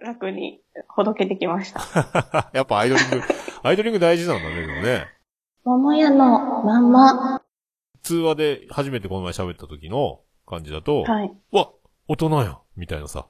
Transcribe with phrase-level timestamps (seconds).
[0.00, 2.50] 楽にほどけてきました。
[2.52, 3.20] やっぱアイドリング、
[3.62, 5.06] アイドリング大事なんだね、でもね。
[5.64, 7.42] 桃屋のまんま。
[8.02, 11.32] 通話で初めてこの前喋った時の感じだと、はい。
[11.50, 11.70] わ、
[12.08, 13.26] 大人やん、みたいなさ。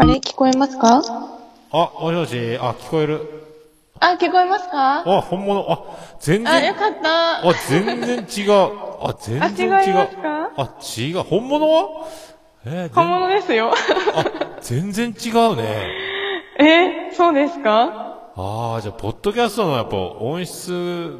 [0.00, 1.02] あれ聞こえますか？
[1.72, 3.47] あ、もしもし、あ、聞こえる。
[4.00, 5.00] あ、聞こえますか？
[5.06, 5.80] あ、本物、あ、
[6.20, 7.48] 全あ、然よ、かった。
[7.48, 8.52] あ、全然違う。
[9.00, 10.08] あ、全あ、然違う。
[10.56, 11.22] あ、違う。
[11.22, 12.06] 本物は？
[12.66, 13.72] えー、本物ですよ。
[14.60, 15.88] 全全然違うね。
[16.60, 18.32] え、そうですか？
[18.36, 20.70] ああ、じゃあ、ポッドキャストのやっぱ音質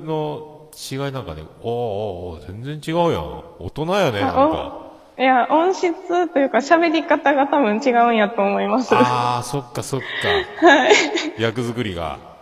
[0.04, 3.22] の違いなんかね、おーおーおー全然違うやん。
[3.58, 4.72] 大人やね、なんか。
[5.18, 8.94] いや、音質というか喋り方が多分違うんやと思います。
[8.94, 10.06] はああ、そっかそっか。
[11.38, 11.42] い。
[11.42, 12.37] 役作りが。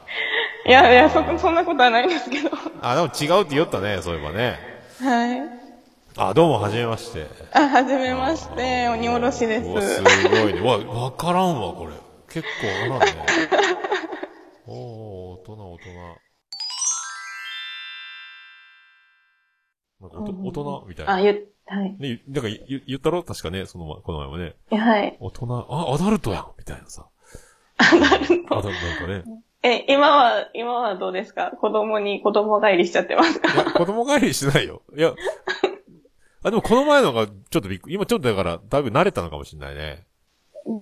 [0.66, 2.51] いやいや、そ、そんなことはないんですけど。
[2.83, 4.59] あ、でも違うって言ったね、そういえばね。
[5.01, 5.41] はい。
[6.17, 7.27] あ、どうも、はじめまして。
[7.53, 9.97] あ、はじめまして、鬼おろしです。
[9.97, 10.61] すごいね。
[10.61, 11.92] わ、わからんわ、これ。
[12.28, 12.48] 結
[12.89, 13.23] 構わからんね。
[14.67, 15.91] おー、大人、大人。
[20.01, 21.14] なんかおと大人みたいな。
[21.14, 21.97] あ、ゆ、はい。
[21.98, 23.23] ね、なんか言言ったろ？
[23.23, 24.56] 確かね、その前、この前もね。
[24.70, 25.17] はい。
[25.20, 27.06] 大人、あ、アダルトやんみたいなさ。
[27.78, 29.45] アダルトアダルトなんかね。
[29.69, 31.50] え、今は、今はどうですか？
[31.61, 33.53] 子供に子供帰りしちゃってますか？
[33.53, 34.83] いや、子供帰りしてないよ。
[34.97, 35.12] いや、
[36.45, 40.05] あ、でもこの前のがちょっとびっくり、今ちょっとだから、だいぶ慣れたのかもしれないね。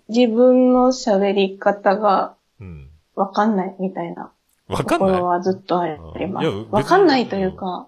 [0.09, 2.91] 自分の喋り方がうん。
[3.15, 4.33] わかんないみたいな
[4.67, 5.13] わかんない？
[5.13, 5.87] ところはずっとあ
[6.19, 6.49] ります。
[6.71, 7.87] わかんないというか、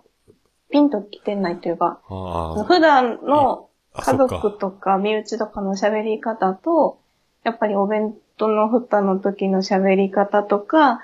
[0.70, 7.00] ピンと来てないというか、あ普段のあ、家族とか身内とかの喋り方と、
[7.44, 11.00] やっぱりお弁当の蓋の時の喋り方とか、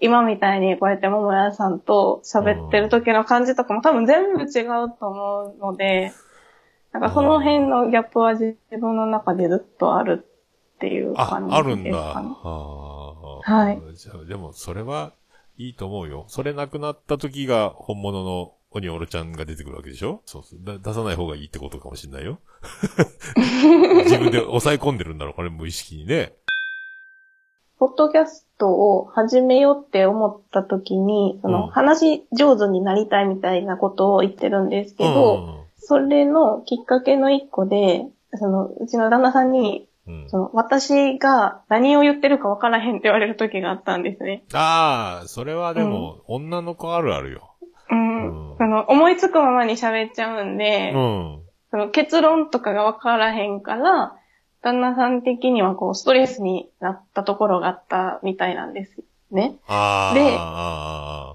[0.00, 6.12] 今みたいにこうやって桃屋さんと喋ってる時の感じとかも多分全部違うと思うので、
[6.92, 10.26] なんかその辺のギャップは自分の中でずっとある
[10.74, 11.90] っていうあ感、じあるんだ。
[11.90, 12.28] ですかね。
[12.42, 12.48] あ
[13.46, 13.80] あはい。
[13.94, 15.12] じゃあ、でも、それは
[15.56, 16.24] いいと思うよ。
[16.28, 20.22] それなくなった時が本物の鬼オロちゃんが出てくるわけでしょ？
[20.24, 22.38] そうそうだ出さない方がいいってことかもしれないよ。
[24.04, 26.32] 自分で抑え込んでるんだろう、これ無意識にね。
[27.80, 38.04] ポッドキャストを始めようって思った時に、そのうん話し上手になりたいみたいなことを言ってるんですけど、それのきっかけの一個で、
[38.34, 44.44] その、うちの旦那さんに、うん、うんその、私が何を言ってるかわからへんって言われる時があったんですね。
[44.52, 47.56] ああ、それはでも、女の子あるあるよ。
[47.90, 48.50] うん。
[48.50, 51.42] うんその、思いつくままに喋っちゃうんで、うん。
[51.70, 54.16] その結論とかがわからへんから、
[54.62, 58.96] 旦那さん的にはこう、ストレスになったところがあったみたいなんです
[59.30, 59.56] ね。
[60.14, 60.38] で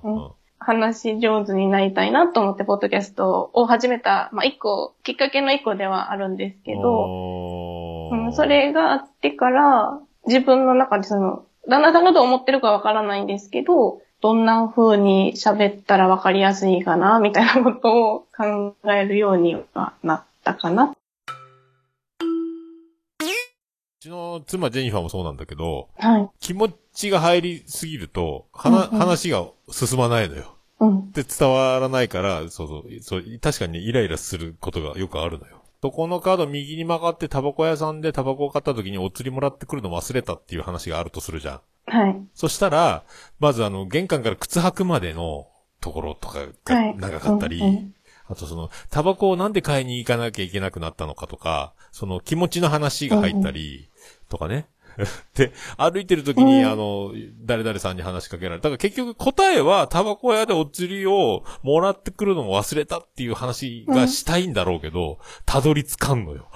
[0.03, 0.31] うん
[0.65, 20.95] 話し上手になりたいなと思って、ポッドキャストを始めた、まあ、一個、きっかけの一個ではあるんですけど、うん、それがあってから、自分の中でその、旦那さんがどう思ってるかわからないんですけど、どんな風に喋ったらわかりやすいかな、みたいなことを考えるようにはなったかな。
[24.05, 26.29] ちの妻ジェニファーもそうなんだけど、はい。
[26.39, 30.55] 気持ちが入りすぎると、はな、うんうん話が進まないのよ。
[30.79, 31.11] うん。
[31.11, 35.61] で、伝わらないから、そうそう、そう、確かにねイライラすることがよくあるのよ。
[35.81, 41.61] そこのカード右に曲がってタバコ屋さんでタバコを買った時にお釣りもらってくるの忘れたっていう話があるとするじゃん。
[41.87, 42.15] はい。
[42.33, 43.03] そしたら、
[43.39, 45.47] まずあの、玄関から靴履くまでの
[45.81, 47.95] ところとかはがい長かったり、うんうん
[48.27, 53.87] あとその、タバコをなんで買いに行かなきゃいけなくなったのかとか、その気持ちの話が入ったり、
[54.35, 54.67] とかね。
[55.35, 58.61] で、歩いてる時に、うんあの、誰々さんに話しかけられる。
[58.61, 66.47] だから結局答えは、タバコ屋でお釣りをもらってくるのも忘れたっていう話がしたいんだろうけど、たどり着かんのよ。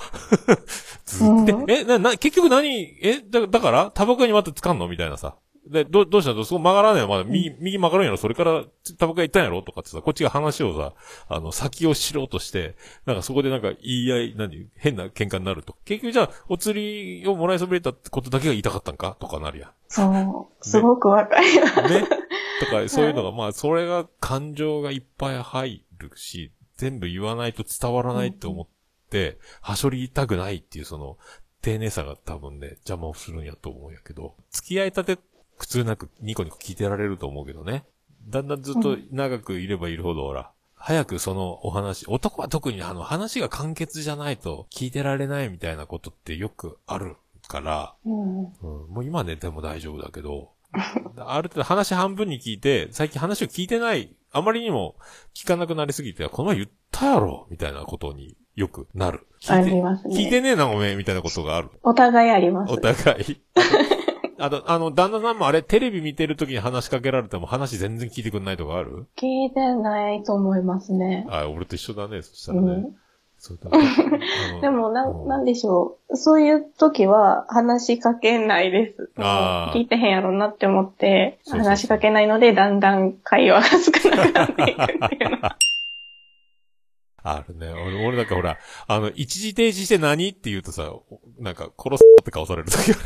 [1.05, 1.65] ずっと。
[1.65, 4.87] で、え、な、な、結局何、え、だだから、タバコ屋にまたつかんの？
[4.87, 5.35] みたいなさ。
[5.67, 6.43] で、ど、どうしたの？
[6.43, 8.17] そこ曲がらないのまだ右、右曲がるんやろ？
[8.17, 8.63] それから、
[8.97, 9.61] タバコ屋行ったんやろ？
[9.61, 10.93] とかってさ、こっちが話をさ、
[11.27, 12.75] あの、先を知ろうとして、
[13.05, 15.75] なんかそこでなんか言い合い、何、変な喧嘩になると。
[15.85, 19.17] 結局じゃあ、お釣りをもらいそびれたってことだけが言いたかったんか？
[19.19, 20.65] とかなるやそう。
[20.65, 21.81] すごくわかります。
[21.81, 21.83] ん。
[21.89, 22.07] ね。
[22.59, 28.67] とか、そういうのが、まあ、それが感情がいっぱい入るし、全部言わないと伝わらないって思っ
[29.09, 31.17] て、はしょりたくないっていうその、
[31.61, 35.17] 丁寧さが多分ね、邪魔をするんやと思うんやけど、付き合いたて
[35.59, 37.83] 苦痛なくニコニコ聞いてられると思うけどね。
[38.27, 47.17] だんだんずっと長くいればいるほど、ほら、早くそのお話、男は特にあの話が簡潔じゃないと聞いてられないみたいなことってよくある
[47.47, 48.39] から、うん。
[48.39, 50.51] うん、もう今寝ても大丈夫だけど、
[51.17, 54.95] ある程度話半分に聞いて、最近話を聞いてないあまりにも
[55.33, 59.27] 聞かなくなりすぎて、この前言ったやろみたいなことによくなる。
[59.47, 60.15] あ聞いてりますね。
[60.15, 61.69] 聞いてねえな、おめえ、みたいなことがある。
[61.83, 62.77] お互いありますお。
[62.77, 63.41] 互い。
[64.39, 69.07] あと、あの、旦那さんもあれ、テレビ見てる時に話しかけられても話全然聞いてくんないとかある？
[69.17, 71.25] 聞いてないと思いますね。
[71.29, 72.67] あ、俺と一緒だね、そしたうらね。
[72.81, 72.95] ん。
[73.41, 73.69] そうだ
[74.61, 76.17] でも、ななんでしょう。
[76.17, 79.11] そういう時は話しかけないです。
[79.17, 85.55] 聞いてへんやろなって思って、そうそうそう話しかけないので、だんだん会話が少なくなっていくっていうのは。
[87.23, 87.71] あるね。
[87.71, 88.57] 俺、俺なんかほら、
[88.87, 90.29] あの、一時停止して何？
[90.29, 91.03] って言うとさ、お
[91.39, 92.99] なんか殺すって顔される時ある。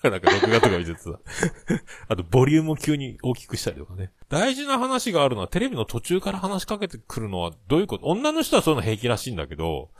[0.04, 1.18] なんか録画とか見ててさ。
[2.08, 4.12] あと、ボリュームを急に大きくしたりとかね。
[4.28, 8.06] 大事な話があるのは、テレビの途中から話しかけてくるのはどういうこと？
[8.06, 9.90] 女の人はそういうの平気らしいんだけど、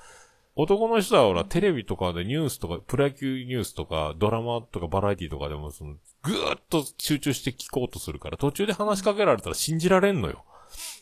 [0.55, 10.45] 男の人はほら、テレビとかでニュースとか、プロ野球ニュースとか、ドラマとかバラエティとかでも、その、ぐーっと集中して聞こうとするから、途中で話しかけられたら信じられんのよ。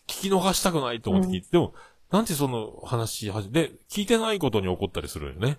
[0.06, 1.74] 聞き逃したくないと思って聞いて、でも、
[2.10, 5.58] なんでその話で、聞いてないことに怒ったりするよね。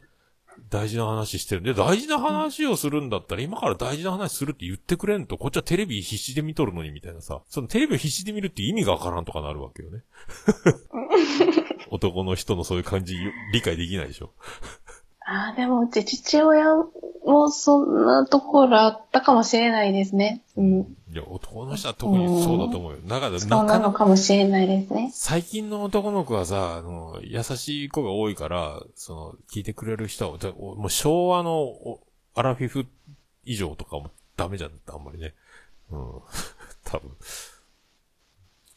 [0.70, 7.42] 大事な話してるんで、大事な話をするんだったら、今から大事な話するって言ってくれんと、こっちはテレビ必死で見とるのに、みたいなさ。
[7.48, 10.04] そのテレビを必死で見るって意味がわからんとかなるわけよね。
[11.90, 13.18] 男の人のそういう感じ、
[13.54, 14.34] 理解できないでしょ。
[15.30, 16.74] ああ、でもうち父親
[17.26, 20.42] もそんなところあったかもしれないですね。
[20.56, 20.80] うん。
[21.12, 23.00] いや、男の人は特にそうだと思うよ。
[23.06, 25.12] だから、そうなのかもしれないですね。
[25.14, 32.00] 最近の男の子はさ、あの、優しい子が多いから、その、聞いてくれる人は、だもう昭和のお
[32.34, 32.86] アラフィフ
[33.44, 35.34] 以上とかもダメじゃんって、あんまりね。
[35.92, 36.22] うん。
[36.86, 37.12] 多分。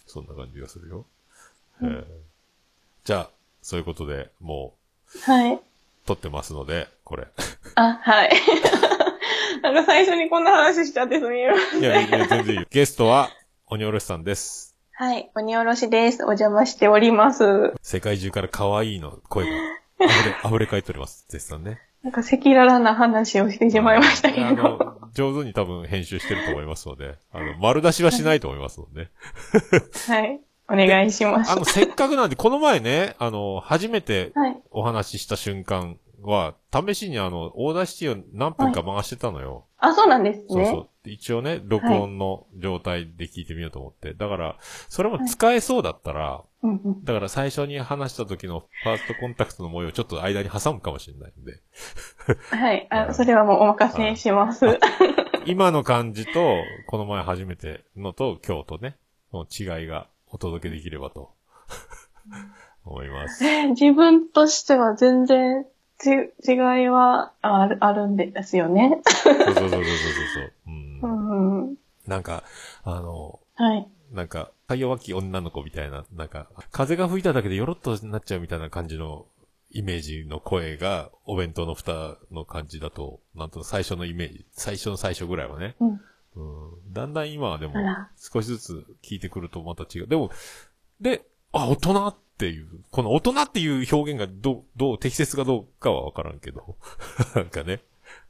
[0.08, 1.06] そんな感じがするよ。
[1.80, 2.04] えー
[3.04, 3.30] じゃあ、
[3.62, 4.74] そういうことで、も
[5.22, 5.60] はい。
[6.12, 7.26] う、撮ってますので、これ。
[7.74, 8.30] あ、はい。
[9.62, 11.80] なんか最初にこんな話しちゃってすみません。
[11.80, 12.66] いや、いや、全然いいよ。
[12.70, 13.30] ゲストは、
[13.66, 14.76] 鬼おろしさんです。
[14.92, 15.30] はい。
[15.34, 16.22] 鬼おろしです。
[16.24, 17.72] お邪魔しております。
[17.82, 19.52] 世界中から可愛いの声が
[20.00, 21.26] 溢れ、 溢れ返っております。
[21.28, 21.78] 絶賛ね。
[22.02, 24.62] なんか赤裸々な話をしてしまいましたけあど。
[24.62, 29.08] の、上手に多分編集してると思いますので、あの、丸出しはしないと思いますので。
[30.08, 30.40] はい。
[30.70, 31.56] お願いしますあ。
[31.56, 34.56] の、せっかくなんで、この前ね、あの、初めてはい。
[34.70, 39.66] お話しした瞬間は、試しにあの、 Audacity を何分か回してたのよ。
[39.78, 40.46] あ、そうなんですね。
[40.48, 40.88] そうそう。
[41.04, 44.12] 一応ね、録音の状態で聞いてみようと思って。
[44.12, 47.04] だから、それも使えそうだったら、うんうん。
[47.04, 51.60] だから最初に話した時のファーストコンタクトの模様をちょっと間に挟むかもしれないんで。
[52.54, 52.86] はい。
[52.90, 54.78] あ、それはもうお任せします。
[55.46, 58.98] 今の感じと、この前初めてのと今日とね、
[59.32, 61.30] の違いがお届けできればと、
[62.84, 63.44] 思います。
[63.70, 65.66] 自分としては全然
[65.98, 66.10] ち
[66.48, 69.00] 違いはあるあるんですよね。
[69.04, 69.84] そうそうそうそうそう
[70.34, 70.70] そう。
[70.70, 71.76] んんうん。
[72.06, 72.42] なんか、
[72.84, 73.88] あの、はい。
[74.12, 79.26] なんか、か弱き女の子みたいな、なんか、風が吹いただけでよろっとなっちゃうみたいな感じの
[79.70, 85.76] イメージの声が、お弁当の蓋の感じだと、なんと最初のイメージ、最初の最初ぐらいはね。
[85.80, 86.00] うん。
[86.36, 87.74] うん、だんだん今はでも
[88.16, 90.06] 少しずつ聞いてくるとまた違う。
[90.06, 90.30] でも、
[91.00, 96.76] で、あ、大人っていう、この大人っていう表現がどう、どう、適切かどうかはわからんけど、
[97.34, 97.82] なんかね、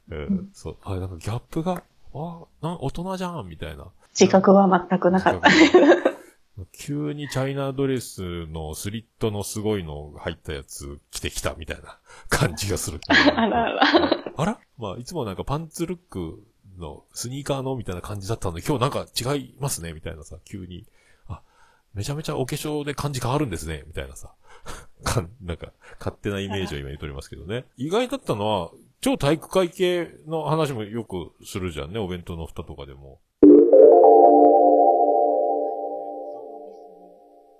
[0.09, 1.83] うん、そう、あ、なんかギャップが、
[2.13, 3.87] あ、な、大人じゃんみたいな。
[4.19, 5.49] 自覚は全くなかった。
[6.73, 11.97] 急にチャイナドレスのスリットのすごいのが入ったやつ着てきたみたいな
[12.29, 12.99] 感じがする。
[13.07, 14.33] あらあら。
[14.35, 14.59] あら？
[14.77, 16.43] まあ、いつもなんかパンツルック
[16.81, 20.85] のスニーカーのみたいな感じだったので、今日なんか違いますねみたいなさ、急に。
[21.27, 21.41] あ、
[21.93, 24.33] めちゃめちゃお化粧で感じ変わるんですねみたいなさ。
[25.03, 27.65] かんなんか、勝手なイメージを今言っておりますけどね。
[27.77, 33.19] 意外だったのは、超体育会系の話もよくするじゃんね、お弁当の蓋とかでも。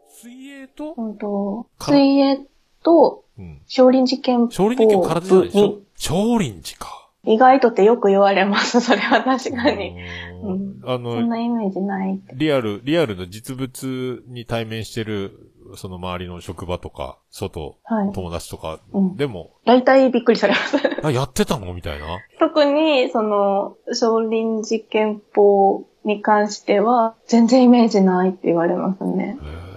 [0.09, 1.97] 水泳と、本当から？
[1.97, 2.39] 水泳
[2.83, 3.61] とうん。
[3.67, 5.67] 少林寺拳法少林寺拳空手じゃないでしょ？
[5.67, 7.00] に少林寺か。
[7.23, 8.81] 意外とってよく言われます。
[8.81, 9.95] それは確かに。
[10.43, 12.19] ううんんあそんの、なイメージない。
[12.33, 18.11] リアル、リアルの実物に対面してる、その周りの職場とか、外、はい。
[18.13, 20.77] 友達とかうんでも、大体びっくりされます。
[21.03, 21.73] あ、やってたの？
[21.73, 22.05] みたいな？
[22.39, 29.37] 特に、その、少林寺拳法に関しては、全然イメージないって言われますね。
[29.39, 29.70] へー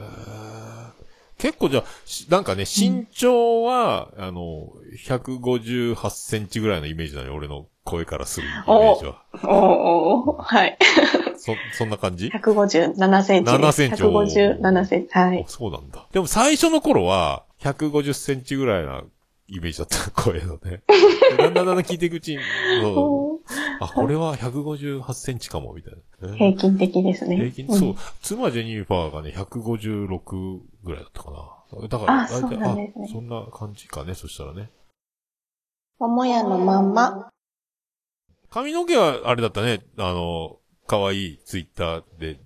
[1.45, 4.73] 結構じゃあ、しなんかね、身長は、あの、
[5.07, 9.27] 158センチぐらいのイメージだね、俺の声からするイメージは。
[9.43, 10.79] おーおーはい。
[11.37, 13.63] そ、そんな感じ？157センチです。
[13.63, 15.13] 7センチ157センチ。
[15.13, 15.49] はいあ。
[15.51, 16.07] そうなんだ。
[16.13, 19.03] でも最初の頃は、150センチぐらいな
[19.49, 20.83] イメージだった、声のね。
[21.37, 22.39] だんだんだんだん聞いていくうちに、
[23.81, 26.31] あ、これは158センチかも、みたいな。
[26.31, 27.37] ね平均的ですね。
[27.37, 27.95] 平均、んそう。
[28.23, 31.89] 妻ジェニファーがね、156ぐらいだったかな。
[31.89, 34.71] だから、あそうなんですねあそんな感じかね、そしたらね。
[35.99, 37.29] 桃屋のまんま。
[38.51, 42.41] 髪の毛はあれだったね、あの、可愛いツイッターで、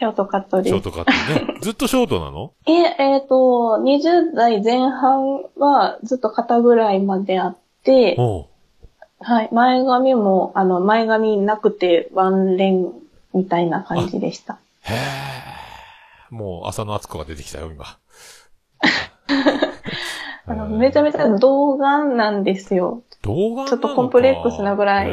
[0.00, 0.82] ショートカットですショー。
[0.82, 1.12] トカット
[1.52, 1.58] ね。
[1.60, 2.54] ずっとショートなの？
[2.66, 3.34] え、えっ、と、
[3.84, 8.16] 20代前半はずっと肩ぐらいまであって、
[9.22, 12.92] はい、前髪も、あの、前髪なくてワンレン
[13.34, 14.58] みたいな感じでした。
[14.82, 16.34] へえ。
[16.34, 17.84] もう、浅野敦子が出てきたよ、今。
[20.46, 23.02] あの、めちゃめちゃ童顔なんですよ。
[23.22, 25.10] 動画ちょっとコンプレックスなぐらい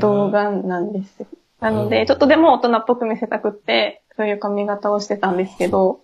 [0.00, 1.26] 童顔なんですよ。
[1.60, 6.00] なので、ちょっとでも大人っぽく見せたくって、そういう髪型をしてたんですけど、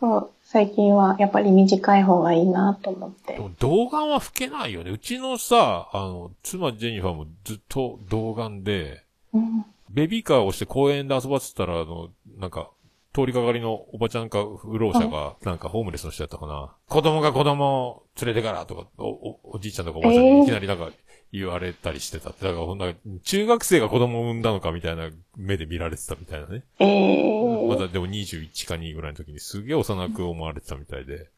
[0.00, 3.38] もう最近はやっぱり短い方がいいなと思ってで。
[3.38, 4.90] も童顔は老けないよね。
[4.90, 12.70] うちのさ、あの、妻ジェニファーもずっと童顔で、うんベビーカーをして公園で遊ばせてたら、あの、なんか、
[13.14, 16.74] 通りかかりのおばちゃんか不老者が、なんかホームレスの人やったかな。
[16.88, 20.90] 子供が子供を連れてからとか、お、お、おじいちゃんとかおばあちゃんにいきなりなんか
[21.32, 22.44] 言われたりしてたって。
[22.46, 22.92] だからほんな
[23.24, 26.62] 中学生が子供を産んだのかみたいな目で見られてたみたいなね。
[26.78, 31.28] ええまだでも21か2ぐらいの時にすげえ幼く思われてたみたいで。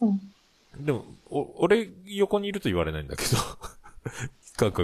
[0.00, 0.20] うん
[0.76, 3.36] でも、お、俺横にいると言われないんだけど。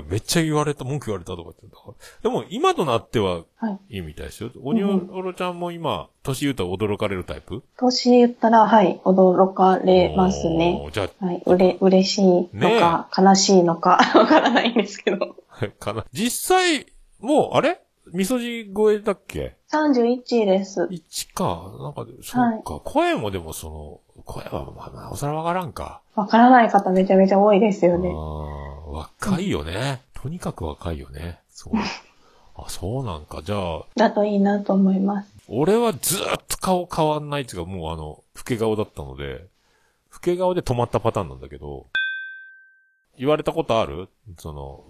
[0.09, 1.66] めっちゃ言われた、文句言われたとかって。
[1.66, 3.45] かでも今となっては
[3.88, 3.99] い。
[3.99, 4.50] いみたいですよ。
[4.62, 10.88] おにおろちゃんも今、年言うと驚かれるタイプ年言ったら、はい、驚かれますね。
[10.93, 15.37] じゃはい、うれ、嬉しいのか、悲しいのか、わからないんですけど。
[15.81, 16.04] かな。
[16.12, 16.87] 実際、
[17.21, 17.81] もう、あれ
[18.12, 20.83] 味噌汁超えだっけ31です。
[20.85, 21.73] ?1 か。
[21.81, 22.81] なんか、そうか。
[22.85, 26.00] 声もでもその、声はまあまあ、おさらわからんか。
[26.14, 28.11] わからない方めちゃめちゃ多いですよね。
[28.95, 30.03] 若いよね。
[30.15, 31.41] とにかく若いよね。
[31.51, 31.75] そう。
[32.57, 33.43] あ、そうなんか。
[33.43, 35.35] じゃあ、だといいなと思います。
[35.49, 39.47] 俺はずーっと顔変わんないっていうか、もうあの、老け顔だったので、
[40.13, 41.87] 老け顔で止まったパターンなんだけど、
[43.19, 44.09] 言われたことある？
[44.39, 44.85] その、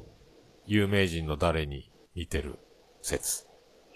[0.66, 2.58] 有名人の誰に似てる
[3.02, 3.46] 説。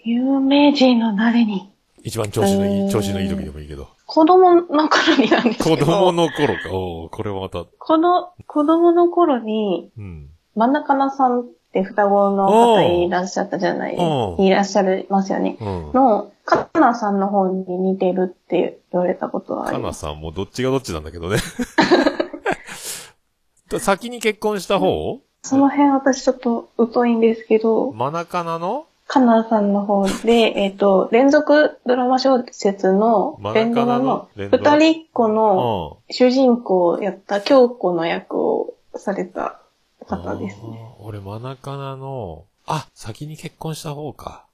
[0.03, 1.71] 有名人の誰に？
[2.03, 3.87] 一番調子のいい、えー調子のいい時でもいいけど。
[4.11, 5.85] 子供の頃になんですけ子ど。
[5.85, 6.71] 供の頃か。
[6.71, 10.29] おーこれはまた、この、子供の頃に、うん。
[10.55, 15.57] 真ん中なさんって双子の方いらっしゃったじゃないうんいらっしゃいますよね。
[15.61, 15.91] うん。
[15.93, 19.99] の、かなさんの方に似てるって言われたことはあかなります。
[19.99, 21.37] さんもどっちがどっちなんだけどね。
[23.77, 25.19] 先に結婚した方？
[25.43, 28.87] その辺私ちょっと疎いんですけど、マナカナの？
[29.09, 36.13] かなさんの方で、えっ、と、連続ドラマ小説の真連ドラの二人っ子うのん。
[36.13, 39.59] 主人公をやった京子の役をされた
[40.05, 40.93] 方ですね。
[40.99, 44.45] 俺、マナカナの、あ、先に結婚した方か。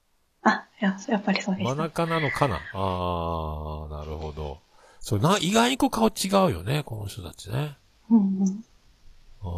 [0.41, 1.75] あ、ややっぱりそうでした。
[1.75, 2.55] マナカナのカナ？
[2.73, 4.59] あー、なるほど。
[5.01, 7.75] そう、な、意外にこう顔違うよね、この人たちね。
[8.09, 8.65] うんうん
[9.43, 9.49] あー、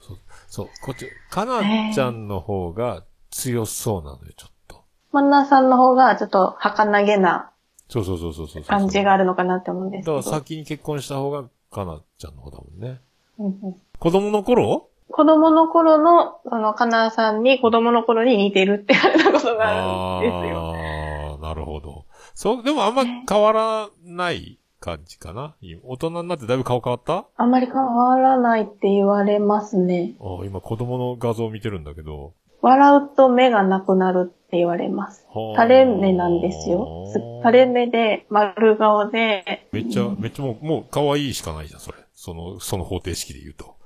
[0.00, 0.18] そう、
[0.48, 4.84] そう、こっち、カナちゃんの方が強そうなのよ、ちょっと。
[5.12, 7.50] マンナーさんの方がちょっと儚げな
[7.88, 8.64] そうそうそうそうそうそう。
[8.64, 10.16] 感じがあるのかなって思うんですけど。
[10.16, 13.00] だから先に結婚した方がカナちゃんの方だもんね。
[13.38, 14.88] うんうん子供の頃？
[15.08, 20.74] 子供の頃の、その、かなさんに子供の頃に似てるって言われたことがあるんですよ。
[20.74, 22.04] あー、なるほど。
[22.34, 25.54] そう、でもあんま変わらない感じかな？
[25.84, 27.26] 大人になってだいぶ顔変わった？
[27.36, 30.16] あんまり変わらないって言われますね。
[30.20, 32.34] あー今子供の画像を見てるんだけど。
[32.66, 35.24] 笑うと目がなくなるって言われます。
[35.32, 37.06] はあ垂れ目なんですよ。
[37.06, 41.98] す垂れ目で、丸顔で、めっちゃ、めっちゃもう、もう可愛いしかないじゃん、それ。
[42.12, 43.76] その、その方程式で言うと。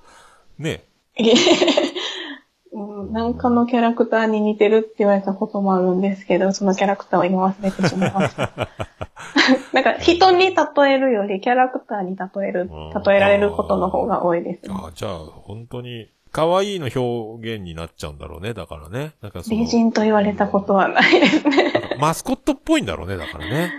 [0.58, 0.84] ね
[2.72, 8.68] うんなんかのキャラクターに似てるって言われたこともあるんですけど、そのキャラクターを今忘れてしまいました。
[9.74, 14.74] なんか人に例えるよりキャラクターに例える、うん例えられることの方が多いですね。
[14.74, 19.14] あーじゃあ、本当に、可愛いの表現になっちゃうんだろうね、だからね。
[19.20, 21.96] なんかその美人と言われたことはないですね。
[21.98, 23.72] マスコットっぽいんだろうね、だからね。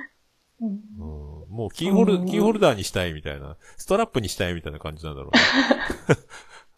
[0.61, 5.41] うんうんもうキーホル、うんキーホルダーにしたいみたいな、ストラップにしたいみたいな感じなんだろうね。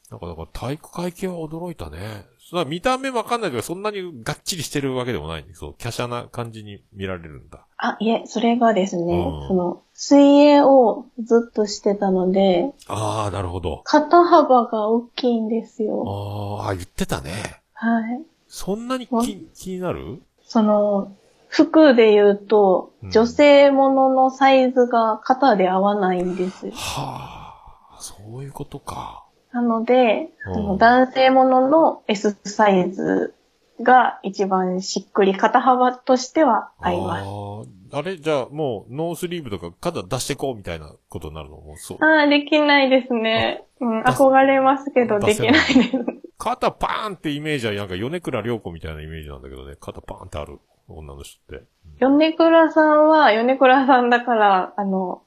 [0.10, 2.26] なんか、なんか体育会系は驚いたね。
[2.46, 7.66] そ見た目わかんないけど、そんなにがっちりしてるわけでもないんで、そう、華奢な感じに見られるんだ。
[7.78, 13.82] あ、いえ、それがですね、うんその、水泳をずっとしてたので、ああ、なるほど。
[13.86, 16.60] 肩幅が大きいんですよ。
[16.60, 17.32] あーあ、言ってたね。
[17.74, 18.22] はい。
[18.48, 20.22] そんなにわ気気になる？
[20.46, 21.16] その、
[21.48, 26.74] 服で言うとうん、女性もののサイズが肩で合わないんですよ。
[26.74, 27.56] は
[27.96, 29.23] あ、そういうことか。
[29.54, 30.30] なので、
[30.80, 33.36] 男性ものの S サイズ
[33.82, 37.26] が一番しっくり肩幅としては合います。
[37.96, 38.18] あれ？
[38.18, 41.58] じゃあもうノースリーブとか肩出してこうみたいなことになるの？
[41.58, 41.98] もうそう。
[42.04, 43.64] ああ、できないですね。
[43.80, 45.92] うん、憧れますけど、できないです。
[46.38, 49.76] 肩パーンってイメージはなんか米倉涼子みたいなイメージなんだけどね。
[49.80, 51.66] 肩パーンってある女の人って。
[52.00, 55.22] 米倉さんは、米倉さんだから、あの、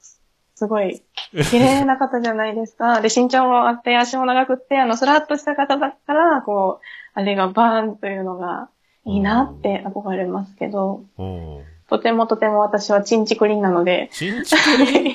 [0.57, 1.03] すごい、
[1.51, 2.99] 綺麗な方じゃないですか。
[3.01, 8.69] で、身長もあって、足も長くって、あの、スラッとした方だから、こう、あれがバーンというのが、
[9.05, 11.63] いいなって憧れますけど、うん。
[11.87, 15.11] とてもとても私はチンチクリンなので、ちんちくりんえ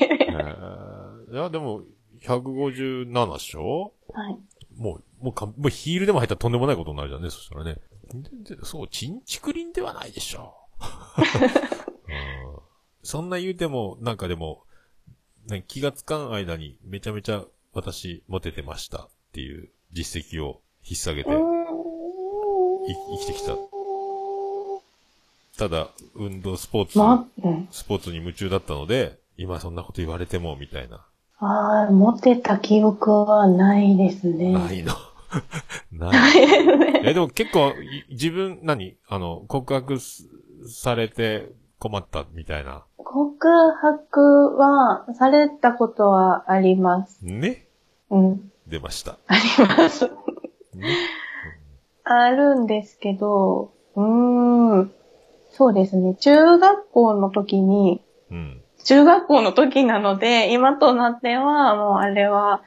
[1.28, 1.82] ーいや、でも、
[2.22, 3.92] 157でしょ？
[4.14, 4.38] はい。
[4.76, 7.78] もう、もうか、もうヒールでも入ったらとんでもないことになるじゃんね、そしたらね。
[8.62, 10.54] そう、チンチクリンではないでしょ。
[11.18, 12.58] うん、
[13.02, 14.62] そんな言うても、なんかでも、
[15.48, 17.44] ね、気がつかん間にめちゃめちゃ
[17.74, 21.34] 私モテてましたっていう実績を引っ提げてい
[23.18, 23.56] 生きてきた。
[25.58, 26.92] ただ、運動、スポーツ。
[27.70, 31.06] スポーツに夢中だったので、今そんなこと言われても、みたいな。
[31.38, 34.52] ああ、持ってた記憶はないですね。
[34.52, 34.94] ないの。
[35.92, 36.38] ない。
[37.04, 38.96] え、でも結構、い自分、何？
[39.08, 40.28] あの、告白す
[40.68, 41.50] されて
[41.82, 42.84] 困ったみたいな。
[42.96, 43.48] 告
[43.80, 47.18] 白はされたことはあります。
[47.26, 47.66] ね？
[48.08, 48.52] うん。
[48.68, 49.18] 出ました。
[49.26, 50.04] あります。
[50.74, 50.94] ね？
[52.04, 54.92] あるんですけど、うーん。
[55.50, 56.14] そうですね。
[56.14, 58.62] 中学校の時に、うん。
[58.84, 62.62] 中学校の時なので、今となっては、もうあれは、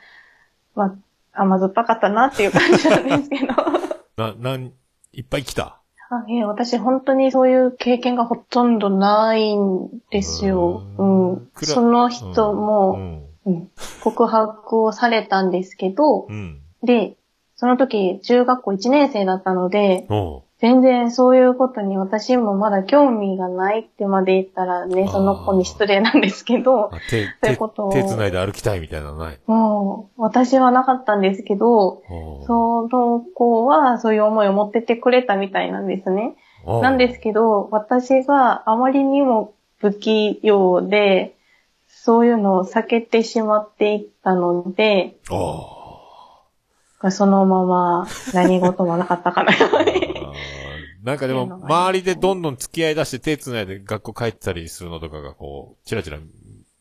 [0.76, 0.98] ま
[1.32, 3.54] あ、甘酸っぱかったなっていう感じなんですけど。
[4.22, 4.74] な、なん、
[5.14, 5.82] いっぱい来た？
[6.10, 10.84] あいえ私本当にそういう経験がほとんどないんですよ。
[10.98, 13.26] ううんその人うも、ん。
[13.46, 13.72] うん
[14.02, 16.62] 告白をされたんですけどう、ん。
[16.84, 17.16] で、
[17.56, 20.06] その時中学校1年生だったので、
[20.60, 29.40] 全然そういうことに私もまだ興味がないってまで言ったらね、その子に失礼なんですけど、あ手、そうい手うことを、手繋いで歩きたいみたいなのない？
[29.48, 32.02] もう、私はなかったんですけど、
[32.48, 36.36] その子はそういう思いを持っててくれたみたいなんですね。
[36.66, 41.36] なんですけど、私があまりにも不器用で、
[41.88, 45.18] そういうのを避けてしまっていったので、
[47.12, 49.52] そのまま何事もなかったかな。
[51.04, 56.18] なんかでも、周りでどんどん付き合い出して手繋いで学校帰ってたりするのとかがこう、チラチラ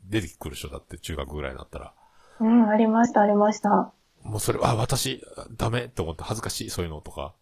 [0.09, 1.93] 出てくる人だって中学ぐらいになったら。
[2.41, 3.93] うん、ありました、ありました。
[4.23, 5.23] もうそれ、あ、私、
[5.57, 7.35] ダメって思って恥ずかしい、そういうのとか。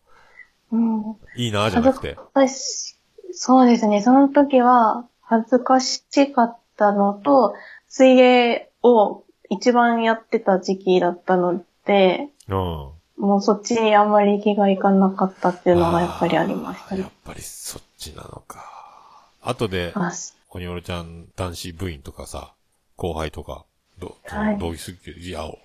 [0.73, 1.17] うん。
[1.37, 2.17] いいな、じゃなくて。
[2.35, 2.99] 私、
[3.33, 7.55] そうですね、その時は恥ずかしかったのと、
[7.87, 12.32] 水泳を一番やってた時期だったので、うん。
[12.49, 17.11] もうそっちにあんまり気がいかなかったっていうのがやっぱりありましたねやっ。
[17.25, 19.29] ぱりそっちなのか。
[19.43, 20.13] 後で、あ
[20.51, 22.53] おにおろちゃん男子部員とかさ、
[22.97, 23.65] 後輩とか、
[23.99, 25.59] ど、はいどういうすいや、お好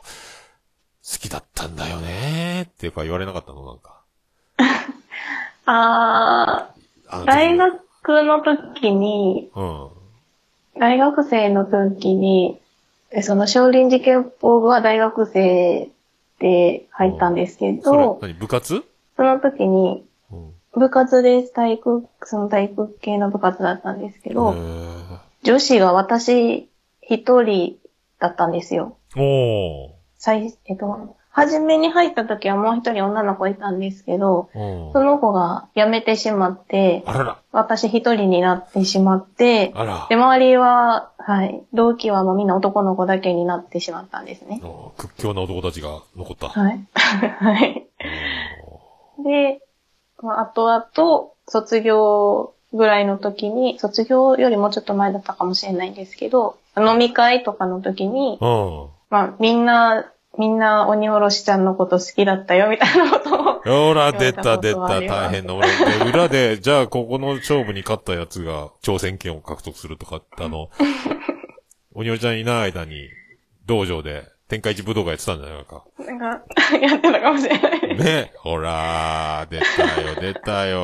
[1.04, 4.02] きだったんだよねーっていうか言われなかったのなんか。
[5.66, 7.82] あー、あ大学
[8.24, 9.90] の時に、うん。
[10.80, 12.60] 大学生の時に、
[13.10, 15.90] えその少林寺拳法部は大学生
[16.40, 18.34] で入ったんですけど、、何？
[18.34, 18.84] 部活？
[19.16, 20.54] その時にうん。
[20.80, 21.54] 部活です。
[21.54, 26.70] 体育、その体育系の部活だったんですけへど、ー女子が私
[27.02, 27.78] 一人
[28.20, 28.98] だったんですよ。
[29.16, 29.90] おー。
[30.20, 37.38] 最、えっと、初めに入った時はもう一人女の子いたんですけど、うんその子が辞めてしまって、あらら。
[37.52, 40.16] 私一人になってしまって、あらで、。
[40.16, 44.62] 周りは、はい、同期はもうみんな男の子だけになってしまったんですね。
[44.64, 46.50] お屈強な男たちが残った。
[46.50, 46.88] はい。
[47.38, 47.88] はい。
[49.24, 49.62] で、
[50.24, 58.88] まあ、後々、卒業ぐらいの時に、卒業よりもちょっと前だったかもしれないんですけど、飲み会とかの時に、うん。
[59.12, 63.88] まあ、みんな、みんな鬼おろしちゃんのこと好きだったよ、みたいなことを。
[63.88, 65.56] ほら、出た出た、大変な。
[65.56, 70.70] 俺、で裏で、じゃあ、ここの勝負に勝ったやつが、挑戦権を獲得するとかって、あの、
[71.94, 73.10] おにおりちゃんいない間に、
[73.66, 75.84] 道場で、天下一武道会やってたんじゃないか。
[76.00, 76.26] なんか、
[76.80, 77.98] やってたかもしれない。
[77.98, 78.32] ね。
[78.38, 80.80] ほらー、出たよ、出たよ、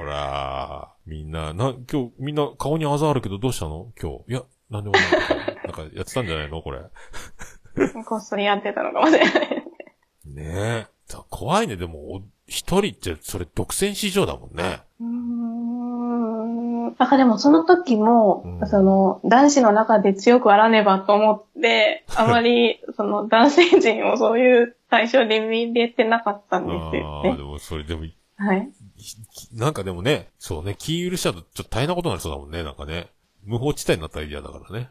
[0.00, 0.94] ほらー。
[1.06, 3.92] みんな、な、今日、みんな顔にあざあるけどどうしたの？
[4.00, 4.32] 今日。
[4.32, 5.02] いや、なんでもない。
[5.64, 6.62] なんか、やってたんじゃないの？
[6.62, 6.80] これ。
[8.06, 9.64] こっそりやってたのかもしれない。
[10.26, 10.86] ねえ。
[11.06, 11.76] さ怖いね。
[11.76, 14.80] でも、お一人って、それ独占市場だもんね。
[15.00, 15.64] うーん。
[16.98, 27.42] なんかでもその時も、うんその、男子の中で強くあらねばと思って、あまり、 その、男性陣をそういう最初で見れてなかったんですよああ、ねで。
[27.42, 28.04] もそれでも、
[28.36, 28.70] はい。
[28.96, 33.08] きなんかでもね、そうね、気許しちゃうとちょっと大変なことになりそうだもんね、なんかね。
[33.44, 34.90] 無法地帯になったら嫌だからね。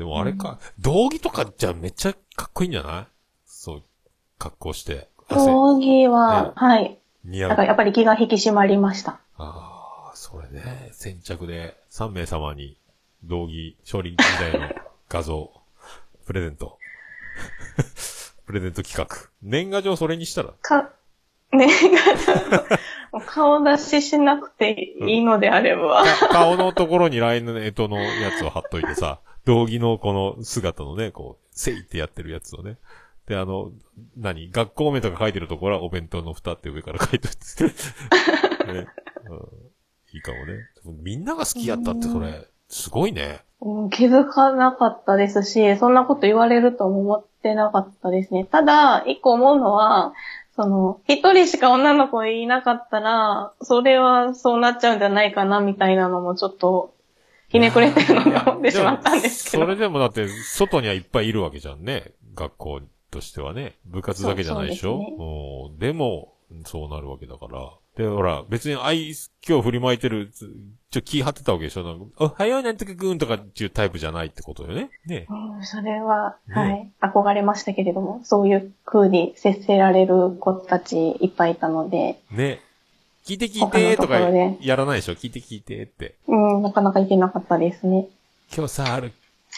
[0.00, 3.06] でもあれか、道着とかじゃめっちゃかっこいいんじゃない？
[3.44, 3.82] そう、
[4.38, 5.08] 格好して。
[5.28, 6.98] 汗、道着は、ねはい。
[7.22, 7.50] 似合う。
[7.50, 9.20] だからやっぱり気が引き締まりました。
[9.36, 12.78] ああ、それね、先着で3名様に
[13.24, 14.74] 道着、少林時代の
[15.10, 15.50] 画像、
[16.24, 16.78] プレゼント。
[18.46, 19.28] プレゼント企画。
[19.42, 20.88] 年賀状それにしたら、か、
[21.52, 21.68] ね、
[23.12, 26.04] もう顔出ししなくていいのであれば。
[26.04, 32.76] か顔のところに来年の干支のやつを貼っといてさ、道着のこの姿のね、こう、せいってやってるやつをね。
[33.26, 33.72] で、あの、
[34.16, 34.50] 何？
[34.52, 37.64] 学校名とか書いてるところはお弁当の蓋って上から書いておいて。
[38.72, 38.86] ね
[39.28, 39.36] うん、
[40.12, 40.54] いいかもね。
[41.02, 43.40] みんなが好きやったってそれ、すごいね。
[43.60, 48.44] うん気づかなかったですし、そんなこと言われるとも思ってなかったですね。
[48.44, 50.14] ただ、一個思うのは、
[50.56, 56.94] その、一人しか女の子いなかったら、それはそうなっちゃうんじゃないかな、みたいなのもちょっと、
[57.50, 59.64] ひねくれてるので思ってしまったんですけど。
[59.64, 62.12] それでもだって、外にはいっぱいいるわけじゃんね。
[62.34, 63.74] 学校としてはね。
[63.84, 64.98] 部活だけじゃないでしょ？
[64.98, 66.34] そうそううんでも、
[66.64, 67.70] そうなるわけだから。
[67.96, 69.10] で、ほら、別に愛
[69.44, 70.30] 嬌振りまいてる、
[70.90, 71.82] ちょ、気張ってたわけでしょ？
[71.82, 74.90] なんかおはようなんとかくんとかっていうタイプじゃないってことよね。
[75.06, 75.26] ね。
[75.28, 82.60] うん、それは、ねはい、憧れましたけれども、そういう風に接せられる子たちいっぱいいたので、ね。
[83.30, 85.12] 聞いて聞いてとかやらないでしょ？
[85.12, 86.16] 聞いて聞いてって。
[86.26, 88.08] うん、なかなかいけなかったですね。
[88.52, 89.12] 今日さ、ある、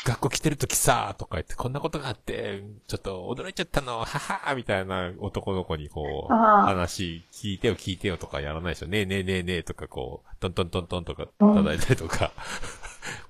[0.05, 8.89] 学校来てる時さ、とか言って、こんなことがあって、ちょっと驚いちゃったの、ははみたいな男の子にこう、話聞いてよ聞いてよとかやらないでしょ？
[8.89, 12.33] ねえねえねえねえとかこう、トントントントンとか叩いたりとか、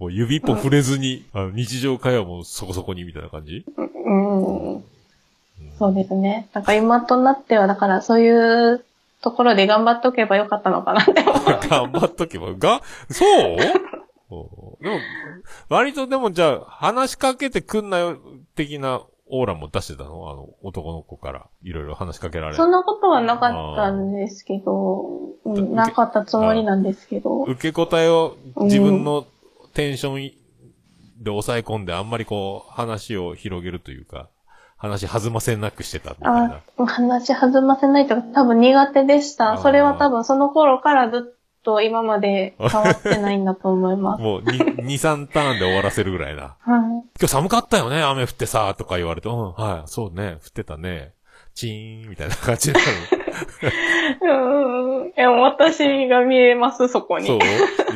[0.00, 3.64] もう指一本触れずに、あの日常会話もそこそこにみたいな感じ？
[3.76, 4.84] うん、
[5.78, 6.48] そうですね。
[6.52, 8.28] なんか今となっては、だからそうい
[8.74, 8.84] う
[9.22, 11.44] ところで頑張っておけばよかったのかなって思う。
[11.68, 13.56] 頑張っとけば、が、そう？
[14.34, 14.96] おでも、
[15.68, 18.18] 割とでもじゃあ、話しかけてくんなよ、
[18.56, 20.30] 的なオーラも出してたの？
[20.30, 25.04] あの、男の子から、いろいろ話しかけられそんなことはなかったんですけど、
[25.44, 29.26] うん、なかったつもりなんですけど、受け答えを自分の
[29.74, 30.32] テンション
[31.22, 34.28] で抑え込んで、あんまりこう、話を広げるというか、
[34.82, 36.86] 話弾ませなくしてたみたいなあ。
[36.86, 39.56] 話弾ませないとか多分苦手でした。
[39.58, 44.22] それは多分その頃からずっと今まで変わってないんだと思います。
[44.22, 46.42] もう2、2、3ターンで終わらせるぐらいな。
[46.42, 46.58] はい。
[46.68, 51.12] 今日寒かったよね、雨降ってさ、とか言われて、うん、はい、そうね、降ってたね。
[51.54, 52.86] チーン、みたいな感じになる。
[54.20, 55.06] うーん。
[55.08, 57.26] いや、私が見えます、そこに。
[57.26, 57.40] そう？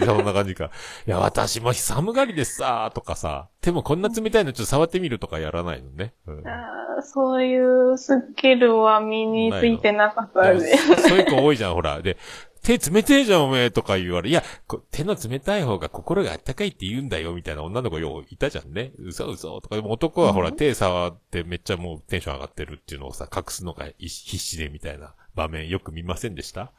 [0.05, 0.71] そんな感じか。
[1.07, 6.15] いや、私も寒がりでさ、とかさ、でもこんな冷たいのちょっと触ってみるとかやらないのね。
[6.27, 12.01] うんあーそういうスキルは身についてなかっただでそういう子多いじゃん、ほら。
[12.01, 12.17] で、
[12.63, 18.93] 手冷てえじゃん、おめえとか言われ、いや、こ手の冷たい方が心があったかいって言うんだよ、みたいな女の子よういたじゃんね。
[18.99, 26.73] 嘘嘘とか、でも男はほら、うん手触ってめっちゃもうテンション上がってるっていうのをさ、隠すのが必死でみたいな場面よく見ませんでした？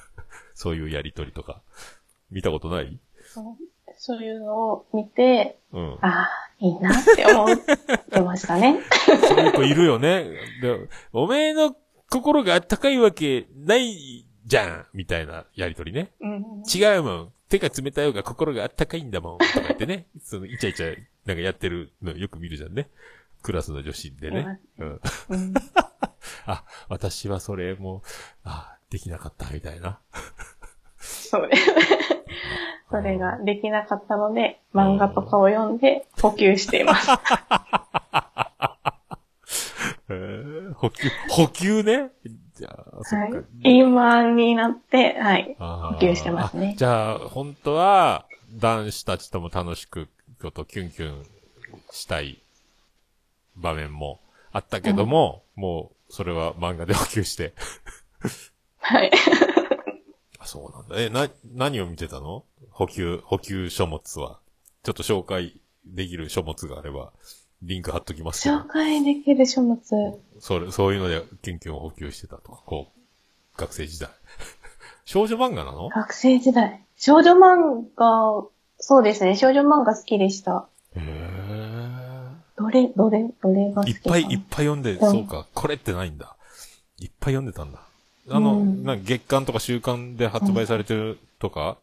[0.54, 1.62] そういうやりとりとか。
[2.30, 2.98] 見たことない？
[3.96, 5.98] そういうのを見て、うん。
[6.00, 7.56] ああ、いいなって思っ
[8.10, 8.80] てましたね。
[9.28, 10.24] そういう子いるよね。
[10.62, 11.76] で、おめえの
[12.08, 16.12] 心があったかいわけないじゃんみたいなやりとりね。
[16.20, 17.32] うん、違うもん。
[17.48, 19.38] 手が冷たい方が心があったかいんだもん。
[19.38, 20.06] とか言ってね。
[20.22, 20.96] その、イチャイチャ、
[21.26, 22.88] なんかやってるのよく見るじゃんね。
[23.42, 24.60] クラスの女子でね。
[24.78, 25.00] うん。
[25.30, 25.54] うん
[26.46, 28.02] あ、私はそれも、
[28.44, 30.00] あ、できなかった、みたいな。
[30.98, 31.70] そうです。
[32.90, 37.08] それができなかったので、漫画とかを読んで補給しています。
[40.08, 42.10] えー補給、補給ね？
[42.54, 43.16] じゃあ。
[43.16, 43.76] はい。
[43.78, 45.56] 今になって、はい。
[45.58, 50.08] 補給してますねあじゃあ、本当は、男子たちとも楽しく、
[50.42, 51.24] ことキュンキュン
[51.92, 52.42] したい
[53.56, 54.20] 場面も
[54.52, 57.54] あったけども、もう、それは漫画で補給して。
[58.78, 59.10] はい。
[60.38, 61.00] あそうなんだ。
[61.00, 62.44] え、な、何を見てたの？
[62.70, 64.40] 補給、補給書物は。
[64.82, 67.12] ちょっと紹介できる書物があれば、
[67.62, 68.66] リンク貼っときます紹。
[68.66, 69.78] 介できる書物。
[70.38, 74.08] それ、そういうので、キュンキュンを補給してたとか、こう、学生時代。
[75.04, 75.88] 少女漫画なの？
[75.90, 76.82] 学生時代。
[76.96, 78.46] 少女漫画、
[78.78, 79.36] そうですね。
[79.36, 80.66] 少女漫画好きでした。
[80.96, 81.49] へー。
[82.60, 86.36] どれ、どれ、どれが好きいっぱいいっぱい読んで、んそうか、これってないんだ。
[86.98, 87.80] いっぱい読んでたんだ。
[88.28, 91.78] あの、うんな月刊とか週刊で発売されてるとか？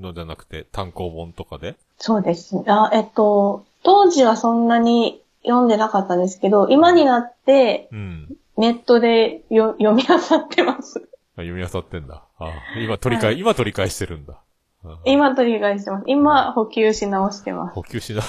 [0.00, 1.76] のじゃなくて、単行本とかで？
[1.98, 2.64] そうですね。
[2.66, 8.36] あ、えっと、当時はそんなに読んでなかったんですけど、今になってうん。
[8.58, 11.00] ネットでよ読み漁ってます。
[11.36, 12.22] あ読み漁ってんだ。
[12.38, 14.40] あ今取り返、はい今取り返してるんだ。
[14.84, 16.04] あ今取り返してます。
[16.06, 17.74] 今補給し直してます。
[17.74, 18.20] 補給しな、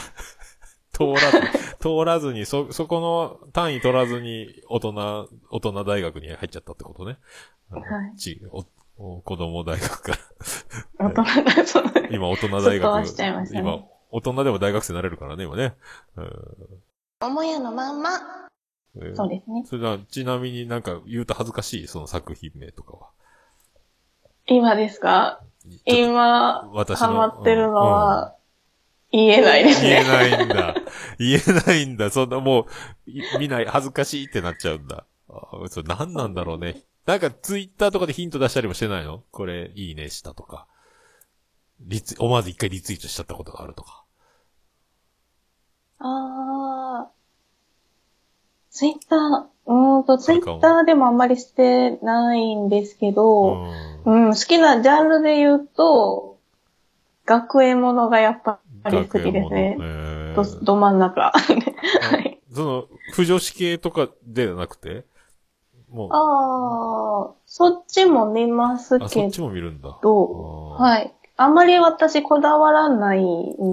[0.93, 7.17] 通らず、通らずに、そ、そこの単位取らずに、大人、大人大学に入っちゃったってことね。
[7.69, 7.79] は
[8.13, 8.63] いちお
[8.97, 10.12] お子供大学か
[10.99, 11.10] ら。
[11.10, 11.84] 大人がそう。
[12.12, 13.08] 今、大人大学。
[13.08, 15.73] しちゃいましたね今、大人でも大学生になれるからね、今ね。
[16.15, 16.29] うん
[17.19, 18.12] 母屋のまんま。
[18.95, 19.63] えーそうですね。
[19.65, 23.10] それでは、ちなみになんか言うと恥ずかしい、その作品名とかは。
[24.45, 25.41] 今ですか？
[25.86, 28.36] 今、私のハマってるのは、
[29.13, 30.08] 言えないです言えね。
[30.10, 30.76] ないんだ。
[31.19, 32.10] 言えないんだ。
[32.10, 32.65] そんなもう、
[33.10, 35.06] い見ない、恥ずかしいってなっちゃうんだ。
[35.30, 36.84] あそれ何なんだろうね。
[37.06, 39.23] なんかツイッターとかでヒント出したりもしてないの？
[39.32, 40.67] これ、いいねしたとか。
[41.80, 44.04] リツ、思わず一回リツイートしちゃったことがあるとか。
[45.99, 47.13] あー。
[48.71, 54.04] ツイッター、うーんと、ツイッターでもあんまりしてないんですけうど、ん。
[54.06, 56.39] うん、好きなジャンルで言うと、
[57.26, 59.78] 学園ものがやっぱり好きですね。
[59.80, 61.32] えど、ど真ん中。
[61.32, 61.32] は
[62.19, 62.39] い。
[62.52, 65.06] その、不女子系とかではなくて？
[65.89, 70.00] もう、あー、そっちも見ますあ、そけっちも見るんだ。
[70.02, 71.13] ど、あーはい。
[71.36, 73.26] あんまり私こだわらないん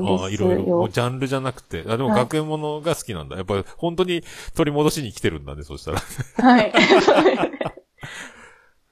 [0.09, 0.63] ああ、ですいろいろ。
[0.63, 0.91] もよう。
[0.91, 1.85] ジャンルじゃなくて。
[1.87, 3.37] あ、でもはい学園ものが好きなんだ。
[3.37, 4.23] やっぱり本当に
[4.55, 5.99] 取り戻しに来てるんだね、そしたら。
[6.43, 6.73] はい。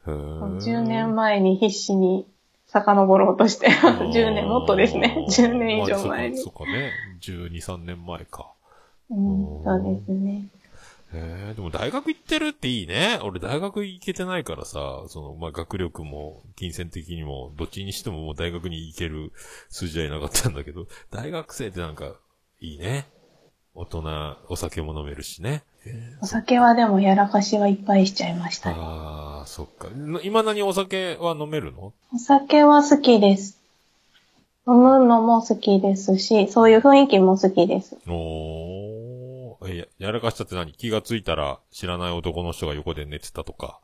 [0.07, 2.27] へー 10年前に必死に
[2.69, 5.27] 遡ろうとして、10 年もっとですね。
[5.29, 6.45] 10年以上前にまあ。
[6.45, 6.93] そっかね。
[7.21, 8.53] 12、3年前か。
[9.11, 10.49] うん、そうですね。
[11.15, 13.19] へえ、でも大学行ってるっていいね。
[13.23, 19.33] 俺大学行けてないからさ、その、まあ、学力も、金銭的にも、どっちにしてももう大学に行ける
[19.71, 22.17] 数字はいなかったんだけど、大学生ってなんか、
[22.61, 23.07] いいね。
[23.75, 25.63] 大人、お酒も飲めるしね。
[26.21, 28.77] お酒はでもやらかしはいっぱいしちゃいましたね。
[28.79, 29.89] ああ、そっか。
[30.23, 31.93] 今何お酒は飲めるの？
[32.15, 33.59] お酒は好きです。
[34.67, 37.97] 飲むのも好きですし、そういう雰囲気も好きです。
[38.07, 39.69] おー。
[39.71, 40.73] え、ややらかしたって何？
[40.73, 43.81] 気がついたら知らない男の人が横で寝てたとか。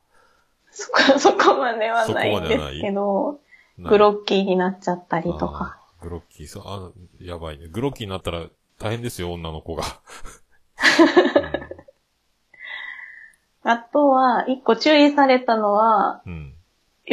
[0.70, 3.38] そこ、 そこまではないんですけど、
[3.78, 5.78] なグロッキーになっちゃったりとか。
[6.02, 7.68] グロッキー、そう、あ、やばいね。
[7.68, 8.46] グロッキーになったら
[8.78, 9.84] 大変ですよ、女の子が。
[13.64, 16.54] あとは、一個注意されたのは、うん。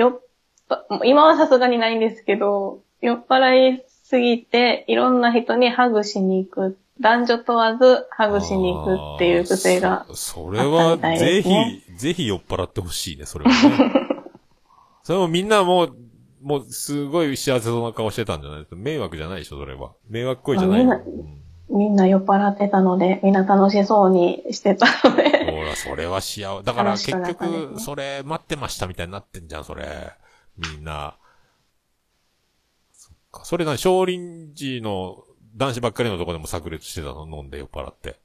[0.10, 0.22] っ
[0.68, 6.78] ぱ、今はさすがにないんですけど、酔っ払いすぎて、いろんな人にハグしに行く。
[7.00, 10.02] 男女問わずハグしに行くっていう癖が。
[10.02, 13.94] あーそそれは、ぜひ、ぜひ酔っ払ってほしいね、それはね。
[15.04, 15.96] それもみんなもう、
[16.44, 18.76] もう、すごい幸せそうな顔してたんじゃないですか。
[18.76, 19.92] 迷惑じゃないでしょ、それは。
[20.10, 21.02] 迷惑行為じゃない。
[21.70, 25.41] みんな酔っ払ってたので、みんな楽しそうにしてたので。
[25.76, 26.64] それは幸せ。
[26.64, 30.14] だから結局、それ待ってましたみたいになってんじゃん、それ。
[30.58, 31.16] みんな。
[32.94, 33.46] そっか。
[33.46, 35.24] それな、少林寺の
[35.56, 37.28] 男子ばっかりのとこでも炸裂してたの？
[37.28, 38.16] 飲んで酔っ払って。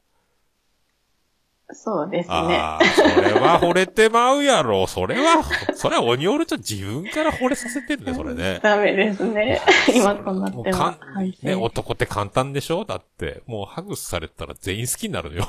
[1.72, 2.35] そうですね。
[2.37, 4.87] ああ、それは惚れてまうやろ。
[4.87, 5.42] それは、
[5.74, 8.61] それは鬼オルちゃん自分から惚れさせてんね、それね。
[8.62, 9.61] ダメですね。
[9.92, 10.96] 今となっては。
[11.42, 12.85] ね、省男って簡単でしょ？
[12.85, 15.48] だって、もうハグされたら全員好きになるのよ。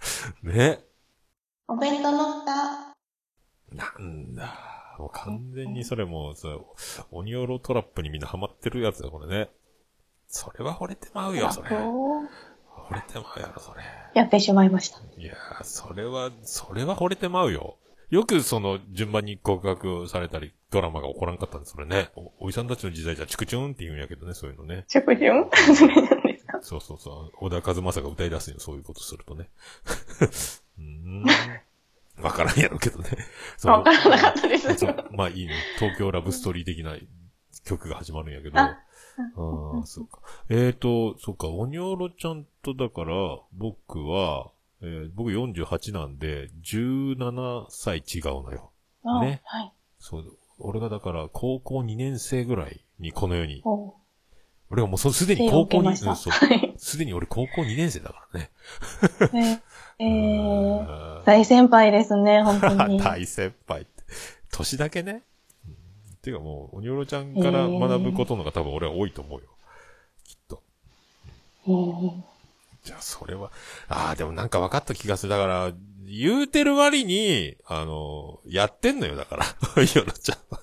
[0.42, 0.80] ね。
[1.68, 2.94] お弁当の蓋。
[3.72, 4.96] なんだ。
[4.98, 6.66] もう完全にそれもう、そう、
[7.10, 9.48] 鬼オロトラップにみんなハマってるやつだ、これね。
[10.26, 11.68] それは惚れてまうよ、それ。
[11.70, 12.26] 惚
[12.94, 13.82] れてまうやろ、それ。
[14.14, 14.98] やってしまいました。
[15.16, 17.78] いやー、それは、それは惚れてまうよ。
[18.10, 22.10] よくその、順番に告白されたり、ドラマが起こらんかったんです、それね。
[22.16, 24.84] お、おじさんたちの時代じゃチクチューンって言うんやけどね、そういうのね。
[24.88, 26.29] 食事をそれなんですか
[26.62, 27.36] そうそうそう。
[27.36, 29.48] 小田和正が歌い出すよ、そういうことするとね。
[30.78, 31.24] うーん。
[32.22, 33.08] わからんやろうけどね。
[33.64, 34.68] わからなかったです。
[35.12, 35.54] まあいいね。
[35.78, 36.96] 東京ラブストーリー的な
[37.64, 38.58] 曲が始まるんやけど。
[38.58, 40.20] あああ、そうか。
[40.48, 43.14] えーと、そうか、おにょろちゃんとだから、
[43.52, 44.50] 僕は、
[44.82, 48.70] えー僕48なんで、17歳違うのよ。
[49.04, 49.72] あねはい。
[49.98, 50.38] そう。
[50.58, 53.94] 俺がだから、高校2年生ぐらいにこの世に、お
[54.70, 56.30] 俺はもうそすでに高校に、受けました。
[56.32, 56.72] う。
[56.76, 58.50] すでに俺高校2年生だからね。
[59.98, 62.98] えー、えー、ー大先輩ですね、本当に。
[63.02, 64.04] 大先輩って。
[64.52, 65.22] 年だけね。
[65.66, 65.76] うん
[66.22, 69.46] ていうかもう、おにょろちゃんから学ぶことのが多分俺は多いと思うよ。
[70.24, 70.62] きっと。
[71.66, 72.30] えー
[72.82, 73.50] じゃあ、それは、
[73.88, 75.30] ああ、でもなんか分かった気がする。
[75.30, 75.72] だから、
[76.06, 79.44] 言うてる割に、あの、やってんのよ、だから。
[79.76, 80.60] おにょろちゃんは。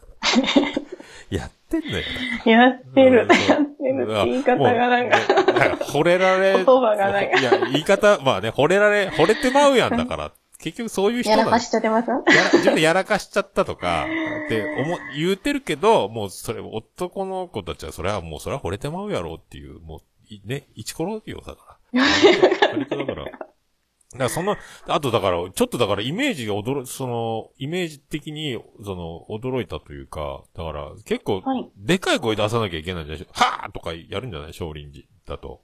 [1.29, 2.03] やってんのよ。
[2.45, 5.17] やってる、うん言い方がなんか、
[5.85, 10.31] 惚れられ、言葉がなんかいや、言い方、まあね、惚れられ、惚れてまうやんだから。
[10.59, 12.09] 結局そういう人やらかしちゃってます？
[12.09, 14.07] やら、自分でやらかしちゃったとか、
[14.45, 19.99] って思、言うてるけど、もうそれ、男の子たちはそれはもうそれは惚れてまうやろうっていう、もう、
[20.33, 22.01] いね、一コロよ、だから。
[22.97, 23.25] だから。
[24.13, 24.55] だからその、
[24.87, 34.53] あとだから、ちょっとだからイメージが驚、その、イメージ的に、その、驚いたというか、だから、結構はい、でかい声出さなきゃいけないんじゃないはぁとかやるんじゃない？
[34.53, 35.61] 少林寺だと。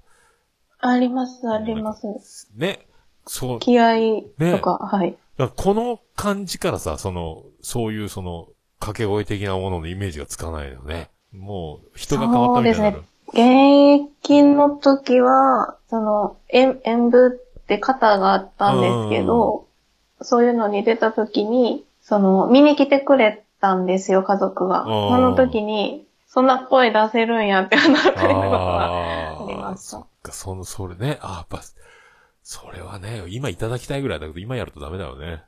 [0.79, 2.49] あります、あります。
[2.56, 2.86] ね。
[3.25, 5.15] そう、気合とか、はい。
[5.38, 11.10] だからこの感じからさ、その、そういうその、掛け声的なもののイメージがつかないよね。
[11.32, 13.03] もう、人が変わったみたいになる。
[13.29, 19.67] 現役の時は、その、演演舞って型があったんですけど、
[20.21, 24.82] そういうのに出た時に、その、見に来てくれたんですよ、家族が。
[24.82, 28.86] うんその時に、そんな声出せるんやって話されたことは。
[28.86, 31.19] あありまあ、したそっか、その、それね。
[31.21, 31.62] あやっぱ、
[32.41, 35.43] それはね、今いただきたいぐらいだけど、今やるとダメだよね。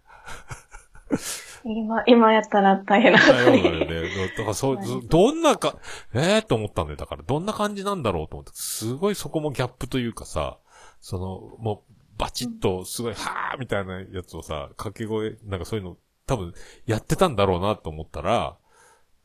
[1.65, 3.63] 今、今やったら大変なこだよとに。
[3.63, 4.29] ね。
[4.37, 5.75] だからそう、ず どんなか、
[6.13, 6.97] ええー、と思ったんだよ。
[6.97, 10.59] だから、どんな感じなんだろうと思って、すごいそこもギャップというかさ、
[11.01, 15.97] その、もう、バチッと、すごい、はーみたいなやつをさ、掛け声、なんかそういうの、
[16.27, 16.53] 多分、
[16.85, 18.57] やってたんだろうなと思ったら、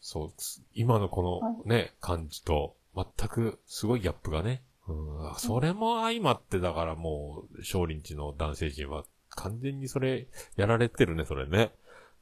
[0.00, 0.30] そう、
[0.74, 1.22] 今のこ
[1.64, 4.62] のね、感じと、全く、すごいギャップがね。
[4.88, 10.26] うん、それも相まって、だからもう、少林寺の男性陣は、完全にそれ、
[10.56, 11.70] やられてるね、それね。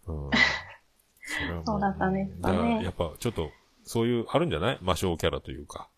[0.07, 0.31] うん。
[1.65, 3.51] そそうだったねだから、やっぱ、ちょっと、
[3.85, 4.79] そういう、あるんじゃない？
[4.83, 5.89] 魔性キャラというか、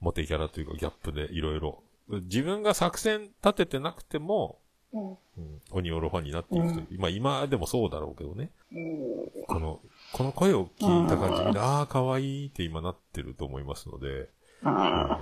[0.00, 1.82] モテキャラというか、ギャップでいろいろ。
[2.18, 4.58] 自分が作戦立ててなくても、
[4.92, 5.10] うん。
[5.10, 5.16] うん、
[5.70, 8.50] 鬼オロファンになっていくと、まあ今でもそうだろうけどね。
[9.46, 9.80] この、
[10.12, 11.54] この声を聞いた感じみん。
[11.54, 14.28] な、ああ、可愛いって今なってると思いますので、
[14.62, 14.68] うん。
[14.68, 15.20] あ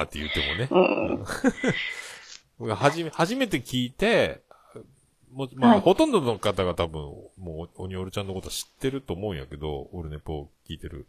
[0.00, 0.68] あって言ってもね。
[2.58, 4.42] 僕 はじめ、初めて聞いて、
[5.32, 5.80] もうまあ、はい。
[5.80, 7.00] ほとんどの方が多分、
[7.38, 11.06] もう、鬼オルちゃんのこと知ってると思うんやけど、オルネポを聞いてる、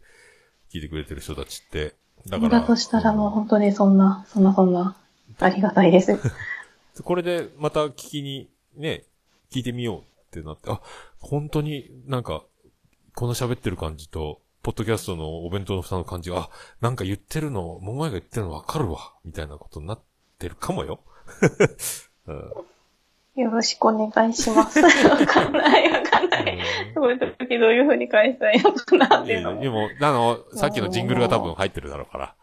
[0.72, 1.94] 聞いてくれてる人たちって。
[2.26, 2.60] だから。
[2.60, 4.96] だとしたらもう本当にそんな、そんなそんな、
[5.38, 6.18] ありがたいです。
[7.02, 9.04] これでまた聞きに、ね、
[9.50, 10.80] 聞いてみようってなって、あ、
[11.18, 12.44] 本当になんか、
[13.14, 20.00] この喋ってる感じと、ポッドキャストのお弁当の蓋の感じが、あ、なんか言ってるの、桃屋が言ってるのわかるわ、みたいなことになっ
[20.38, 21.00] てるかもよ。
[22.26, 22.52] うん
[23.36, 24.80] よろしくお願いします。
[24.82, 24.90] わ
[25.26, 26.58] かんない、わかんない。
[26.94, 29.60] そういう時どういう風に返したらいいのかなっていうのも。
[29.60, 32.34] でも、あの、さっきのジングルが多分入ってるだろうから。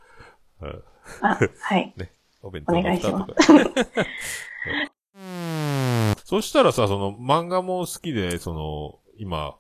[0.62, 0.84] うん
[1.22, 1.94] あ、はい。
[1.98, 2.12] ね。
[2.44, 4.06] お弁当のお願いし蓋とますか。
[6.26, 9.56] そしたらさ、その漫画も好きで、その、今、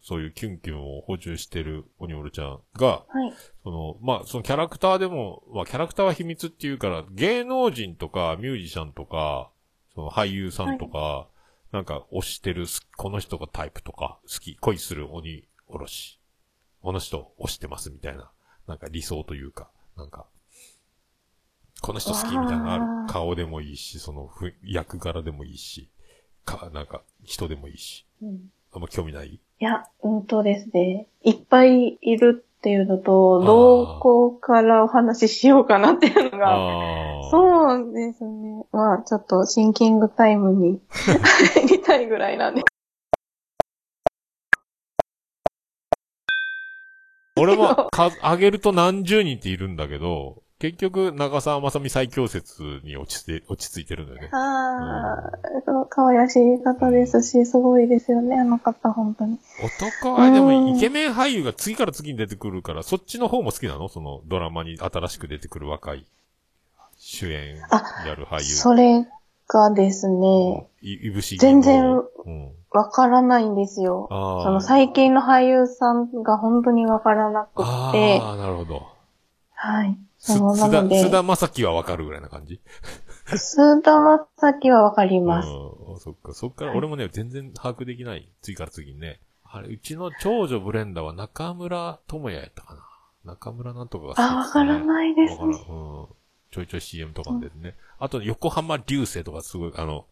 [0.00, 3.32] そういうキュンキュンを補充してるオニオルちゃんが、はい。
[3.62, 9.50] その、まあ、そのキャラクターでも、まあ、キャラクターは秘密っていうから、芸能人とかミュージシャンとか、
[9.94, 11.28] その俳優さんとか、
[11.72, 16.18] なんか推してるす、この人がタイプとか、好き、恋する鬼おろし。
[16.82, 18.30] この人推してますみたいな、
[18.66, 20.26] なんか理想というか、なんか、
[21.80, 23.12] この人好きみたいなのある。
[23.12, 25.88] 顔でもいいし、そのふ、役柄でもいいし、
[26.44, 28.06] か、なんか、人でもいいし。
[28.22, 28.50] うん。
[28.72, 29.28] あんま興味ない？
[29.28, 37.28] いや、うんとですね、いっぱいいるっていうのと、どこからお話ししようかなっていうのが、ああ。
[37.28, 38.64] そうですね。
[38.70, 40.80] まあ、ちょっとシンキングタイムに
[41.56, 42.62] 入りたいぐらいなんで。
[47.36, 54.28] 俺も、か、 上げると何十人っているんだけど、結局、長澤まさみ最強説に落ちて、落ち着いてるんだよね。
[54.30, 59.40] ああ、そう可愛らしい方ですし、すごいですよね、あの方、本当に。
[60.00, 63.88] 男は、でも、うんイケメン俳優が次から次に出てくるから、そっちの方も好きなの？
[63.88, 66.06] その、ドラマに新しく出てくる若い、
[66.96, 67.56] 主演
[68.06, 68.42] やる俳優。
[68.44, 69.04] それ
[69.48, 72.52] がですね、い、いぶし銀全然うん。
[72.70, 74.06] わからないんですよ。
[74.08, 78.86] その最近の俳優さんが本当にわからなくって、ああ、なるほど。
[79.54, 79.98] はい。
[80.22, 82.60] す、そうなので須、田正樹はわかるぐらいな感じ？
[83.26, 85.48] 須田まさきはわかります。
[85.48, 86.00] うん。
[86.00, 88.28] そっか、そっから俺もね、全然把握できない。
[88.40, 89.20] 次から次にね。
[89.44, 92.74] あれ、うちの長女ブレンダーは中村智也やったか
[93.24, 93.32] な？
[93.32, 95.34] 中村なんとかが好きあ、わからいないです。
[95.34, 95.40] ね。
[95.44, 95.54] うん。
[96.50, 97.74] ちょいちょい CM とかでね。
[97.98, 100.06] あと、横浜流星とかすごい、あの、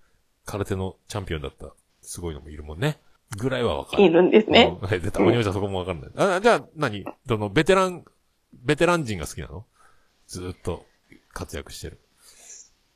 [0.44, 1.66] 空手のチャンピオンだった、
[2.02, 2.98] すごいのもいるもんね。
[3.36, 4.04] ぐらいはわかる。
[4.04, 4.76] いるんですね。
[4.80, 4.88] うん。
[4.88, 5.22] はい、出た。
[5.22, 6.10] お兄ちゃんそこもわかんない。
[6.16, 7.04] あ、じゃあ、何？
[7.26, 8.04] どの、ベテラン、
[8.52, 9.64] ベテラン人が好きなの？
[10.30, 10.86] ずーっと
[11.32, 11.98] 活躍してる。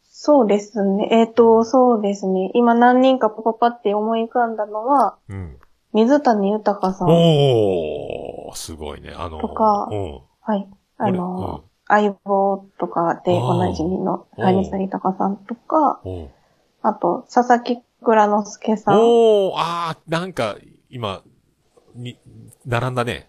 [0.04, 1.08] そうですね。
[1.10, 2.52] えっ、と、そうですね。
[2.54, 5.58] 今何人かパパパって思い浮かんだのは、うん。
[5.92, 7.08] 水谷豊さん。
[7.08, 9.12] おー、すごいね。
[9.16, 10.20] あの、とかうん。
[10.42, 10.68] はい。
[10.96, 16.00] あ俺の、相棒とかでおなじみの谷さ豊さんとか、
[16.82, 19.00] あと、佐々木倉之介さん。
[19.00, 20.56] おー、あー、なんか、
[20.88, 21.22] 今、
[21.96, 22.16] に、
[22.64, 23.28] 並んだね。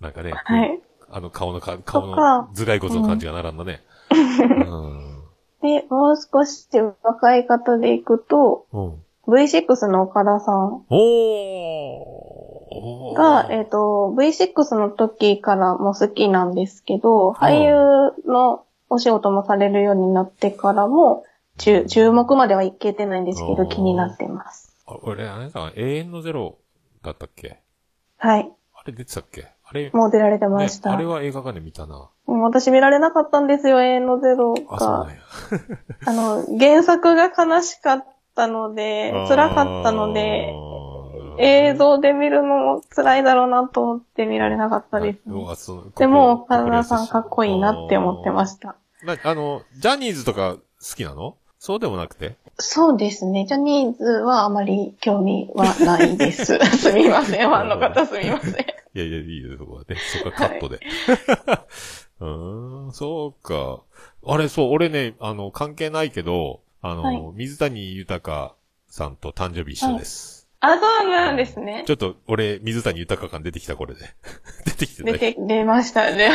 [0.00, 0.32] なんかね。
[0.32, 0.82] はい。
[1.10, 3.82] あの顔のか、顔の頭蓋骨の感じが並んだね。
[4.10, 5.22] うん。
[5.62, 6.68] で、もう少し
[7.02, 9.02] 若い方で行くと、うん。
[9.26, 13.14] V6 の岡田さんおー。
[13.14, 21.24] が、えっ、と、V6 の時からも好きなんですけど、俳優のお仕事もされるようになってからも、
[21.58, 24.74] 注注目まではいけてないんですけど、気になってます。
[24.86, 26.58] あ俺、あれだ、永遠のゼロ
[27.02, 27.60] だったっけ？
[28.16, 28.50] はい。
[28.74, 29.48] あれ出てたっけ？
[29.70, 30.92] あれ、もう出られてまねした。
[30.92, 32.08] あれは映画館で見たな。
[32.26, 35.12] うん私見られなかったんですよ、永遠のゼロあ、そうなんが。
[35.12, 35.18] や。
[36.06, 38.04] あの、原作が悲しかっ
[38.34, 40.54] たので、辛かったので、
[41.38, 48.76] 映像で見るのも辛いだろうなと思って見られなかったです、うわそうでも、岡田さんかっこいいなって思ってました。
[49.04, 50.60] な、あの、ジャニーズとか好
[50.96, 51.36] きなの？
[51.58, 52.36] そうでもなくて？
[52.58, 53.46] そうですね。
[53.46, 56.58] ジャニーズはあまり興味はないです。
[56.78, 57.48] すみません。
[57.48, 58.77] ファンの方すみません。
[58.98, 59.96] いやいや、いいよ、そこはね。
[59.96, 60.80] そこはカットで。
[62.20, 63.82] うーん、そうか。
[64.26, 68.54] あれ、そう、俺ね、あの、関係ないけど、あの、はい水谷豊
[68.88, 70.48] さんと誕生日一緒です。
[70.60, 71.90] あ、そうなんですねち。
[71.92, 74.00] ょっと、俺、水谷豊感出てきた、これで。
[74.64, 75.12] 出てきてない。
[75.12, 76.30] 出て、出ましたね。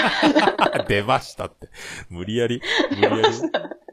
[0.88, 1.68] 出ましたって。
[2.10, 2.62] 無理やり、
[2.92, 3.34] 無理やり。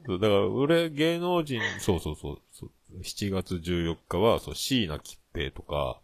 [0.07, 6.01] そうだから、俺、芸能人、そうそうそうそう、7月14日は、そう、椎名桔平とか、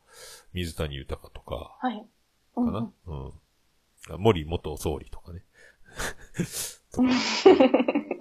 [0.52, 2.04] 水谷豊とか、はい。
[2.64, 3.32] かな、うんうん、
[4.10, 5.42] あ森元総理とかね。
[6.92, 7.08] と か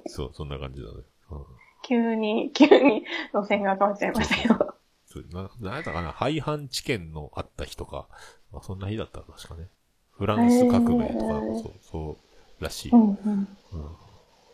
[0.07, 0.93] そう、そんな感じだね。
[1.31, 1.45] うん、
[1.83, 4.75] 急に、急に路線が変わっちゃいましたよ。
[5.05, 6.11] そうな、なんやったかな？
[6.11, 8.07] 廃藩置県のあった日とか、
[8.51, 9.69] まあ、そんな日だったら確かね。
[10.11, 12.17] フランス革命とか、そう、そ
[12.59, 12.91] う、らしい。
[12.91, 13.47] うんうん。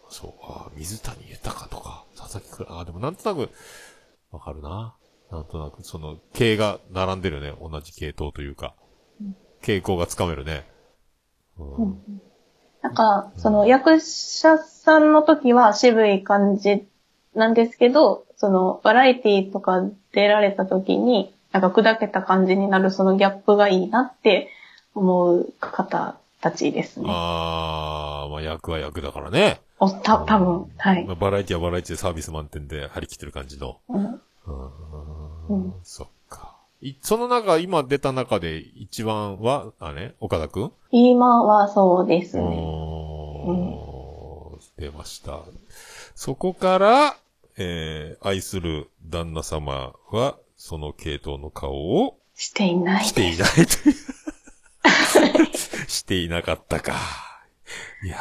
[0.10, 3.52] そう、あー水谷豊とか、佐々木くん、あーでもなんとなく、
[4.32, 4.96] わかるな。
[5.32, 7.54] なんとなく、その、系が並んでるね。
[7.62, 8.76] 同じ系統というか。
[9.62, 10.66] 傾向がつかめるね。
[11.58, 12.02] うん。
[12.82, 16.88] なんか、その役者さんの時は渋い感じ
[17.36, 19.84] なんですけど、そのバラエティとか
[20.14, 24.50] 出られた時に、なんか砕けた感じになるそのギャップがいいなって
[24.96, 27.06] 思う方たちですね。
[27.10, 29.62] あー、まあ役は役だからね。
[29.80, 31.14] お、た、多分はいま。
[31.14, 33.78] あ、バラエティはバラエティでサービス満点で張り切ってる感じの。
[33.90, 36.08] うんうーうんん、そっ
[37.02, 40.72] その中、今出た中で一番は、あれ岡田くん？
[40.92, 42.44] 今はそうですね。
[42.44, 45.42] おー出ました。
[46.16, 47.16] そこから、
[47.58, 51.74] えー、愛する旦那様は、その系統の顔
[52.04, 53.06] をしていない。
[53.06, 53.50] していない。
[55.88, 56.94] していなかったか。
[58.04, 58.20] いやー、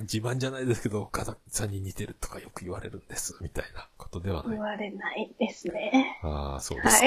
[0.00, 4.60] 自慢じゃないですけど、岡田さんに似てるとかよく言われるんです、みたいなことではない言。
[4.60, 6.18] われないですね。
[6.22, 7.04] ああ、そうです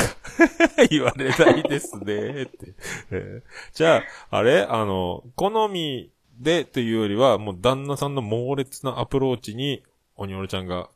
[0.78, 0.86] か。
[0.90, 2.74] 言われないですね、って。
[3.12, 4.64] えーじゃあ、あれ？
[4.64, 9.84] あの、好みでというよりは、もう旦那さんの猛烈なアプローチに、
[10.16, 10.90] おにおろちゃんが、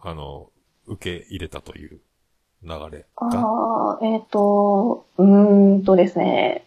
[0.00, 0.50] あの、
[0.86, 2.00] 受け入れたという
[2.62, 2.78] 流れが、
[3.16, 6.64] ああ、えっ、と、うーんとですね。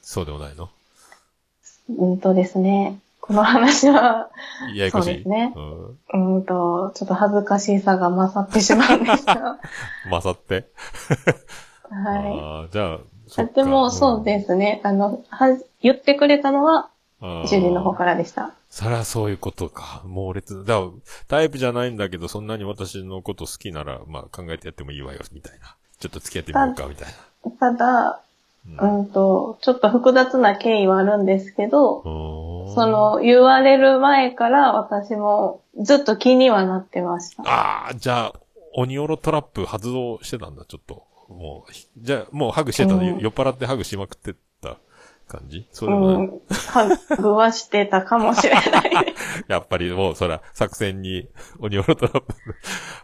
[0.00, 0.68] そうでもないの？
[1.88, 2.98] うーんとですね。
[3.22, 4.30] この話は、
[4.74, 5.04] ややこしい。
[5.04, 5.86] そうですねうん。
[5.86, 9.60] うーんと、ちょっと恥ずかしさが勝ってしまうんですが。
[10.10, 10.66] 勝って？
[11.88, 13.00] はああ、じゃあ、い。
[13.28, 14.80] そっかでも、そうですね。
[14.82, 18.50] あの、は、言ってくれたのは、うん主人の方からでした。
[18.68, 20.02] そりゃそういうことか。
[20.04, 20.64] 猛烈。
[20.64, 20.88] だから
[21.28, 25.76] タイプじゃないんだけど、そんなに私のこと好きなら、まあ考えてやってもいいわよ、みたいな。
[26.00, 27.08] ちょっと付き合ってみようか、みたい
[27.60, 28.20] ただ、な。
[28.64, 32.74] うんと、ちょっと複雑な経緯はあるんですけど、うん。
[32.74, 37.42] そ、の、言われる前から私もずっと気にはなってました。
[37.42, 38.32] ああ、じゃあ、
[38.74, 41.04] 鬼オロトラップ発動してたんだ、ちょっと。
[41.28, 44.76] もう、ひじゃあ、もうハグしてたの、うん酔っ払ってハグしまくってた
[45.28, 45.66] 感じ？
[45.72, 46.40] そううでもない、ん。
[46.68, 48.62] ハグはしてたかもしれない。
[49.48, 52.34] やっぱりもう、そら、作戦に、鬼オロトラップ。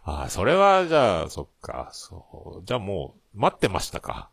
[0.04, 2.64] ああ、それは、じゃあ、そっか、そう。
[2.64, 4.30] じゃあもう、待ってましたか。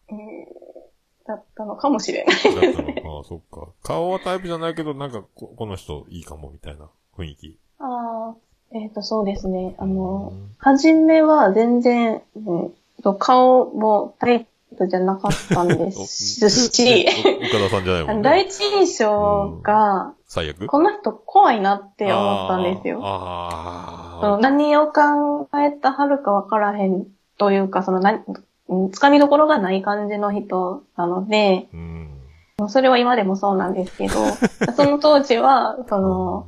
[1.27, 2.35] だったのかもしれない。
[2.35, 3.17] だったの。
[3.17, 3.67] ああ、そっか。
[3.83, 7.59] 顔はタイプじゃないけど、なんかこ、この人いいかも、みたいな雰囲気。
[7.79, 8.35] ああ、
[8.73, 9.75] えっ、と、そうですね。
[9.77, 12.73] あのうん、はじめは全然、うん
[13.05, 18.21] と顔もタイプじゃなかったんですし、 お岡田さんじゃないもんね。
[18.23, 22.99] 第一印象が、最悪この人怖いなって思ったんですよ。
[23.03, 27.05] あーそのあ何を考えたはるかわからへん
[27.37, 28.43] というか、その何、うん
[28.91, 31.77] つかみどころがない感じの人なので、ー。
[31.77, 32.69] うん。
[32.69, 34.13] それは今でもそうなんですけど、
[34.75, 36.47] その当時は、その、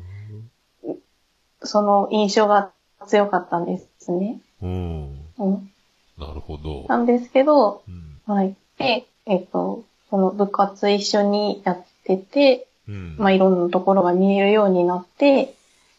[1.63, 2.71] その印象が
[3.05, 4.39] 強かったんですね。
[4.61, 5.25] うん。
[5.37, 5.71] うん、
[6.17, 6.85] なるほど。
[6.87, 7.91] なんですけど、う
[8.31, 8.33] ん。
[8.33, 8.55] はい。
[8.79, 13.15] で、えっ、と、その部活一緒にやってて、うん。
[13.17, 15.53] まあ、いろんなところが見えるようになって、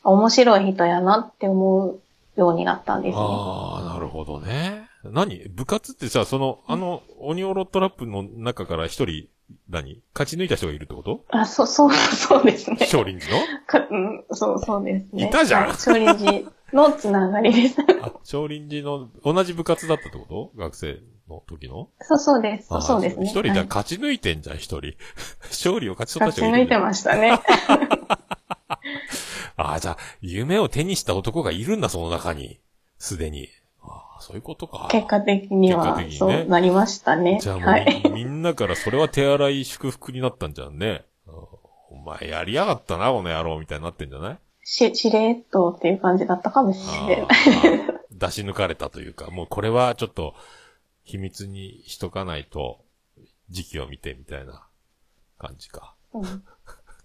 [0.05, 2.01] 面白い人やなって思う
[2.37, 3.21] ようになったんですね。
[3.21, 4.88] ああ、なるほどね。
[5.05, 5.49] 何？
[5.49, 9.29] 部活ってさ、その、あの、鬼オロトラップの中から一人、
[9.71, 10.03] 何？
[10.15, 11.25] 勝ち抜いた人がいるってこと？
[11.31, 12.87] あ、そう、そう、そうですね。
[12.87, 13.47] 少林寺の？
[13.67, 15.29] かうん、そう、そうですね。
[15.29, 17.77] いたじゃんはい少林寺のつながりです。
[18.03, 20.53] あ、少林寺の同じ部活だったってこと？
[20.61, 21.89] 学生の時の？
[22.03, 22.69] そう、そうです。
[22.71, 23.27] あそうですね。
[23.27, 24.95] 一人じゃはい勝ち抜いてんじゃん、一人。
[25.49, 26.81] 勝利を勝ち取った勝ち抜いて人がいるんだよ。
[26.83, 27.41] ましたね。
[29.57, 32.61] ああ、じゃあ、夢を手にした男がいるんだ、その中に。
[32.99, 33.49] すでに。
[34.21, 34.89] そういうことか。
[34.91, 37.39] 結果的には、ねそうなりましたね。
[37.41, 38.03] じゃあもう、はい。
[38.13, 41.05] みんなからそれは手洗い祝福になったんじゃんね。
[41.27, 41.31] あ
[41.91, 44.39] お前やりやがったな、この野郎、みたいになってんじゃない？
[44.65, 47.29] し、しれっとっていう感じだったかもしあれない。
[48.13, 50.35] 出し抜かれたというか、もうこれはちょっと
[51.05, 52.85] 秘密にしとかないと、
[53.49, 54.67] 時期を見てみたいな
[55.39, 55.95] 感じか。
[56.13, 56.45] うん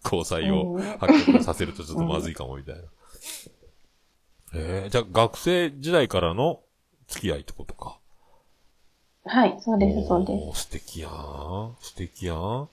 [0.06, 2.82] 交際をうん発覚させるとちょっとまずいかもみたいな。
[4.54, 6.60] えー、じゃあ学生時代からの
[7.08, 7.98] 付き合いってことか。
[9.26, 10.64] はい、そうです、そうです。
[10.64, 11.76] 素敵やん。
[11.80, 12.38] 素敵やん。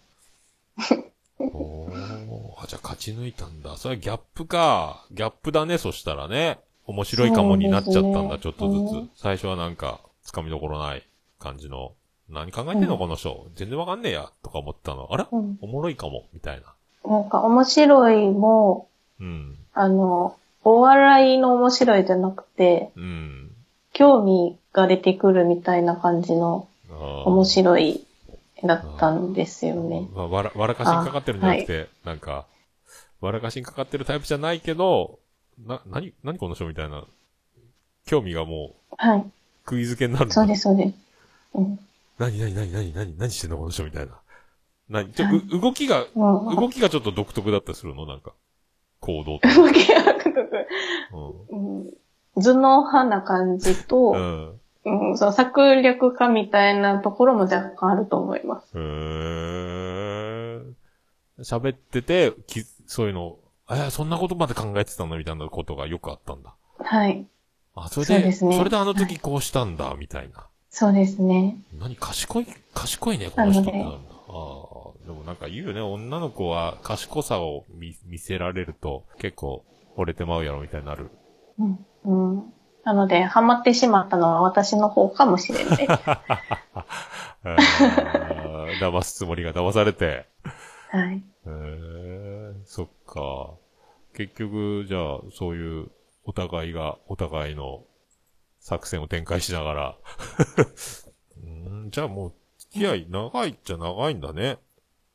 [1.39, 3.77] おーあ、じゃあ勝ち抜いたんだ。
[3.77, 5.07] それはギャップか。
[5.13, 6.59] ギャップだね、そしたらね。
[6.87, 9.21] 面白いかもになっちゃったんだ、ちょっとずつ。
[9.23, 11.03] 最初はなんか、つかみどころない
[11.39, 11.93] 感じの。
[12.29, 13.47] 何考えてんの、うんこの人。
[13.55, 14.31] 全然わかんねえや。
[14.43, 15.09] とか思ったの。
[15.11, 16.25] あら、うんおもろいかも。
[16.33, 16.75] みたいな。
[17.09, 18.89] なんか面白いも、
[19.21, 19.57] うん。
[19.73, 23.50] あの、お笑いの面白いじゃなくて、うん。
[23.93, 28.07] 興味が出てくるみたいな感じの面面白い
[28.65, 30.09] だったんですよね。
[30.13, 32.47] まあ、わら、わらかしにかかってるんじゃなくて、なんか、
[33.21, 35.19] わらかしにかかってるタイプじゃないけど、
[35.67, 37.05] な、なに、なにこの人みたいな、
[38.07, 39.25] 興味がもう、はい。
[39.65, 40.95] 食い付けになるんだそうです、そうです。
[41.55, 41.79] うん。
[42.19, 44.13] なになになになになに何してんのこの人みたいな。
[44.89, 48.07] なにちょ、はいう動きが、うん、動きがちょっと独特だったりするの？
[48.07, 48.33] なんか、
[49.01, 49.39] 行動。
[49.39, 50.41] 動きがくくく
[51.13, 51.91] ううん
[52.41, 54.17] 頭脳派な感じと、ん。
[54.17, 54.61] うん。
[54.83, 58.73] うん、その策略家みたいなところも若干あると思います。
[58.75, 60.75] へー。
[61.41, 63.37] 喋ってて、き、そういうの、
[63.71, 66.55] え、そんなことまで考えてたのみたいなことがよくあったんだ。
[66.79, 67.27] はい。
[67.75, 70.47] あ、それで、そねそれであの時こうしたんだ、みたいな。
[70.71, 71.59] そうですね。
[71.79, 73.97] 何賢い、賢いね、この人ってなるんなだ。
[73.97, 79.65] ああ、でもなんか言うよね、女の子は賢さを見見せられると結構
[79.97, 81.11] 惚れてまうやろみたいになる。
[81.59, 81.87] うん。
[82.05, 82.53] うん。
[82.85, 85.87] なので、ハマってしまったのは私の方かもしれない。
[88.81, 90.27] 騙すつもりが騙されて。
[90.91, 91.17] はい。
[91.17, 93.55] へえそっか。
[94.15, 95.91] 結局、じゃあ、そういう、
[96.25, 97.85] お互いが、お互いの
[98.59, 99.97] 作戦を展開しながら。
[101.43, 104.59] うんじゃあもう、付き合い長いっちゃ長いんだね。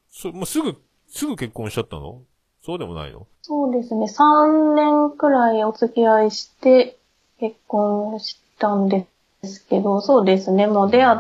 [0.10, 2.24] そ、もうすぐ、すぐ結婚しちゃったの？
[2.66, 3.28] そうでもないの？
[3.44, 4.08] そうですね。
[4.08, 6.98] 3年くらいお付き合いして
[7.40, 9.06] 結婚したんで
[9.44, 10.66] すけど、そうですね。
[10.66, 11.18] もう出会、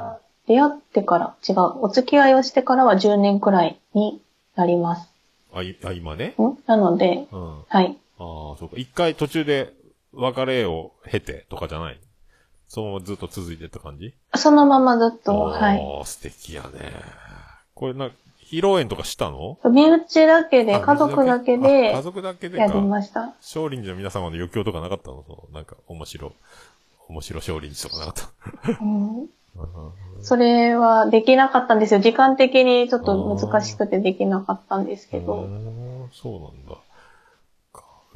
[0.47, 1.83] 出会ってから、違う。
[1.83, 4.21] お付き合いをしてからは10年くらいに
[4.55, 5.07] なります。
[5.53, 6.33] あ、いあ今ね？
[6.39, 6.57] ん？
[6.65, 7.59] なので、うん。
[7.59, 7.95] あはい。
[8.17, 8.75] あ、そうか。
[8.77, 9.71] 一回途中で
[10.13, 11.99] 別れを経てとかじゃない
[12.67, 14.13] そのままずっと続いてった感じ？
[14.35, 16.01] そのままずっと、ああはい。
[16.05, 16.69] 素敵やね。
[17.75, 18.09] これな、
[18.55, 19.57] 披露宴とかしたの？
[19.69, 22.81] 身内だけで、あ家族だけあで家族だけでやりか。
[22.81, 23.33] ました。
[23.41, 25.23] 少林寺の皆様の余興とかなかったの？
[25.27, 26.31] そのなんか、面白、
[27.09, 28.29] 面白少林寺とかなか
[28.69, 28.83] った？
[28.83, 29.27] うん
[30.21, 31.99] それはできなかったんですよ。
[31.99, 35.47] 時間的にちょっと難しくてできなかったんですけうど。
[36.13, 36.75] そうなんだ。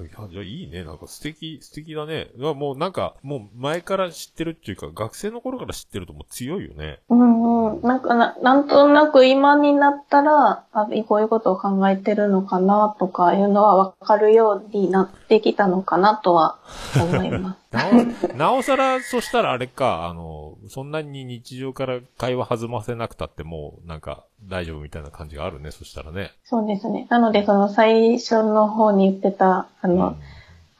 [0.07, 0.83] かいや、じゃあいいね。
[0.83, 2.29] なんか素敵、素敵だね。
[2.37, 6.99] もうなんか、もう前から知ってるっていうか、学生の頃から知ってるともう強いよね。
[7.09, 7.81] うんうん。
[7.81, 16.59] なんかな、なんとなく今になったら、あこういうことを考えてるのかなとかいうのはわかるようになってきたのかなとは
[16.95, 17.59] 思います。
[17.71, 26.31] なお、なおさら、そしたらあれか、あの、そんなに日常から会話弾ませなくたってもう、なんか、大丈夫みたいな感じがあるね、そしたらね。
[26.43, 27.07] そうですね。
[27.09, 30.15] なので、その最初の方に言ってた、あの、うん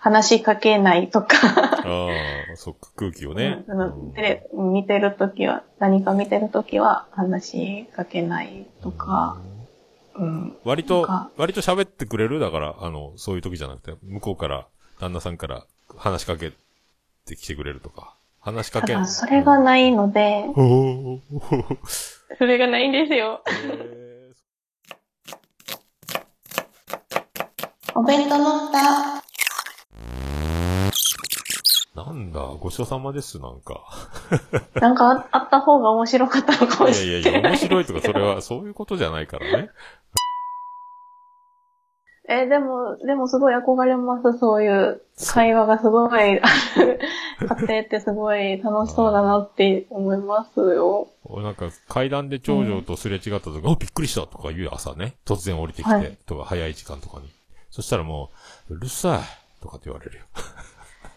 [0.02, 2.08] 話しかけないとか、あ
[2.54, 3.66] あ、そっか、空気をね。
[3.68, 9.42] うんテレ見てるときは、何か見てるときは話しかけないとか、
[10.16, 10.56] うん。
[10.64, 12.40] 割と割と喋ってくれる？
[12.40, 14.68] だから、あの、そういう時じゃなくて、向こうから、
[15.02, 15.66] 旦那さんから
[15.98, 16.54] 話しかけ
[17.30, 18.16] てきてくれるとか。
[18.42, 18.94] 話しかけ。
[18.94, 21.20] ただ、それがないので、おー
[22.38, 23.42] それがないんですよ。
[23.50, 24.32] へ
[27.96, 28.78] お弁当の蓋。
[28.78, 29.20] ー
[31.96, 33.84] ななんだ、ごちそうさまです、なんか。
[34.80, 37.24] なんかああった方が面白かったのかもいしれない。
[37.26, 39.70] やいやいや、面白いとか、それは、そういうことじゃないからね。
[42.32, 45.02] え、でも、でもすごい憧れます、そういう
[45.34, 46.40] 会話がすごい。
[46.40, 46.42] 家
[47.68, 51.08] 庭ってすごい楽しそうだなって思いますよ。
[51.24, 55.16] 俺なんか、階段で長女とすれ違った時、お、びっくりしたとか言う朝ね。
[55.26, 57.30] 突然降りてきて、はいとか、早い時間とかに。
[57.72, 58.30] そしたらも
[58.70, 60.26] う、うるさいとかって言われるよ。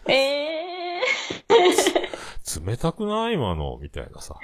[0.07, 0.63] え
[2.65, 3.77] 冷たくない今の？
[3.81, 4.35] みたいなさ。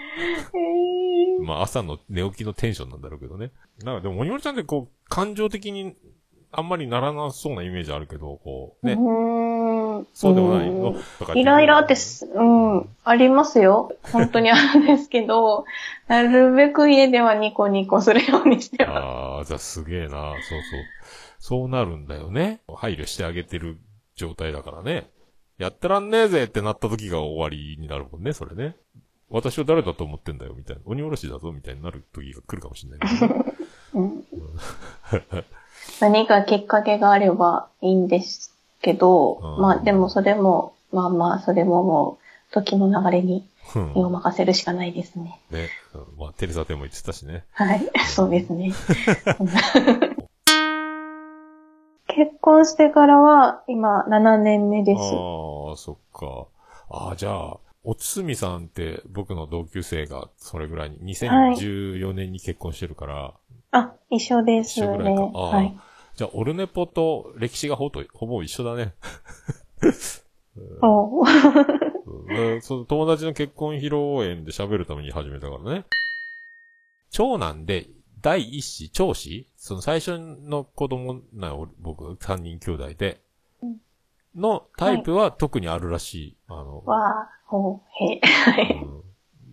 [0.53, 3.51] ー、えー、まあ朝の寝起きのテンションなんだろうけどね。
[3.83, 5.95] なんかでも、もにもりちゃんってこう、感情的に
[6.51, 8.93] あんまりならなそうなイメージあるけど、こう、ね。
[8.93, 10.07] うーん。
[10.13, 13.91] そうでもないうんのとかイライラってす、うん、ありますよ。
[14.11, 15.65] 本当にあるんですけど、
[16.07, 18.97] なるべく家ではニコニコするようにしてます。
[18.97, 20.09] ああ、じゃあすげえな。
[20.09, 20.81] そうそう。
[21.39, 22.61] そうなるんだよね。
[22.75, 23.77] 配慮してあげてる
[24.15, 25.09] 状態だからね。
[25.57, 28.75] やってらんねえぜってなった時が終わりになるもんね、それね。
[29.29, 30.81] 私を誰だと思ってんだよ、みたいな。
[30.85, 33.45] 鬼おろしだぞ、みたいになる時が来るかもしれないね、
[33.93, 34.25] うん
[36.01, 42.17] 何かきっかけがあればいいんですけど、うんまあでもそれも、まあまあそれもも
[42.49, 43.45] う時の流れに
[43.75, 45.39] うん身を任せるしかないですね。
[45.51, 45.69] ね。
[45.93, 47.45] うんまあ、テレサテも言ってたしね。
[47.51, 48.71] はい、そうですね。
[52.07, 54.99] 結婚してからは今7年目です。
[54.99, 55.03] あ
[55.73, 56.47] あ、そっか。
[56.89, 63.33] ああ、じゃあ、おつみさんって僕の同級生がそれぐらいに、2014年に結婚してるから、
[63.71, 65.31] あ、一緒です一緒ぐらいかね。。
[65.35, 65.77] ああはい。
[66.19, 68.93] じゃあ、オルネポと歴史がほとほぼ一緒だね。
[70.81, 71.25] おうん。
[72.61, 75.85] その友達の結婚披露宴で喋るために始めたからね。
[77.09, 77.87] 長男で、
[78.19, 79.47] 第一子、長子？
[79.55, 83.21] その最初の子供な俺僕、三人兄弟で、
[84.35, 86.37] のタイプは特にあるらしい。
[86.49, 88.73] あの、わー、ほう、へ、はい。
[88.73, 89.03] うん。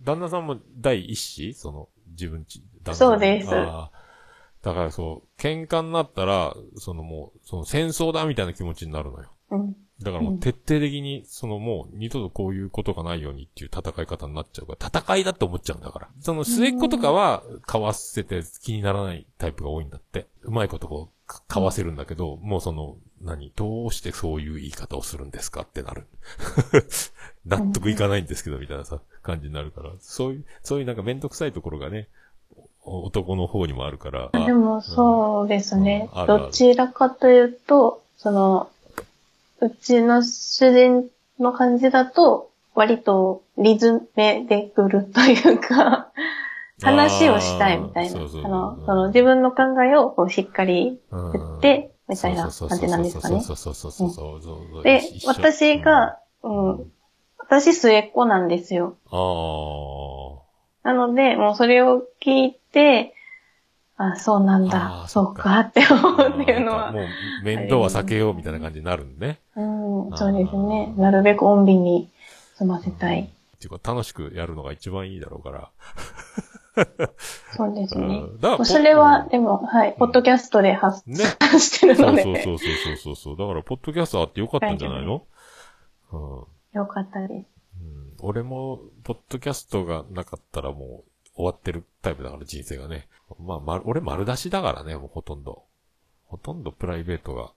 [0.03, 1.53] 旦那さんも第一子？
[1.53, 3.07] その、自分ち、旦那さん。
[3.11, 3.49] そうです。
[3.49, 9.29] だからそう、喧嘩になったら、そのもう、その戦争だみたいな気持ちになるのよ。
[9.51, 9.75] うん。
[10.01, 16.09] だからもう徹底的に、そのもう二度とこういうことがないようにっていう戦い方になっちゃうから、戦いだって思っちゃうんだから。
[16.19, 20.27] その末っ子とかは、かわせて気にならないタイプが多いんだって。
[20.43, 26.05] うまいことこう、かかわせるんだけど、もうその、何、どうしてそういう言い方をするんですかってなる。
[27.45, 29.91] 納得いかないんですけど、みたいなさ、感じになるから。
[29.99, 32.26] そういう、そういうなんかめんどくさいところがね、お
[32.87, 34.29] 男の方にもあるから。
[34.31, 38.69] あでもそうですねどちらかというと、その、
[39.59, 41.09] うちの主人
[41.39, 46.11] の感じだと、割とリズメで来るというか、
[46.81, 48.27] 話をしたいみたいな。
[48.29, 53.41] その、その自分の考えをこうしっかりうん言って、みたいな感じなんですかね。
[53.41, 54.83] そうそうそう。
[54.83, 56.91] で私が、うん、
[57.37, 58.95] 私末っ子なんですよ。
[59.09, 60.46] ああ。
[60.87, 63.13] なので、もうそれを聞いて、
[63.97, 67.05] あ、そうなんあだ、ーそうかって思うっていうのはも、う、
[67.43, 69.39] 面倒は避けようみたいな感じになるんね。
[69.55, 69.61] う
[70.13, 70.93] ん、そうですね。
[70.97, 72.09] なるべく穏便に
[72.55, 73.21] 済ませたい。
[73.21, 75.69] っていうか、楽しくやるのが一番いいだろうから。
[77.57, 78.39] そうですねうん。
[78.39, 81.17] だからそれは、うんでも、はい、ポッドキャストで発ね。
[81.41, 83.37] 散してるそうので、そうそうそうそうそう。
[83.37, 85.23] だから、ポッドキャストあってよかったんじゃないの？
[86.13, 86.19] うん。
[86.79, 87.31] よかったです。
[87.33, 93.07] うん俺も、ポッドキャストがなかったらもう終わってるタイプだから人生がね。
[93.39, 95.63] まあ、ま、俺丸出しだからね、もうほとんど。
[96.25, 97.53] ほとんどプライベートが。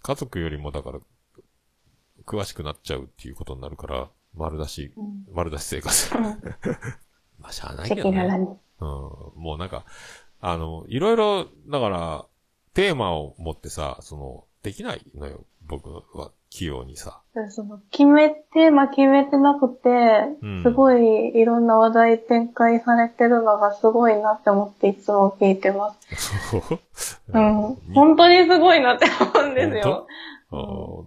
[0.00, 1.00] 家族よりもだから、
[2.24, 6.16] 詳しくなっちゃうっていうことになるから、丸出し、うん丸出し生活。
[6.16, 6.24] うん
[7.38, 8.24] まあ、しゃあない赤けどね。
[8.80, 8.88] うん。
[8.88, 9.84] もうなんか、
[10.40, 12.26] あの、いろいろ、だから、
[12.72, 15.44] テーマを持ってさ、その、できないのよ。
[15.66, 17.20] 僕は、器用にさ。
[17.50, 19.88] その決め、テーマ決めてなくて、
[20.42, 26.50] うんすごいいろんな話題展開されてるのがすごいなって思っていつも聞いてます。
[26.50, 26.78] そう？
[27.28, 27.78] うん。
[27.88, 30.08] に本当にすごいなって思うんですよ。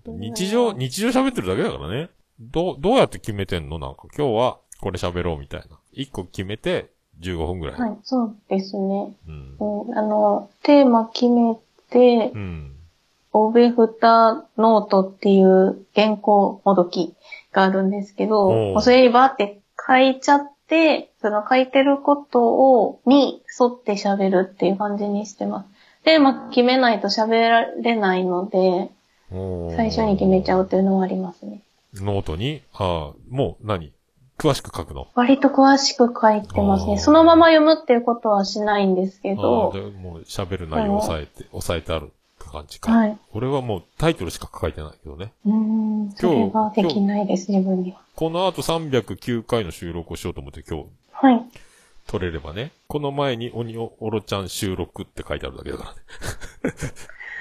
[0.08, 2.10] 日常、日常喋ってるだけだからね。
[2.40, 3.78] どう、どうやって決めてんの？
[3.78, 5.80] なんか今日はこれ喋ろうみたいな。
[5.92, 7.80] 一個決めて15分ぐらい。
[7.80, 9.14] はい、そうですね。
[9.28, 9.58] うん。
[9.60, 11.58] うん、あの、テーマ決め
[11.90, 12.76] てう、ん。
[13.34, 17.14] オベフタノートっていう原稿もどき
[17.52, 25.70] があるんですけど、おうもうそれにバーって書いちゃって、その書いてることを、に沿って喋るっていう感じにしてます。
[26.04, 28.90] テーマ決めないと喋られないので、
[29.76, 30.64] 最初に決めちゃう。
[30.64, 31.62] うっていうのはありますね。
[31.96, 33.92] ノートに、ああ、もう何？
[34.38, 35.08] 詳しく書くの？
[35.14, 36.98] 割と詳しく書いてますあーね。
[36.98, 42.12] そのまま読むっていうことはしないんですけああど、でもう喋る内容を抑えて、抑えてある
[42.52, 42.92] 感じか。
[42.92, 43.18] はい。
[43.34, 45.34] 俺はもうタイトルしか書いてないけどね。
[45.46, 48.02] うーん、それができないです、自分には。
[48.16, 51.44] この後309回の収録をしようと思って今日はい。
[52.08, 52.72] 撮れればね。
[52.88, 55.98] この前に鬼おろちゃん収録って書いてあるだけだからね。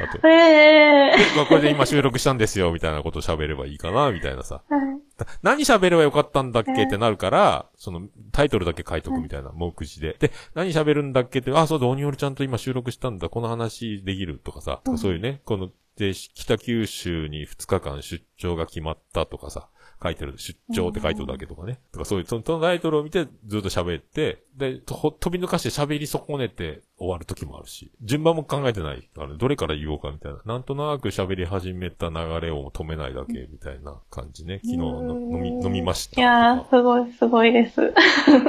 [0.00, 4.62] あと、ええまあこれで今収録したんですよ、みたいなこと喋ればいいかな、みたいなさ。
[4.70, 4.74] ー。
[4.74, 4.98] はい。
[5.42, 6.84] 何喋ればよかったんだっけ？
[6.84, 10.16] ってなるから、そのタイトルだけ書いとくみたいな、目次で。
[10.18, 11.40] で、何喋るんだっけ？
[11.40, 14.98] って、あ、そうだ、鬼おろちゃんと今収録したんだ、この話できるとかさ、うん。
[14.98, 19.68] そういうね、この、で、北九州に2日間出張が決まったとかさ、
[20.03, 21.80] 書いてる、出張って書いてるだけとかね。
[21.92, 30.40] とかそういう、そのそのタイトルを見てずっと喋って、で、と飛び抜かして喋り損ねて終わる時もあるし、順番も考えてないから、ね、どれから言おうかみたいな。
[30.44, 34.61] なんとなく喋り始めた流れを止めないだけみたいな感じね。
[34.64, 37.92] 昨日飲み、飲みましたいやー、すごい、すごいです。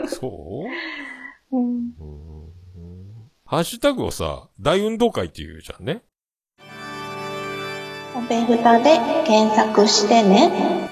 [0.07, 0.63] そ
[1.51, 1.55] う？
[1.57, 1.75] うん。
[1.75, 2.51] うーん
[3.45, 6.03] ハッシュタグをさ、大運動会って言うじゃんね。
[8.15, 10.89] おべふたで検索してね。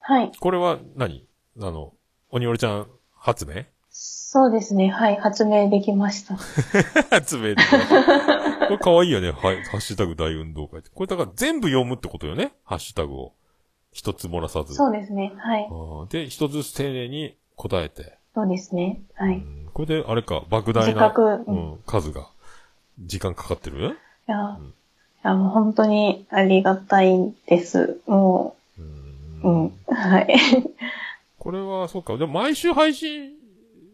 [0.00, 0.32] はい。
[0.38, 1.26] これは何？
[1.60, 1.92] あの、
[2.30, 3.64] 鬼折ちゃん発明？
[3.90, 4.88] そうですね。
[4.88, 5.16] はい。
[5.16, 6.36] 発明できました。
[7.10, 7.56] 発明で。
[7.56, 7.60] こ
[8.70, 9.30] れ可愛いよね。
[9.32, 9.62] はい。
[9.64, 10.90] ハッシュタグ大運動会って。
[10.94, 12.52] これだから全部読むってことよね？
[12.64, 13.32] ハッシュタグを。
[13.92, 14.74] 一つ漏らさず。
[14.74, 15.32] そうですね。
[15.36, 15.68] はい。
[16.10, 18.18] で、一つずつ丁寧に答えて。
[18.34, 19.00] そうですね。
[19.16, 19.42] はい。
[19.74, 22.28] これで、あれか、莫大な、ううんん、数が、
[23.00, 23.98] 時間かかってる？
[24.26, 24.72] やー、うんい
[25.24, 28.00] やもう本当にありがたいです。
[28.06, 28.59] もう
[29.42, 29.72] う、うんん。
[29.86, 30.28] はい。
[31.38, 32.16] これは、そうか。
[32.16, 33.32] でも毎週配信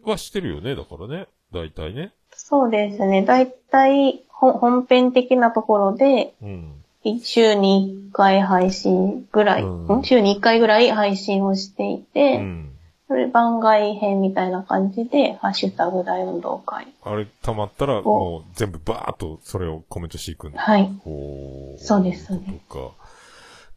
[0.05, 0.75] はしてるよね。
[0.75, 1.29] だからね。
[1.53, 2.13] 大体ね。
[2.33, 3.23] そうですね。
[3.23, 6.73] だいたいほ本編的なところで、うん。
[7.05, 12.73] い週に1回配信ぐらい、うんん週に1回ぐらい配信をしていて、うん。
[13.09, 16.89] それ番外編みたいな感じで、ハッシュタグ大運動会。
[17.05, 20.61] あれ溜まったら、もう全部バーっとそれをコメントしていくんだ。
[20.61, 20.91] はい。
[21.79, 23.06] そうですそうですとか。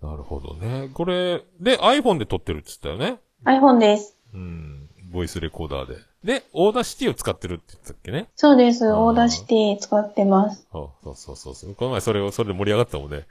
[0.01, 0.89] なるほどね。
[0.93, 4.15] これ、で、iPhone で撮ってるって言ったよね？iPhone です。
[4.33, 4.89] うん。
[5.11, 5.97] ボイスレコーダーで。
[6.23, 8.27] で、 Audacity を使ってるって言ったっけね？
[8.35, 8.91] そうです。
[8.91, 10.67] Audacity 使ってます。
[10.71, 10.73] あ
[11.03, 11.75] そうそうそうそう。
[11.75, 13.25] この前それを、それで盛り上がったもんね。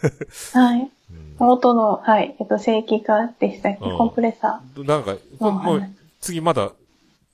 [0.52, 0.80] はい。
[1.10, 6.72] うん元の、はい、えっと、正規化でしたっけ、うんコンプレッサなんか、もう話。、次まだ、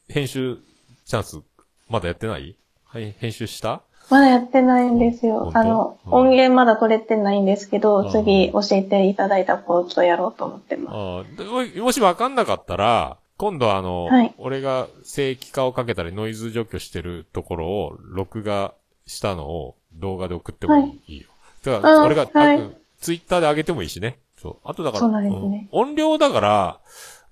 [0.08, 0.58] 編集
[1.06, 1.40] チャンス、
[1.88, 2.56] まだやってない？
[2.84, 3.82] はい、編集した？
[4.12, 5.50] まだやってないんですよ。
[5.54, 11.42] あの、うん音源まだ取れてないんですけうど、ん次教えていただいたコードやろうと思ってます。
[11.78, 18.74] ももしわかんなかったら、今度あの、はい俺が正規化をかけたりノイズ除去してるところを録画
[19.06, 21.28] したのを動画で送ってもいい,、よ。
[21.64, 24.18] だから、あ俺が、はいあツイッターで上げてもいいしね。
[24.36, 24.56] そう。
[24.64, 26.80] あとだから、ねうん音量だから、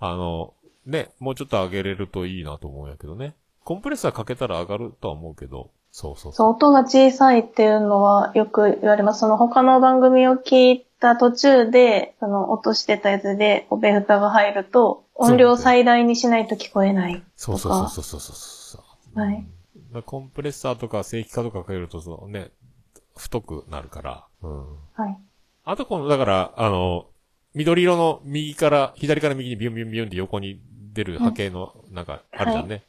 [0.01, 0.53] あの、
[0.85, 3.35] ね、もうちょっと上げれるといいなと思うんやけどね。
[3.65, 9.21] コンプレッサーかけたら上がるとは思うけど、そうそうそう、音が小さいっていうのはよく言われます。
[9.21, 17.23] その他の番組を聞いた途中で、その落としてたやつで、おべふたが入ると、音量を最大にしないと聞こえない。
[17.37, 18.79] そうそうそうそうそうそうそ
[19.17, 19.21] う。
[19.21, 19.47] はい
[20.07, 22.51] コンプレッサーとか正規化とかかけると、そのね、
[23.17, 24.27] 太くなるから。
[24.43, 24.61] うん。
[24.95, 25.19] はい。
[25.65, 27.07] あとこの、だから、あの、
[27.55, 30.61] 緑色の右から、左から右にビュンビュンビュンって横に
[30.93, 32.85] 出る波形の、なんか、あるじゃんね。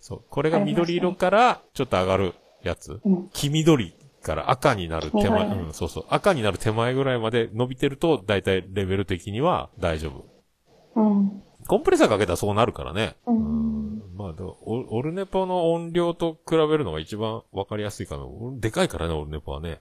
[0.00, 0.24] そう。
[0.28, 3.00] これが緑色からちょっと上がるやつ。
[3.04, 3.28] うん。
[3.32, 6.04] 黄緑から赤になる手前、うん、そうそう。
[6.08, 10.10] 赤になる手前ぐらいまで伸びてると、だいたいレベル的には大丈
[10.94, 11.00] 夫。
[11.00, 11.42] うん。
[11.66, 13.16] コンプレッサーかけたらそうなるからね。
[13.26, 13.68] うん
[14.16, 18.24] まあ、でもオオルネポの音量と比べるのが一番わかりやすいかな。
[18.58, 19.80] でかいからね、オルネポはね。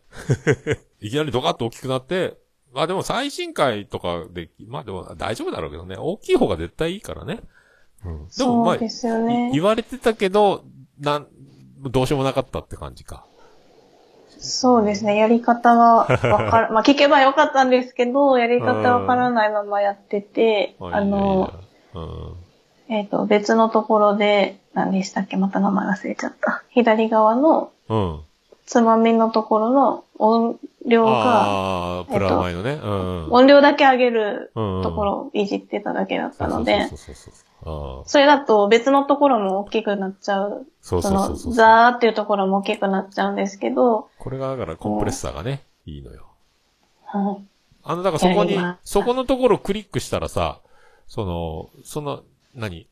[1.01, 2.37] いきなりドカッと大きくなって、
[2.71, 5.95] まあでも最新回とかで、まあでも大丈夫だろうけどね。
[5.97, 7.41] 大きい方が絶対いいからね。
[8.05, 9.51] うん、でもまあ、そうですよいね。
[9.53, 10.63] 言われてたけど、
[10.99, 11.27] なん、
[11.81, 13.25] どうしようもなかったって感じか。
[14.39, 15.15] そうですね。
[15.15, 21.51] やり方はわから、 まあ聞けばよかったんですけど、やり方わからないままやってて、あの、
[22.87, 25.37] いやいや、えっ、と、別のところで、何でしたっけ？
[25.37, 26.63] また名前忘れちゃった。
[26.69, 28.21] 左側のうん。
[28.67, 28.81] うん。
[28.81, 32.79] つまみのところの音量が、ああ、プラマイのね。
[32.81, 33.27] うん。
[33.31, 36.89] 音量だけ上げるうんところをいじってただけだったので
[38.05, 40.67] そ、れだと別のところも大きくなっちゃう。
[40.81, 41.53] そうその、そうそうそう。
[41.53, 46.27] ザーっていうところも大きくなっちゃうんですけど、これがだからコンプレッサーがね、いいのよ。
[47.05, 47.45] はい。
[47.83, 50.59] あの、だからそこにそこのところをクリックしたらさ、
[51.07, 52.87] その、その、何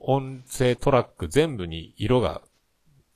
[0.00, 2.40] 音声トラック全部に色が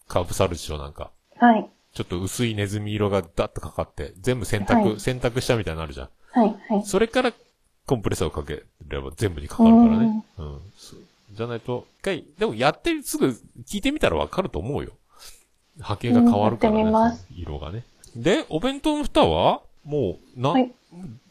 [0.09, 1.11] かぶさるでしょ、なんか。
[1.39, 1.69] はい。
[1.95, 6.09] ちょっと薄いネズミ色がダッとかかって、全部選択、はい選択したみたいになるじゃん。
[6.31, 6.57] はい。
[6.69, 6.83] はい。
[6.85, 7.33] それから
[7.87, 10.25] コンプレッサーをかければ全部にかかるからね。
[10.39, 10.61] うん。
[11.33, 14.93] じゃないと、一回、でもやってすぐ聞いてみたらわかると思うよ。
[15.81, 16.83] 波形が変わるからね。
[16.83, 17.85] う色がね。
[18.15, 20.71] で、お弁当の蓋はもう、な、はい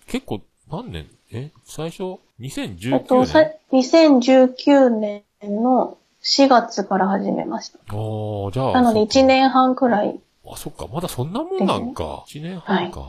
[0.07, 1.07] 結構、何年？
[1.31, 1.51] え？
[1.63, 7.77] 最初、えっ2019と、さ年2019年の4月から始めました。
[7.77, 8.73] ああ、じゃあ。
[8.73, 10.19] なのでそっか1年半くらい。
[10.51, 10.87] あ、そっか。
[10.91, 12.25] まだそんなもんなんか。
[12.27, 12.99] 1年半か。
[12.99, 13.03] あ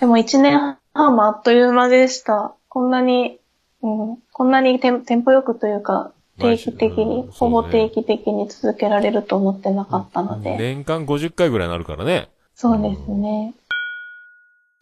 [0.00, 2.54] でも1年半もあっという間でした。
[2.68, 3.38] こんなに、
[3.82, 10.56] うん、こんなにテンテンポよくというか、定期的うんに、ほぼ定期的に続けられると思ってなかったあので。
[10.58, 12.28] 年間50回ぐらいになるからね。
[12.54, 13.54] そうですね。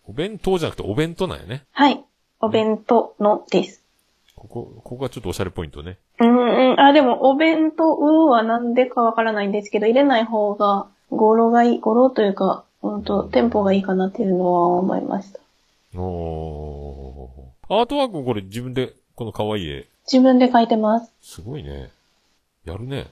[0.06, 1.64] お弁当じゃなくてお弁当なんやね。
[1.72, 2.04] はい。
[2.40, 3.82] お弁当のです。
[4.34, 5.98] ここ、ここがちょっとおしゃれポイントね。
[6.20, 6.80] うんうん。
[6.80, 7.96] あ、でも、お弁当
[8.28, 15.40] はなんでかわからないんですけど、入れない方が、語呂がいい、語呂というか、うんと、テンポがいいかなっていうのは思いました。
[15.98, 17.74] おー。
[17.74, 19.86] アートワークこれ自分で、この可愛い絵。
[20.10, 21.10] 自分で書いてます。
[21.22, 21.90] すごいね。
[22.64, 23.06] やるね。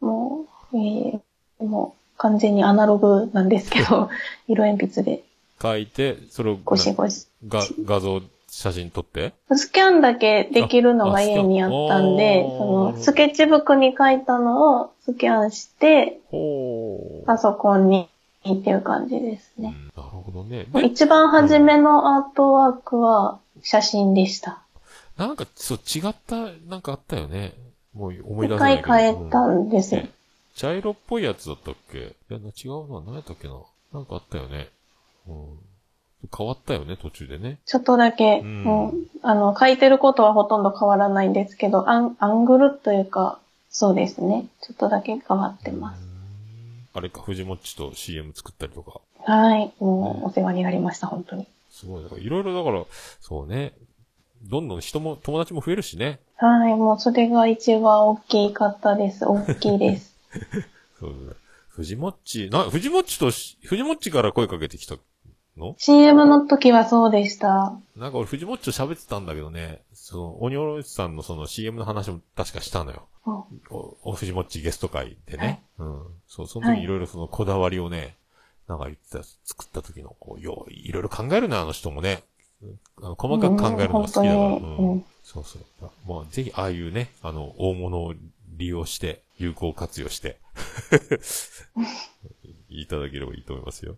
[0.00, 4.10] もう、えー、もう、完全にアナログなんですけど、
[4.46, 5.24] 色鉛筆で
[5.60, 7.26] 書いて、それをゴシゴシ。
[7.48, 8.20] が画像、
[8.56, 9.32] 写真撮って。
[9.54, 16.20] スキャンだけできるのが家にあったんで、その、どスケッチブックに書いたのをスキャンして。
[17.26, 18.08] パソコンに
[18.48, 19.74] っていう感じですね。
[19.96, 20.66] うんなるほどね。
[20.72, 24.62] で、一番初めのアートワークは写真でした。
[25.16, 26.36] なんか、そう、違った、
[26.68, 27.52] なんかあったよね。
[27.92, 29.18] もう思い出一せない回けど。
[29.18, 30.10] 変えたんですよね。
[30.54, 31.98] 茶色っぽいやつだったっけ？
[31.98, 33.00] いや、な違うな。
[33.04, 33.54] 何やったっけな？
[33.92, 34.68] なんかあったよね。
[35.28, 35.58] うん。
[36.36, 37.58] 変わったよね、途中でね。
[37.66, 43.38] ちょっとだけ、うんもう、あの、書いてることはほとんど変わらないんですけど、アンアングルというか、
[43.70, 44.46] そうですね。
[44.62, 46.02] ちょっとだけ変わってます。
[46.92, 49.00] あれか、藤もっちと CM 作ったりとか。
[49.24, 49.72] はい。
[49.80, 51.46] もう、お世話になりました、本当に。
[51.70, 52.02] すごい。
[52.04, 52.84] だからいろいろだから、
[53.20, 53.72] そうね。
[54.42, 56.20] どんどん人も、友達も増えるしね。
[56.36, 56.74] はい。
[56.74, 59.24] もう、それが一番大きかったです。
[59.26, 60.14] 大きいです。
[61.00, 61.36] そうだね。
[61.68, 64.96] 藤もっち、な、藤もっちとし、藤もっちから声かけてきた
[65.56, 67.78] の？CM の時はそうでした。
[67.96, 73.06] なんか俺藤もっちと喋ってたんだけどね、その、鬼おろしさんのその CM の話も確かしたのよ。
[73.26, 73.34] うん
[73.70, 75.62] お、お藤もっちゲスト会でね。
[75.78, 76.02] うん。
[76.26, 78.16] そう、そのはい時いろいろそのこだわりをね、
[78.68, 82.22] なんか言ってた、作った時の、こう、よう、いろいろ考えるね、あの人もね。
[82.62, 84.32] うんあの細かく考えるのが好きだから。
[84.32, 85.90] うんうんそうそう。
[86.06, 88.14] まあ、ぜひ、ああいうね、あの、大物を
[88.56, 90.38] 利用して、有効活用して、
[92.68, 93.96] いただければいいと思いますよ。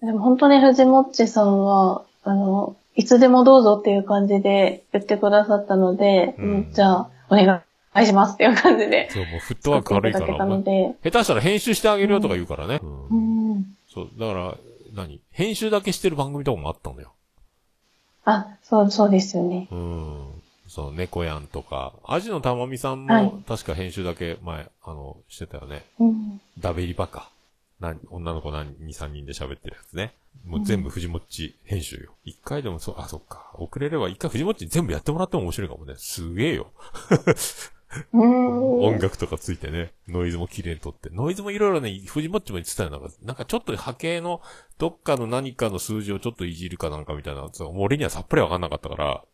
[0.00, 7.62] でも本当に藤もっちさんは、あの、いつでもどうぞっていう感じで言ってくださったので、うんうんじゃあ、お願
[7.96, 12.80] いしますっていう感じでそう、もうフットワーク軽いから、下手したら編集してあげるよとか言うからね。
[12.82, 13.76] うんうん。
[13.92, 14.54] そう、だから、
[14.94, 15.20] 何？
[15.30, 17.12] 編集だけしてる番組とかもあったのよ。
[18.24, 19.68] あ、そう、そうですよね。
[19.70, 20.26] うん。
[20.68, 25.84] その、猫やんとか、アジのたまみさんはいも、確か編集だけ前、あの、してたよね。
[25.98, 26.40] うん。
[26.58, 27.30] ダベリバか。
[27.80, 30.14] な、女の子何、2、3人で喋ってるやつね。
[30.44, 32.12] もう全部藤もっち編集よ。
[32.24, 33.52] 一、回でもそう、あ、そっか。
[33.54, 35.94] 遅れれば一回藤もっち全部やってもらっても面白いかもね。
[35.96, 36.72] すげえよ。
[38.12, 38.80] うん。
[38.80, 39.92] 音楽とかついてね。
[40.08, 41.08] ノイズも綺麗に撮って。
[41.10, 42.90] ノイズもいろいろね、藤もっちも言ってたよ。
[42.90, 44.42] なんか、なんかちょっと波形の
[44.78, 47.42] どっかの何かの数字をちょっといじるかなんかみたいな。
[47.42, 47.50] もう
[47.80, 49.24] 俺にはさっぱりわかんなかったから、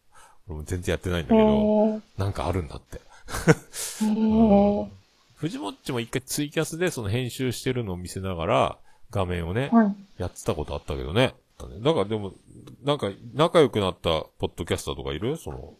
[0.48, 2.96] 俺も全然やってないんだけへど、ーなんかあるんだって。
[2.96, 4.88] へー
[5.44, 8.78] 藤もっちも一回ツイキャスでその編集してるのを見せながら、
[9.10, 9.94] 画面をね、はい。
[10.16, 11.34] やってたことあったけどね。
[11.82, 12.32] だからでも、
[12.82, 15.36] なんか仲良くなったポッドキャスターとかいる？
[15.36, 15.74] その、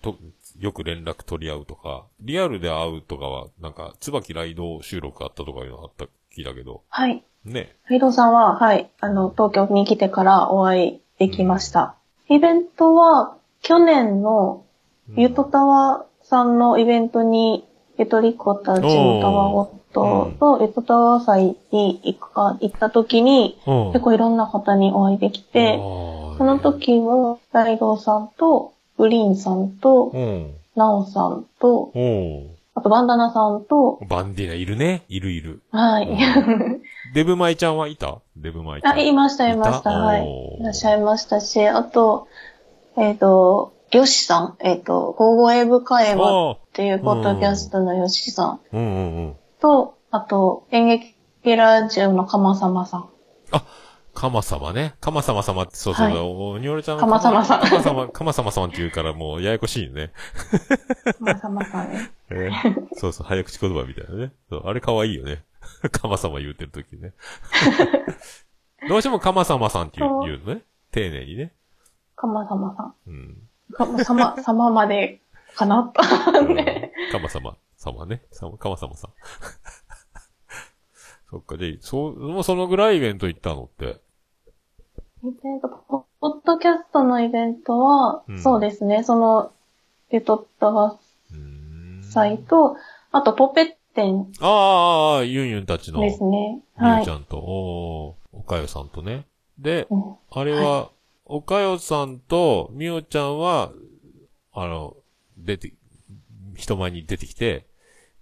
[0.00, 0.16] と、
[0.58, 7.22] よく連絡取り合うとか、リアルで会うとかは、なんか、椿ライド収録あったとかいうのあった気だけど、はい。
[7.44, 7.76] ね。
[7.84, 11.96] フィドさんは、はい、あの、東京に来てからお会いできました。
[12.28, 14.64] イベントは、去年の、
[15.16, 17.68] ゆとたわさんのイベントに、
[18.02, 23.92] ゆとりっ子たちのたわごとと、ゆとたわ祭に行くか、行った時に、うん。
[23.92, 30.54] 結構いろんな方にお会いできて、そその、時も、ライドウさんと、グリーンさんとう、ん。
[30.74, 32.50] ナオさんと、うん。
[32.74, 35.04] あとバンダナさんと、バンディーナいるね。
[35.08, 35.62] いるいる。
[35.70, 36.08] はい。
[37.14, 38.18] デブマイちゃんはいた？
[38.36, 38.92] デブマイちゃん。
[38.94, 39.90] あ、いました、いました。
[39.90, 40.56] はい。
[40.58, 42.28] いらっしゃいましたし、あと、
[42.96, 49.36] えっ、と、ヨシさん、えっ、と、ゴーゴエブ会話あっていうポッドキャストのヨシさんうんうんうん。
[49.60, 51.14] と、あと、演劇
[51.56, 53.08] ラジオのカマサマさん。
[54.14, 54.94] カマ様ね。
[55.00, 60.12] カマ様様って、そうそう、はいおにょれちゃんカマ様さんカマ様、カマ様様って言うからもうややこしいね。
[61.18, 62.10] カマサマさんね。
[62.30, 64.32] えーそうそう、早口言葉みたいなね。
[64.50, 65.44] そうあれ可愛いよね。
[65.90, 67.12] カマ様言うてるときね。
[68.88, 70.62] どうしてもカマ様さんって言う言うのね。
[70.90, 71.52] 丁寧にね。
[72.14, 72.94] カマサマさん。
[73.06, 73.41] うん。
[73.74, 75.20] カマサマ、様まで
[75.56, 75.92] かな
[76.34, 76.92] うんね。
[77.10, 78.22] カマ様、様ね。
[78.30, 79.10] 様カマ様さん。
[81.30, 84.00] そっか、で、そう、もうそのぐらいイベント行ったのって。
[85.24, 89.52] イベント、ポポッドキャストのイベントは、うんそうですね、その、
[90.10, 90.98] レトッタワ
[91.30, 91.38] うー
[92.00, 92.76] ん祭と、
[93.10, 96.60] あと、ポペッテンああああ、ユンユンたちの、みですね。
[96.80, 97.10] ゆはいち。
[97.10, 99.26] ゃんと、おーおかよさんとね。
[99.58, 100.90] で、うんあれは、
[101.34, 103.72] おかよさんとみおちゃんは、
[104.52, 104.98] あの、
[105.38, 105.72] 出て、
[106.56, 107.66] 人前に出てきて、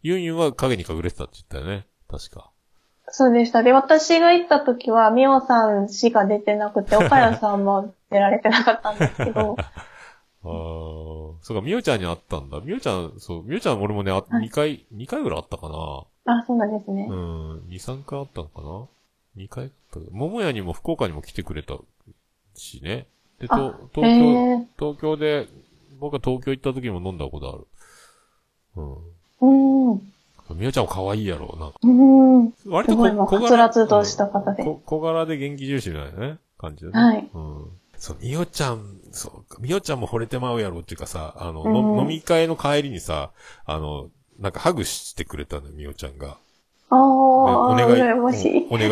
[0.01, 1.89] ユンユンは影に隠れてたって言ったよね。
[2.09, 2.53] 確か。
[3.09, 3.65] そうでした。
[3.65, 12.61] で、私が行った時は、ミオさんしか出てなくて、岡谷さんも出られてなかったんですけど、 ああ、そうか、みおちゃんに会ったんだ。
[12.61, 16.33] みおちゃん、そう、みおちゃん俺もね、あはい2回、2回ぐらいあったかな。
[16.33, 17.09] あ、そうなんですね。
[17.11, 18.87] うん、2、3回あったのかな
[19.37, 19.99] ?2 回あった。
[20.13, 21.75] 桃屋にも福岡にも来てくれた
[22.61, 23.07] しね。
[23.41, 25.49] で、とあ東京、東京で、
[25.99, 27.67] 僕は東京行った時も飲んだことある。
[28.77, 29.93] うん。
[29.93, 30.11] うーん。
[30.57, 31.79] みおちゃんも可愛いやろ、なんか。
[31.83, 32.55] うーん。
[32.67, 34.65] 割とこすごいもう、はつとした方で。
[34.65, 36.99] こ小柄で元気重視なね、感じでね。
[36.99, 37.29] はい。
[37.33, 37.67] うん。
[37.97, 43.31] そう、みおちゃん、そうか、みおちゃんも惚れてまうやろっていうかさ、あの、うんの飲み会の帰りにさ、
[43.65, 44.09] あの、
[44.39, 46.39] なんかハグしてくれたのよ、みおちゃんが。
[46.89, 48.37] ああ、お願い、お願い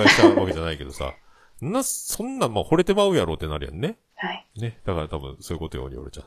[0.09, 1.15] したわけじゃないけどさ。
[1.61, 3.97] な、そんな、まあ、惚れてまうやろってなるやんね。
[4.15, 4.47] はい。
[4.57, 4.79] ね。
[4.85, 6.27] だから多分、そういうことよ、りちゃん。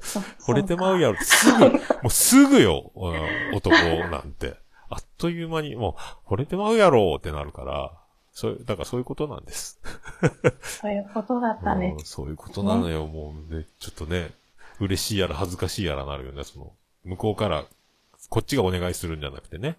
[0.00, 0.20] そ
[0.52, 1.08] 惚れてまうや。
[1.08, 3.70] やろって、すぐ、もうすぐよ、うん男
[4.10, 4.56] なんて。
[4.88, 5.96] あっという間に、も
[6.28, 7.92] う、惚れてまうやろってなるから、
[8.32, 9.80] そういう、だからそういうことなんです。
[10.62, 12.04] そういうことだったねうん。
[12.04, 14.30] そういうことなのよ、もうね、ちょっとね、
[14.78, 16.72] 嬉しいやら恥ずかしいやらなるよね、その、
[17.04, 17.64] 向こうから、
[18.28, 19.76] こっちがお願いするんじゃなくてね、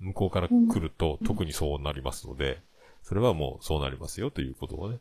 [0.00, 2.60] 向こうから来ると、特にそうなりますので、
[3.02, 5.00] それはもうそうなりますよということをね。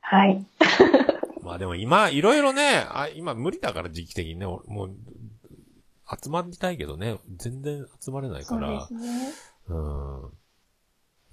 [0.00, 0.46] はい。
[1.42, 4.96] まあでも今、いろいろね、あ今無理だから時期的にね、俺もう、
[6.22, 9.00] 集まりたいけどね、全然集まれないそうでからす、ね。
[9.68, 10.32] うん。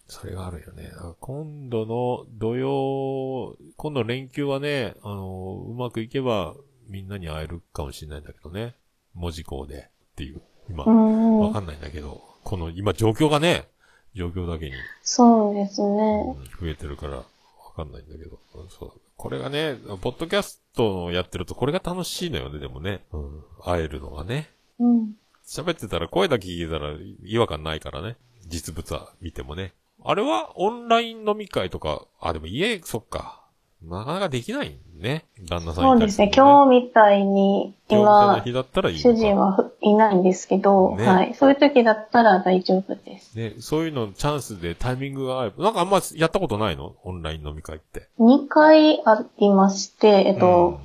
[0.08, 0.92] それがあるよね。
[1.20, 6.56] 今度の土曜、今度の連休はね、あの、うまくいけば
[6.88, 8.76] みんなに会えるかもしれないんだけどね。
[9.14, 10.42] 文字工でっていう。
[10.70, 13.68] 今、わかんないんだけど、この今状況がね、
[14.16, 16.36] 状況だけに、そうですうんね。
[16.60, 17.26] 増えてるからわ
[17.76, 18.92] かんないんだけど、うんそう。
[19.18, 23.04] これがね、ポッドキャストをやってるとこれが楽しいのよね、でもね。
[23.12, 23.44] うん。
[23.64, 24.50] 会えるのがね。
[24.80, 25.14] うん。
[25.46, 28.18] 喋ってたら声だけ聞いたら違和感ないからね。
[28.48, 29.74] 実物は見てもね。
[30.04, 33.45] あれはオンライン飲み会とか、あ、でも家、そっか。
[33.84, 35.26] なかなかできないね。
[35.48, 36.32] 旦那さんそうですね。
[36.36, 41.34] 今日みたいに、今今、日だったらいいのか主人はふいないんですけど、ねはい。
[41.36, 43.38] そういう時だったら大丈夫です。
[43.38, 46.96] ね、そういうのチャンスでタイミングが合えば、なんかあんまやったことないの？
[47.04, 48.08] オンライン飲み会って。
[48.20, 50.80] 2回ありまして、えっうんと、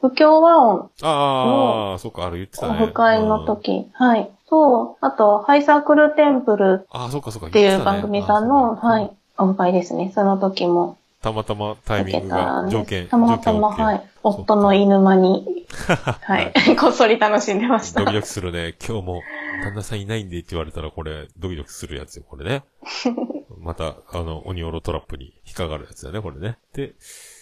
[0.00, 2.82] 不協和音、ああ、そっか、ある言ってたね。
[2.82, 4.30] オフ会のうん時、はい。
[4.48, 7.48] と、あと、ハイサークルテンプルああ、そっかそっか。
[7.48, 10.12] っていう番組さんの、あそうはい、オフ会ですね。
[10.14, 12.28] その時もたまたまタイミング。
[12.28, 14.10] が条件、たまたま、はい。
[14.22, 15.66] 夫の犬間に、
[16.22, 16.52] はい。
[16.76, 18.12] こっそり楽しんでましたドキ。
[18.12, 18.74] ドキするね。
[18.86, 19.22] 今日も、
[19.64, 22.64] 旦那さんいないんでって言われたら、これ、ドキドキするやつよ、これね。
[23.58, 26.58] また、あの、鬼おろトラップに引っかかるやつだね、これね。
[26.74, 26.94] で、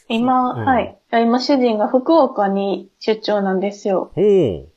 [0.09, 0.97] 今、うんはい。
[1.13, 4.13] 今、主人が福岡に出張なんですよ。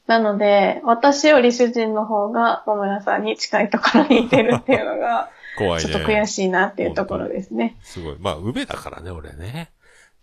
[0.07, 5.89] なので、私より主人の方が、桃屋さんに近いところにいてるっていうのが、 怖いね。
[5.89, 7.77] ちょっと悔しいなっていうところですね。
[7.81, 8.17] すごい。
[8.19, 9.71] まあ、宇部だからね、俺ね。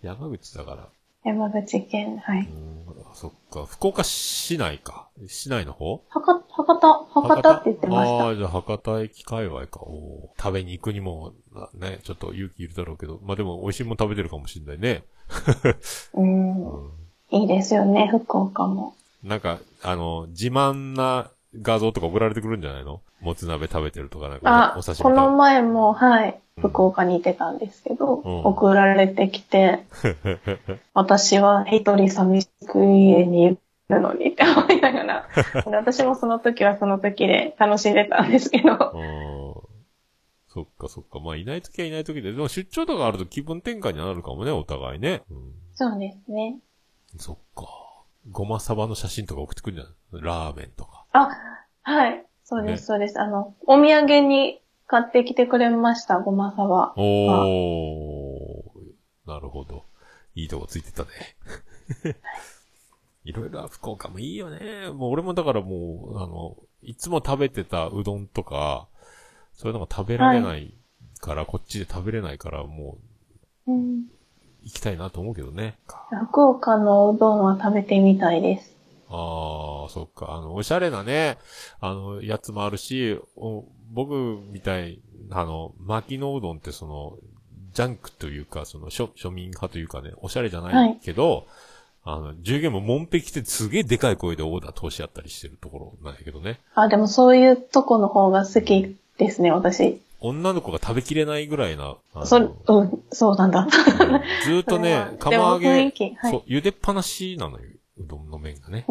[0.02, 0.88] 山口だから。
[1.24, 2.46] 山口県、はい。
[2.46, 3.64] うん、そっか。
[3.66, 5.08] 福岡市内か。
[5.26, 6.02] 市内の方？
[6.10, 8.28] 博博多、博多って言ってましあた。
[8.28, 9.80] あ、じゃあ博多駅界隈か。
[9.80, 13.20] おー食べに行くにも、なね、ちょっと勇気いるだろうけど。
[13.22, 15.02] まあでも、美味しいもん食べてるかもしれないね。
[16.12, 16.68] うん。
[16.68, 16.90] うん
[17.30, 18.94] いいですよね、福岡も。
[19.24, 21.30] なんか、あの、自慢な
[21.60, 23.00] 画像とか送られてくるんじゃないの？
[23.20, 29.86] もつ鍋食べてるとか、なんかあお、刺身この食前も、はい、うん福岡にいてたんですけど、うん送られてきて、
[30.22, 30.48] べ
[30.94, 33.58] 私は一人寂しく家にい
[33.88, 35.28] るのにって思いながら、
[35.64, 39.74] で私もその時はその時で楽しんでたんですけど、 うん
[40.54, 41.18] そっかそっか。
[41.18, 42.30] まあ、いないときはいないときで。
[42.30, 45.22] でも出張とかあると気分転換になるかもね、お互いね。
[45.28, 46.60] うん、そうですね。
[47.18, 47.66] そっか。
[48.30, 51.06] ごまサバの写真とか送ってくるんじゃないラーメンとか。
[51.10, 51.28] あ、
[51.82, 52.24] はい。
[52.44, 53.20] そうでねす、そうです。
[53.20, 56.94] あの、お土産に買ってきてくれました、ごまさば。
[56.96, 58.64] おー。
[59.26, 59.84] なるほど。
[60.34, 61.08] いいとこついてたね。
[63.24, 64.90] いろいろ福岡もいいよね。
[64.92, 68.88] もう俺もだからもう、あの、いつも食べてたうどんとか、
[69.54, 70.74] そういうのが食べられない
[71.20, 72.98] から、こっちで食べれないから、も
[73.66, 74.04] ううん、
[74.62, 75.78] 行きたいなと思うけどね。
[76.28, 78.73] 福岡のうどんは食べてみたいです。
[79.14, 80.34] あああ、そっか。
[80.34, 81.38] あの、おしゃれなね、
[81.80, 84.14] あの、やつもあるし、お僕
[84.50, 85.00] みたい、
[85.30, 87.16] あの、巻きのうどんってその、
[87.72, 91.46] ジャンクというか、その、庶庶民派というかね、おしゃれじゃないけど、
[92.04, 96.60] あの、従業員もモンペ来てすげえでかい声でオーダー通し合ったりしてるところなんやけどね。
[96.74, 100.00] あ、でもそういうとこの方が好きですね、私。
[100.20, 101.96] 女の子が食べきれないぐらいな。
[102.24, 103.60] それ、うん、そうなんだ。
[103.60, 105.92] うんずーっとね 釜揚げはい
[106.30, 107.64] そう、茹でっぱなしなのよ、
[107.98, 108.86] うどんの麺がね。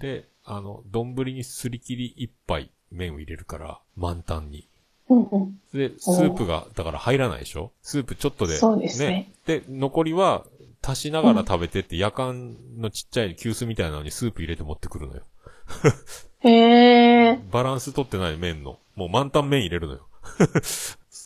[0.00, 4.68] で、あの、丼にすり切り一杯麺を入れるから、満タンに。
[5.08, 5.60] うんうん。
[5.72, 7.72] で、スープが、だから入らないでしょ？
[7.82, 8.56] スープちょっとで。
[8.56, 10.44] そうですねで、残りは、
[10.80, 15.22] 足しながら食べてって、夜間のちっちゃい急須みたいなのにスープ入れて持ってくるのよ。
[16.40, 17.40] へえ。
[17.50, 18.78] バランス取ってない麺の。
[18.94, 20.06] もう満タン麺入れるのよ。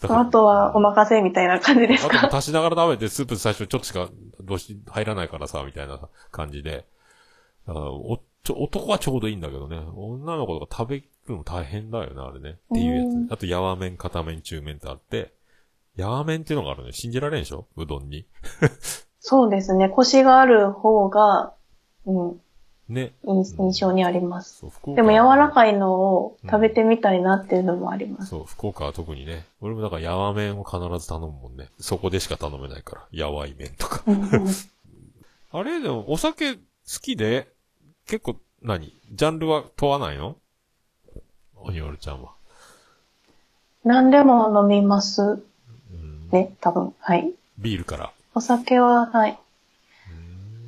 [0.09, 4.09] あとはお任せみたいな感じですあと足しながら食べて、スープ最初ちょっとしか、
[4.41, 6.01] どうし、入らないからさ、みたいな
[6.31, 6.87] 感じで。
[7.67, 9.79] だからおちょ男はちょうどいいんだけどね。
[9.95, 12.51] 女の子とか食べるの大変だよね、あれね。
[12.51, 13.33] っていうやうんつ。
[13.33, 15.33] あと、やわ麺、片麺、中麺ってあって、
[15.95, 16.93] やわ麺っていうのがあるね。
[16.93, 17.69] 信じられんでしょ？
[17.77, 18.27] うどんに。
[19.21, 19.89] そうですね。
[19.89, 21.55] 腰がある方が、
[22.07, 22.41] うん、
[22.93, 23.13] ね。
[23.25, 24.65] 印印象にあります。
[24.87, 25.53] でも柔らい。
[25.53, 28.31] かいのを食べてみたいなっていうのもあります。
[28.31, 29.45] そう、福岡は特にね。
[29.61, 31.69] 俺もだから、やわ麺を必ず頼むもんね。
[31.79, 33.07] そこでしか頼めないから。
[33.13, 34.03] やわい麺とか。
[34.07, 34.47] うんうん
[35.55, 36.61] あれでも、お酒好
[37.03, 37.47] きで、
[38.07, 38.99] 結構、何？
[39.13, 40.37] ジャンルは問わないの？
[41.57, 42.33] オニオルちゃんは。
[43.85, 46.95] 何でも飲みますうんね、多分。
[46.99, 47.33] はい。
[47.59, 48.13] ビールから。
[48.35, 49.39] お酒は、はい。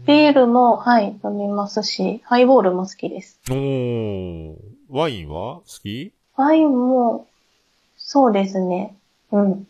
[0.06, 3.40] ビールも、はい、飲みますし、ハイボールも好きです。
[3.50, 4.56] おー。
[4.90, 6.12] ワインは好き？
[6.36, 7.26] ワインも、
[7.96, 8.96] そうですね。
[9.32, 9.66] うん。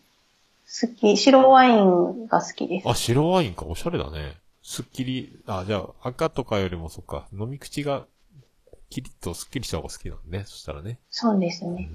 [0.67, 1.15] 好き。
[1.15, 2.89] 白ワインが好きです。
[2.89, 3.65] あ、白ワインか。
[3.65, 4.35] おしゃれだね。
[4.61, 8.05] すっきり、あ、じゃあ、赤とかよりもそっか、飲み口が、
[8.89, 10.43] キリッとすっきりした方が好きなんね。
[10.45, 10.99] そしたらね。
[11.09, 11.89] そうですね。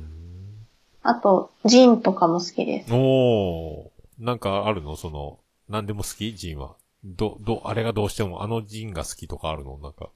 [1.03, 2.93] あと、ジンとかも好きです。
[2.93, 4.25] おー。
[4.25, 4.97] なんかあるの？
[4.97, 5.39] その、
[5.69, 6.35] 何でも好き？
[6.35, 6.77] ジンは。
[7.05, 9.79] ど、ど、あれがどうしても、あのジンが好きとかあるの？
[9.79, 10.11] なんか、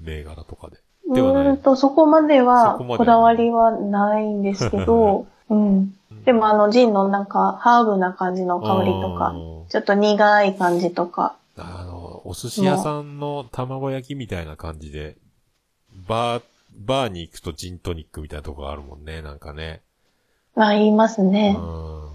[0.00, 0.78] 銘柄とかで。
[1.08, 5.94] うではないーんと、そこまでそはこだわりはないんですけど、 うん。
[6.24, 9.34] でもあの、ジンのなんか、ハーブな感じの香りとか
[9.68, 15.16] ちょっと苦い感じとか、あの、お寿司屋さんの卵焼きみたいな感じで、
[16.08, 16.42] バー、
[16.86, 19.82] バーに行くとジントニックみたいなとこがあるもんね、なんかね。
[20.54, 21.52] まあ言いますうね。
[21.52, 22.09] ん。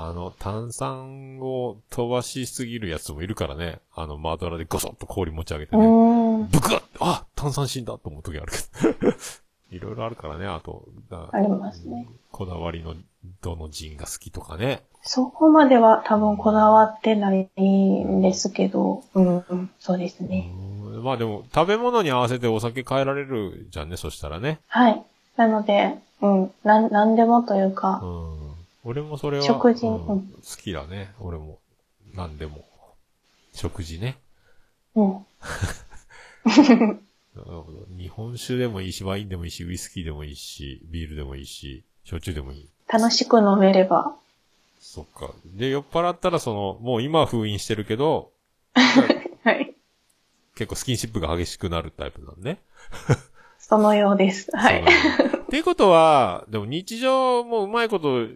[0.00, 3.80] あの、炭酸を飛ばしすぎるやつもいるからね。
[3.92, 6.48] あの、マドラでゴソッと氷持ち上げてうね。
[6.52, 9.08] ブクッあ炭酸死んだと思う時あるけど。
[9.76, 10.84] いろいろあるからね、あと。
[11.10, 12.06] だありますね。
[12.30, 12.94] こだわりの、
[13.42, 14.84] どのジンが好きとかね。
[15.02, 20.48] そこまでは多分こだわってないんですけど、うん、うん、そうですね。
[20.54, 24.60] うんまあでも、食べ物に合わせてお酒変えられるじゃんね、そしたらね。
[24.68, 25.02] はい。
[25.36, 28.37] なので、うん、なん、なんでもといううか、ん。
[28.88, 31.12] 俺もそれは、食事うんうん好きだね。
[31.20, 31.58] 俺も。
[32.14, 32.64] なんでも。
[33.52, 34.16] 食事ね。
[34.94, 35.26] うん。
[36.46, 37.00] なる
[37.34, 37.86] ほど。
[37.98, 42.70] 日本酒でもいいし、ワインでもいいし、ウイスキーでもいいし、ビールでもいいし、焼酎でもいい。
[42.88, 44.16] 楽しく飲めれば、
[44.80, 45.34] そっか。
[45.44, 48.32] で、酔っ払ったらその、もう今は封印してるけど、
[48.72, 49.74] はい。
[50.54, 52.62] 結構スキンシップが激しくなるタイプなんね。
[53.58, 54.50] そのようです。
[54.56, 54.82] はい。
[54.82, 58.26] っていうことは、でも日常もうまいこと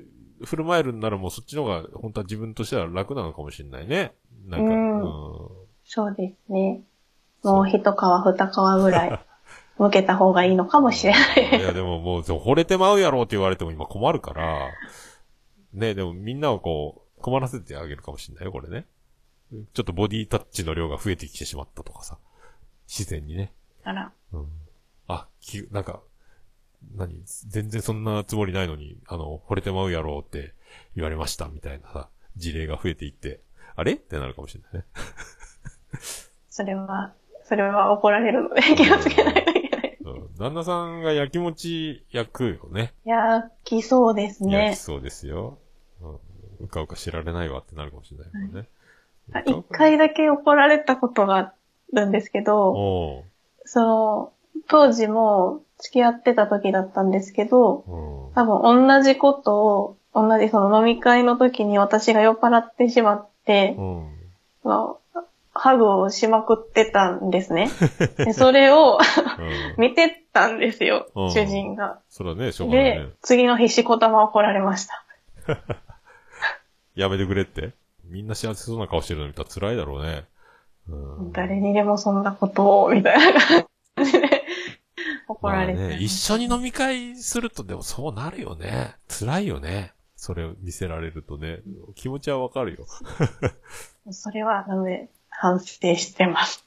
[0.45, 4.13] 振る舞えるんならもうそっちの方が本当は自分としては楽なのかもしれないね。
[4.47, 6.81] なんか、うんうんそうですね。
[7.43, 9.21] もう一皮二皮ぐらい、
[9.79, 11.59] 向けた方がいいのかもしれない。
[11.61, 14.71] いや、でももう、惚れてまうやろうって言われても今困るから、
[15.73, 18.87] ね、でもみんなをこう、困らせてあげるかもしれないよ、これね。
[19.75, 22.19] ちょっとボディタッチの量が増えてきてしまったとかさ。
[22.87, 23.53] 自然にね。
[23.85, 24.13] あら。
[24.33, 24.47] うん。
[25.09, 26.01] あ、き、なんか、
[26.97, 30.55] 何全然そんなつもりないのに、あの、惚れてまうやろうって
[30.95, 33.41] 言われました、みたいなさ、事例が増えていって、
[33.75, 33.93] あれ？
[33.93, 34.85] ってなるかもしれないね。
[36.51, 37.15] それは、
[37.45, 39.99] それは怒られるので気をつけないといけない。
[40.01, 40.35] うん。
[40.37, 42.93] 旦那さんが焼きもち焼くよね。
[43.05, 44.77] 焼きそうです焼ねき。
[44.77, 45.59] そうですよ。
[46.01, 46.19] うん。
[46.61, 48.69] うかうか知られないわってなるかもしれないもんね。
[49.33, 51.55] あうかうか一回だけ怒られたことがあ
[51.93, 53.25] るんですけど、
[53.65, 54.33] その、
[54.69, 58.35] 当時も付き合ってた時だったんですけど、うん。
[58.35, 64.09] 多分同じことを、同じその飲み会の時に私が酔っ払ってしまって、うん。
[64.63, 64.99] その
[65.55, 67.69] ハグをしまくってたんですね。
[68.17, 68.99] でそれを
[69.39, 69.83] うん。
[69.83, 71.99] 見てたんですようん、主人が。
[72.09, 75.05] それはね、しょうがないでね。、次の日しこたま怒られました。
[76.95, 77.73] やめてくれって
[78.05, 80.25] みんな幸せそうな顔してるの見たら辛いだろうね。
[80.89, 83.41] うん誰にでもそんなことを、みたいな
[83.95, 84.42] 感じで
[85.33, 88.97] 怒られて、まあね、一緒に飲み会するとでもそうなるよね。
[89.09, 89.93] 辛いよね。
[90.17, 91.61] それを見せられるとね。
[91.97, 92.87] 気持ちはわかるよ。
[94.13, 96.65] それは、なので、反省してます。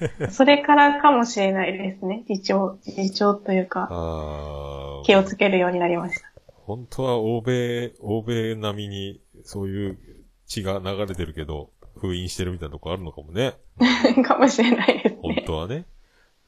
[0.30, 2.24] それからかもしれないですね。
[2.28, 6.32] 自重、自重というか、あ気をつけるようになりました。
[6.46, 9.98] 本当は欧米、欧米並みにそういう
[10.46, 13.54] 血が流れてるけど、封印してるみたいなとこあるのかもね。
[14.24, 15.44] かもしれないです本ね。
[15.46, 15.86] 当はね。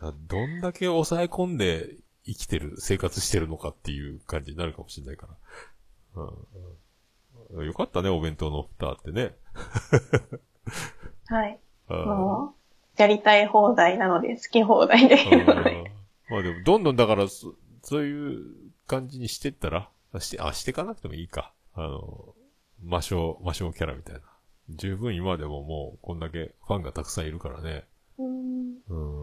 [0.00, 6.22] どんだけ抑え込んで生きてる、生活してるのかっていう感じになるかもしれないから。
[6.22, 9.34] うんうん、よかったね、お弁当の蓋ってね。
[11.26, 11.58] はい。
[11.88, 12.54] うんも
[12.98, 15.92] う、やりたい放題なので、好き放題できるので。
[16.28, 21.52] まあでも、どんどんだからそ、そういう感じにしてったら、して、あ、してかなくてもいいか。
[21.74, 22.34] あの、
[22.82, 24.20] 魔性、魔性キャラみたいな。
[24.70, 27.84] 十分今でももう、こんだけファンがたくさんいるからね。
[28.18, 29.15] うんうん。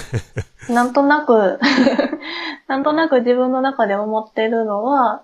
[0.68, 1.58] なんとなく、
[2.68, 5.22] なんとなく自分の中で思ってるのは、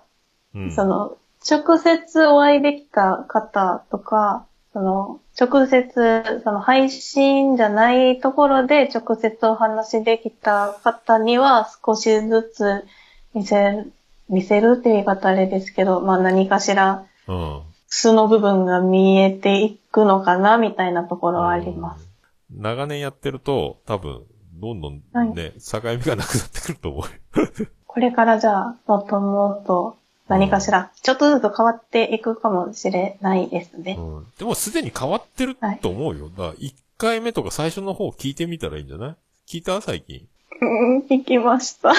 [0.55, 0.71] うん。
[0.71, 1.17] その、
[1.49, 12.85] 直接お会いできた方とか、その、直接、その配信じゃないところで直接お話できた方には少しずつ
[13.33, 13.85] 見せ、
[14.27, 17.61] 見せるっていう言い方あれですけど、まあ何かしらうん。
[17.87, 22.07] 素の部分が見えていくのかなみたいなところはあります。
[22.53, 22.61] うん。
[22.61, 24.23] 長年やってると、多分、
[24.59, 27.03] どんどんね、はい境目がなくなってくると思
[27.35, 27.67] うよ。
[27.87, 29.95] これからじゃあ、もっともっと
[30.27, 33.95] 何かしら、ちょっとずつ変わっていくかもしれないですね。
[33.99, 34.25] うん。
[34.37, 36.29] でもすでに変わってると思うよ。
[36.29, 39.15] だから、1回目とか最初の方聞いてみたらいいんじゃない？
[39.47, 39.81] 聞いた？
[39.81, 40.27] 最近。
[40.61, 41.93] うん、聞きました。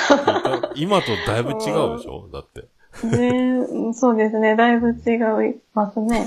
[0.77, 2.29] 今とだいぶ違うでしょ？
[2.33, 2.69] だって。
[3.07, 4.57] ねそうですね。
[4.57, 5.15] だいぶ違
[5.49, 6.27] いますね。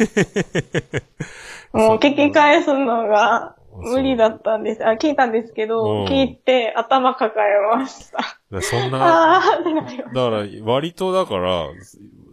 [1.73, 4.85] もう聞き返すのが無理だったんです。
[4.85, 8.61] あ、聞いたんですけうんど、聞いて頭抱えました。
[8.61, 11.67] そんな、あだから、割とだから、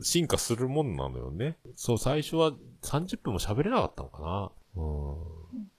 [0.03, 1.57] 進化するもんなのよね。
[1.77, 2.53] そう、最初は
[2.83, 4.51] 30分も喋れなかったのかな。
[4.77, 5.71] うん。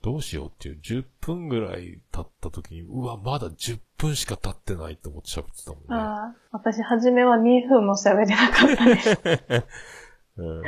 [0.00, 5.86] どうしようっていう、10分ぐらい経った時に、うわ、まだ10分しか経ってないと思って喋ってたもんね。
[5.88, 5.96] た。
[5.96, 9.18] あー私、初めは2分も喋れなかったです。
[10.38, 10.62] うん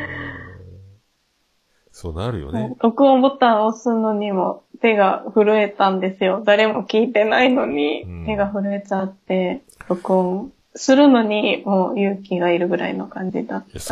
[2.00, 2.74] そうなるよね。
[2.80, 6.42] 録音ボタンを押すのにも手が震えたんですよ。
[6.46, 13.88] 誰も聞いてないのにうん手が震えちゃって、録音するのにもう勇気がいるぐらいの感じだったです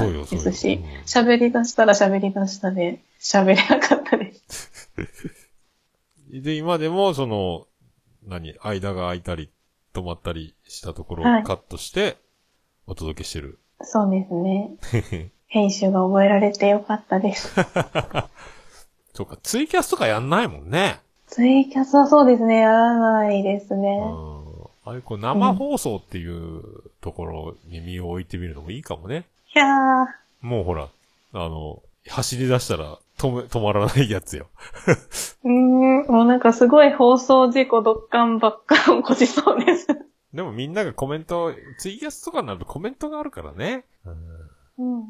[0.52, 4.90] しうん、喋、り出したら喋り出したで喋れなかったです。
[6.32, 7.66] で、今でも、その、
[8.26, 9.50] 何、間が空いたり、
[9.92, 12.16] 止まったりしたところはいをカットして、
[12.86, 13.58] お届けしてる。
[13.82, 15.30] そうですね。
[15.48, 17.54] 編集が覚えられてよかったです。
[19.14, 21.00] そうか、ツイキャスとかやんないもんね。
[21.26, 23.98] ツイキャスはそうですね、やらないですうね。
[23.98, 24.38] ん。
[24.84, 26.62] あれ、こう、生放送っていう
[27.00, 29.24] ところに身を置いてみるのもいいかもね。
[29.54, 30.06] いやー、
[30.42, 30.88] もうほら、
[31.32, 34.46] あの、走り出したら止め、止まらないやつよ。
[35.44, 39.86] うーん、もうなんかすごい放送事故ドッカンばっか起こしそうです。
[40.32, 43.84] でもみんながコメント、ツイキャスとかになるとコメントがあるからね。
[44.06, 45.04] うんうん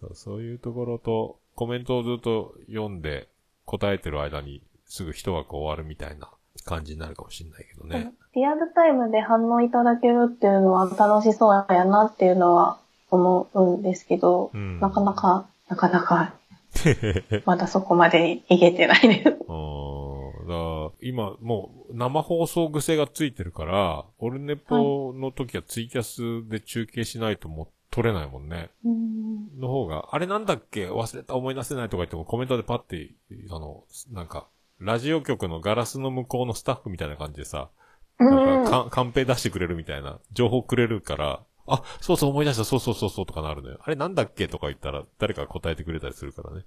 [0.00, 3.28] そう、そういうところと、コメントをずっと読んで
[3.64, 6.28] 答えてる間にすぐ一枠終わるみたいな
[6.64, 8.12] 感じになるかもしれないけどね。
[8.34, 12.78] リアルタイムで反応いただけるっていうのは楽しそうやなっていうのは
[13.10, 16.34] 思うんですけど、うんなかなか、なかなか、
[17.46, 19.28] まだそこまでにいけてないです。
[19.48, 20.48] うん。
[20.48, 28.70] だ今、もう生放送癖がついてるから、オルネポの時はツイキャスで中継しないともう撮れないもんね。
[28.84, 30.88] うんの方が、あれなんだっけ？
[30.90, 33.14] 忘れた思い出せないとか言ってもコメントでパッて、
[33.50, 34.48] あの、なんか、
[34.80, 37.70] ラジオ局のガラスの向こうのスタッフみたいな感じでさ、
[38.18, 43.78] なんかカンペ出してくれるみたいな、情報くれるから、あ、そうそう思い出した、そうそうそうそうとかなるのよ。
[43.80, 46.64] あれなんだっけとか言ったら、誰かが答えてくれたりするからね。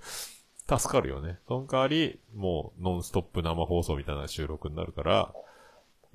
[0.66, 1.38] 助かるよね。
[1.46, 5.34] その代わり、もう、ノンストップ生放送みたいな収録になるから、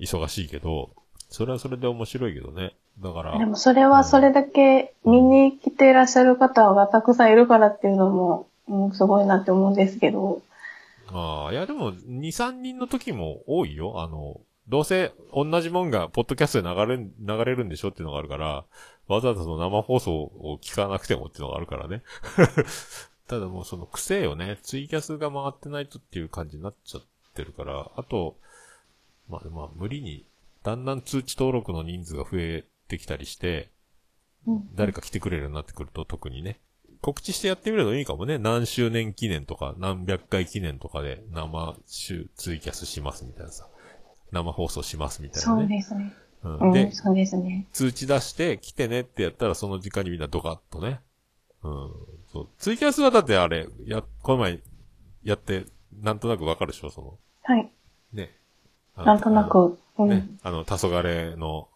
[0.00, 0.90] 忙しいけど、
[1.32, 2.76] それはそれで面白いけどね。
[3.00, 10.42] だから、でもそれはそれだけ見に来ていらっしゃる方がたくさんいるからっていうのも、うん、すごいなって思うんですけど、
[11.08, 14.02] ああ、いやでも、2、3人の時も多いよ。
[14.02, 18.64] あの、どうせ同じもんがポッドキャストで流れん、流れるんでしょっていうのがあるから、
[19.08, 22.02] わざわざその生放送を聞かなくてもっていうのがあるからね。
[23.26, 24.58] ただもうその癖よね。
[24.62, 27.02] ツイキャスが回ってないとっていう感じになっちゃっ
[27.34, 28.36] てるから、あと、
[29.28, 30.24] まあまあ無理に、
[30.62, 33.70] だんだん通知登録の人数が増えてきたりして、
[34.46, 36.60] うん誰か来てくれるようになってくると特にね、
[37.00, 38.38] 告知してやってみるのいいかもね。
[38.38, 43.68] 何周年記念とか、何百回記念とかで生週ツイキャスしますみたいなさ。
[44.30, 45.76] 生放送しますみたいなそうね。
[45.76, 46.12] ですね。
[46.42, 46.48] う。
[46.48, 47.66] うんでん、、そうですね。
[47.72, 51.00] 通知出して来てねってやったらその時間にみんなドカッとね。
[51.62, 51.90] うん。
[52.32, 52.48] そう。
[52.58, 54.60] ツイキャスはだってあれ、や、この前
[55.22, 55.66] やって、
[56.00, 56.90] なんとなくわかるでしょ？
[56.90, 57.70] その、はい。
[58.12, 58.30] ね。
[58.96, 59.44] なんとな。
[59.44, 60.26] く、ね。
[60.42, 61.68] あの、黄昏の、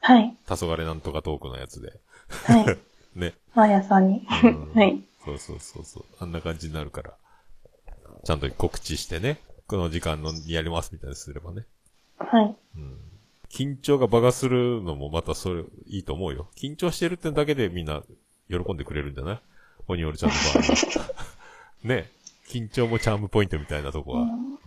[0.00, 0.36] はい。
[0.46, 2.00] 黄昏なんとかトークのやつで。
[2.46, 2.78] はい。
[3.18, 3.34] ね。
[3.54, 4.26] 毎朝に。
[4.44, 5.02] うんはい。
[5.24, 6.04] そうそうそうそう。
[6.20, 7.14] あんな感じになるから。
[8.24, 9.40] ちゃんと告知してね。
[9.66, 11.64] この時間のにやりますみたいにすればね。
[12.18, 12.56] はい。
[12.76, 12.98] うん。
[13.48, 16.48] 緊張が場がするのもまたそれ、いいと思うよ。
[16.56, 18.02] 緊張してるってだけでみんな
[18.50, 19.40] 喜んでくれるんじゃない？
[19.88, 20.72] 鬼折ちゃんの場合
[21.04, 21.14] は。
[21.84, 22.10] ね。
[22.48, 24.20] 緊張もチャームポイントみたいなとこは。
[24.22, 24.58] うん。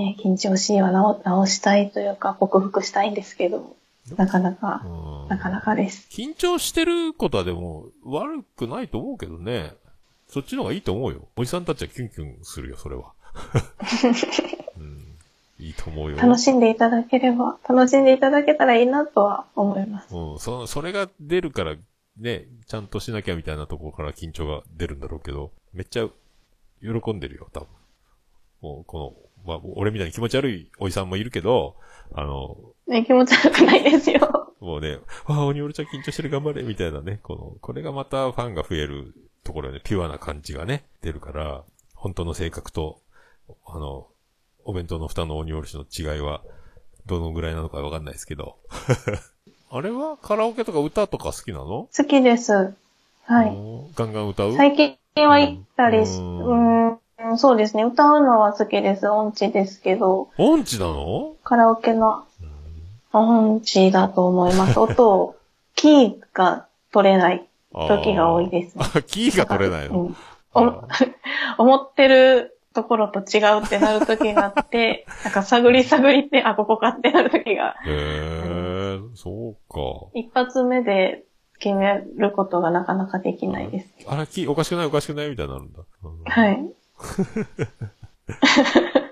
[0.00, 3.76] えー緊張しいは直直したいというか、克服したいんですけど、
[4.16, 6.08] なかなか、うんなかなかです。
[6.10, 9.74] 緊張してることはでも悪くないと思うけどね。
[10.28, 11.28] そっちの方がいいと思うよ。
[11.36, 13.12] おじさんたちはキュンキュンするよ、それは。
[14.78, 15.16] うん、
[15.58, 16.16] いいと思うよ。
[16.16, 20.14] 楽しんでいただければ、楽しんでいただけたらいいなとは思います。
[20.14, 21.74] うん、その、それが出るから、
[22.16, 26.08] ね、ちゃんとしなきゃみたいなところから緊張が出るんだろうけど、めっちゃ
[26.80, 27.68] 喜んでるよ、多分。
[28.60, 29.14] もう、この、
[29.46, 31.76] まあ、俺みたいに気持ち悪いおじさんもいるけど、
[32.14, 32.56] あの、
[32.86, 34.50] ね、気持ち悪くないですよ。
[34.60, 39.14] もうね、わあ、鬼折ちゃん緊張してる頑張れみたいなね、この、これがまたファンが増える
[39.44, 41.62] ところで、ね、ピュアな感じがね、出るから、
[41.94, 43.00] 本当の性格と、
[43.66, 44.06] あの、
[44.64, 46.42] お弁当の蓋の鬼折しの違いは、
[47.06, 48.56] どのぐらいなのかわかんないですけど。
[49.72, 51.88] あれはカラオケとか歌とか好きなの？
[51.96, 52.52] 好きです。
[53.24, 53.52] はい。
[53.52, 53.92] い。
[53.94, 54.56] ガンガン歌う？
[54.56, 57.84] 最近は行ったりし、ううんーん、そうですね。
[57.84, 59.08] 歌うのは好きです。
[59.08, 61.34] 音痴ですけど、音痴なの？
[61.44, 62.24] カラオケの
[63.12, 64.78] 音痴だと思います。
[64.80, 65.36] 音を、
[65.74, 68.84] キーが取れない時が多いですね。
[68.94, 70.16] あ、キーが取れないの、うん
[70.52, 70.62] お
[71.62, 79.78] 思ってるところと違うってなる時があって、 なんか探り探りって、あ、ここかってなる時が、へえ、そうか。
[80.14, 81.22] 一発目で
[81.60, 83.88] 決めることがなかなかできないです。
[84.08, 84.86] あら、キーおかしくない？
[84.86, 85.30] おかしくない？
[85.30, 85.78] みたいになるんだ。
[86.02, 86.72] うんはい。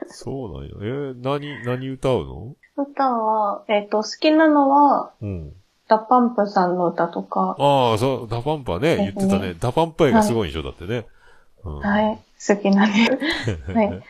[0.08, 0.70] そうなんや。
[0.80, 2.56] えー何、何歌うの？
[2.76, 5.52] 歌は、えっ、と、好きなのは、うん。
[5.88, 9.54] DA PUMP さんの歌とか、ああ、そう、 DA PUMP はね、言ってたね。
[9.58, 11.06] DA PUMP 愛がすごいんでしょ、だってね。
[11.64, 11.78] うん。
[11.78, 13.58] はい、好きなんです。
[13.72, 14.02] はい。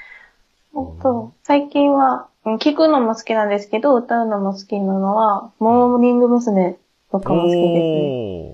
[0.74, 6.78] あと、最近は、うん聞くのも好きなんですけど、歌うのも好きなのは、モーニング娘。
[7.10, 7.60] とかも好きです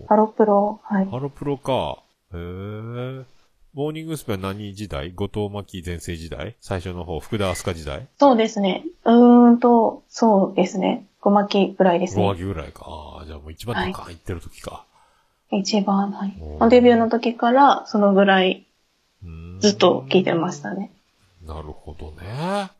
[0.02, 0.06] ね。
[0.08, 1.06] ハロプロ、はい。
[1.06, 1.98] ハロプロか。
[2.32, 3.24] へえ。
[3.74, 4.36] モーニング娘。
[4.36, 5.12] は何時代？
[5.12, 6.56] 後藤真希全盛時代？
[6.60, 8.08] 最初の方、福田明日香時代？
[8.20, 8.84] そうですね。
[9.04, 11.06] うーんと、そうですね。
[11.20, 12.38] ごまきぐらいです5話ね。
[12.38, 12.84] 期ぐらいか。
[12.86, 14.84] ああ、じゃあもう一番高いってる時か。
[15.50, 16.70] 一番、はい。
[16.70, 18.64] デビューの時から、そのぐらい
[19.58, 20.92] ずっと聴いてましたね。
[21.44, 22.70] なるほどね。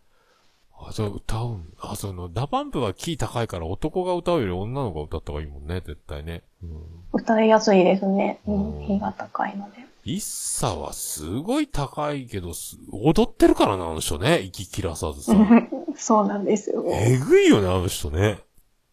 [0.76, 6.42] あ、じゃあ歌うんあ、その、 DA PUMP はキー高いから男が歌うより女の子が歌った方がいいもんね、絶対ね。
[6.62, 6.70] うん。
[7.12, 8.38] 歌いやすいですね。
[8.46, 9.78] ううんん、キーが高いので。
[10.04, 14.40] ISSA はすごい高いけど、す踊ってるからな、あの人ね。
[14.40, 15.32] 息切らさずさ。
[15.96, 16.84] そうなんですよ。
[16.88, 18.38] えぐいよね、あの人ね。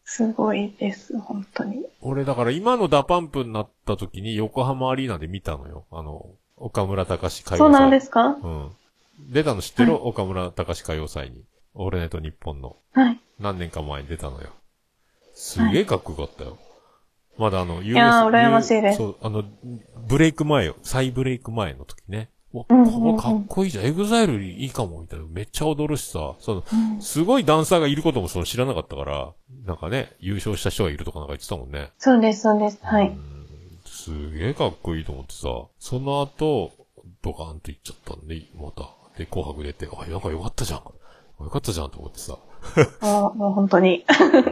[0.06, 1.86] すごいです、本当に。
[2.02, 5.86] 俺、だから今の DA PUMP になった時に横浜アリーナで見たのよ。
[5.92, 6.26] あの、
[6.58, 7.72] 岡村隆史歌謡祭。
[7.72, 8.26] そうなんですか？
[8.26, 8.72] うん。
[9.32, 11.44] 出たの知ってる、はい岡村隆史歌謡祭に。
[11.74, 12.76] オールナイトニッポンの。
[12.94, 13.20] はい。
[13.40, 14.50] 何年か前に出たのよ。
[15.34, 16.58] すげえかっこよかったよ。
[17.38, 19.44] まだあの、いやー羨ましいですそう、あの、
[20.08, 20.76] ブレイク前よ。
[20.84, 22.30] 再ブレイク前の時ね。
[22.54, 23.86] わ、こかっこいいじゃん。
[23.86, 25.26] EXILE いいかも、みたいな。
[25.30, 26.36] めっちゃ踊るしさ。
[26.40, 29.34] その、うんすごいダンサーがいることもその知らなかったから、
[29.66, 31.92] なんかね、優勝した人がいるとかなんか言ってたもんね。
[31.98, 32.80] そうです、そうです。
[32.84, 33.08] はい。
[33.08, 33.42] うん
[34.02, 35.48] すげえかっこいいと思ってさ、
[35.78, 36.72] その後、
[37.22, 38.90] ドカーンと行っちゃったんで、また。
[39.18, 40.80] で、紅白出て、あ、なんかよかったじゃん。
[41.44, 42.38] よかったじゃんと思ってさ。
[43.02, 44.06] もうもう本当に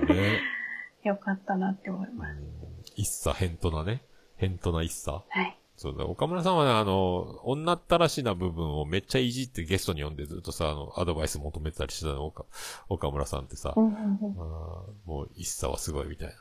[0.07, 0.39] ね。
[1.03, 2.59] 良かったなって思います。
[2.99, 4.01] 一茶変となね。
[4.35, 5.11] 変とな一茶。
[5.13, 5.57] はい。
[5.77, 12.43] そうだ、岡村さんはね、あの、女ったらしな部分をめっちゃいじってゲストに呼んでずっとさ、あの、アドバイス求めてたりしてたの、岡
[12.89, 13.73] 岡村さんってさ。
[13.77, 14.01] うんうんうん
[14.38, 16.35] あーもう ISSA はすごいみたいな。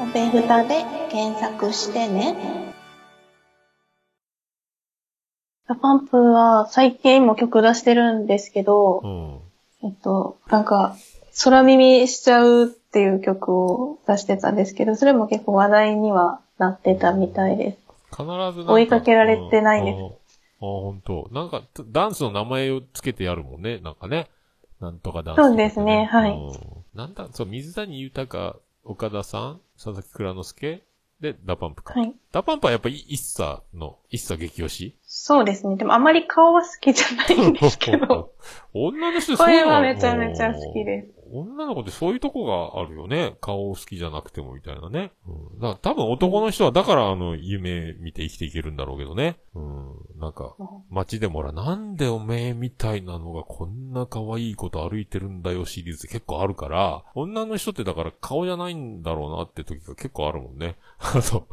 [0.00, 2.72] おべふたで検索してね。
[5.68, 9.40] DA PUMP は最近も曲出してるんですけど、うん。
[9.86, 10.96] えっと、なんか、
[11.42, 17.78] 空耳しちゃうっていう曲を出してたんですけど、それも結構話題にはなってたみたいです。
[18.10, 18.24] 必
[18.54, 20.14] ず追いかけられてないんですうんあーあー、
[20.60, 23.78] 本当なんか、ダンスの名前をつけてやるもんね。
[23.78, 24.28] なんかね。
[24.80, 26.50] なんとかダンスとかって、そうですねはいうん
[26.94, 30.82] なんだ、そう、水谷豊、岡田さん佐々木蔵之介
[31.20, 31.94] で、 DA PUMP か。
[31.98, 32.14] はい。
[32.32, 34.96] DA PUMP はやっぱり ISSA の、 ISSA 激推し？
[35.04, 35.76] そうですね。
[35.76, 38.32] でもあまり顔は好きじゃないんですけど、
[38.72, 39.66] 女の人そういうの？
[39.66, 41.17] 声はめちゃめちゃ好きです。
[41.32, 43.36] 女の子ってそういうとこがあるよね。
[43.40, 45.12] 顔好きじゃなくてもみたいなね。
[45.26, 49.38] うん、だから多分男の人はだからあの、夢見て生きていけるんだろうけどね。
[49.54, 50.20] うん。
[50.20, 50.54] なんか、
[50.90, 60.76] 街でもほら、なんでおめえみたいなのがこんな可愛いこと歩いてるんだよシリーズ結構あるから、女の人ってだから顔じゃないんだろうなって時が結構あるもんね。
[60.98, 61.46] あの、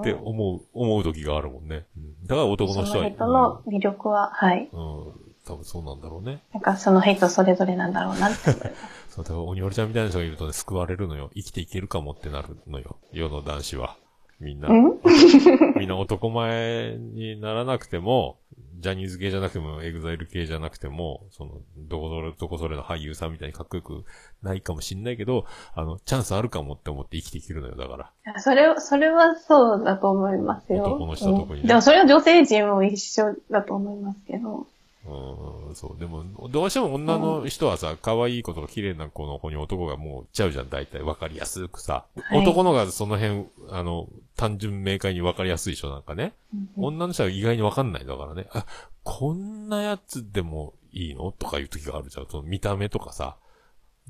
[0.00, 1.86] って思う、思う時があるもんね。
[1.96, 3.04] うん、だから男その人は。
[3.04, 4.68] の人の魅力は、はい。
[4.72, 5.12] うん、うん。
[5.46, 6.42] 多分そうなんだろうね。
[6.52, 8.74] なんかその人それぞれなんだろうなって思います。
[9.14, 11.30] そう、だから、鬼折ちゃんみたいな人がいるとね、救われるのよ。
[11.34, 12.96] 生きていけるかもってなるのよ。
[13.12, 13.96] 世の男子は。
[14.40, 14.68] みんな。
[14.68, 15.00] ん？
[15.78, 18.38] みんな男前にならなくても、
[18.80, 24.04] ジャニーズ系じゃなくても、 EXILE 系じゃなくても、その、どこそれ、どこそれの俳優さんみたいにかっこよく
[24.42, 28.12] ないかもしんないけど、あの、チャンスあるかもって思って生きていけるのよ、だから。
[28.26, 30.84] いやそれは、それはそうだと思いますよ。
[30.84, 34.66] 男の人は特にねうんでもそれは女性陣も一緒だと思いますけど。
[35.06, 36.00] うん、そう。
[36.00, 41.02] でも、どうしても女の人はさ、可愛い子とか綺麗な子の子に男がもうちゃうじゃん、大体。
[41.02, 42.06] わかりやすくさ。
[42.16, 46.32] はい男のがその辺、あの、単純明快にわかりやすい人なんかね。
[46.52, 48.46] うん女の人は意外にわかんないんだからね。
[48.52, 48.66] あ、
[49.02, 52.26] こんなやつでもいいのとかいう時があるじゃん。
[52.26, 53.36] その見た目とかさ、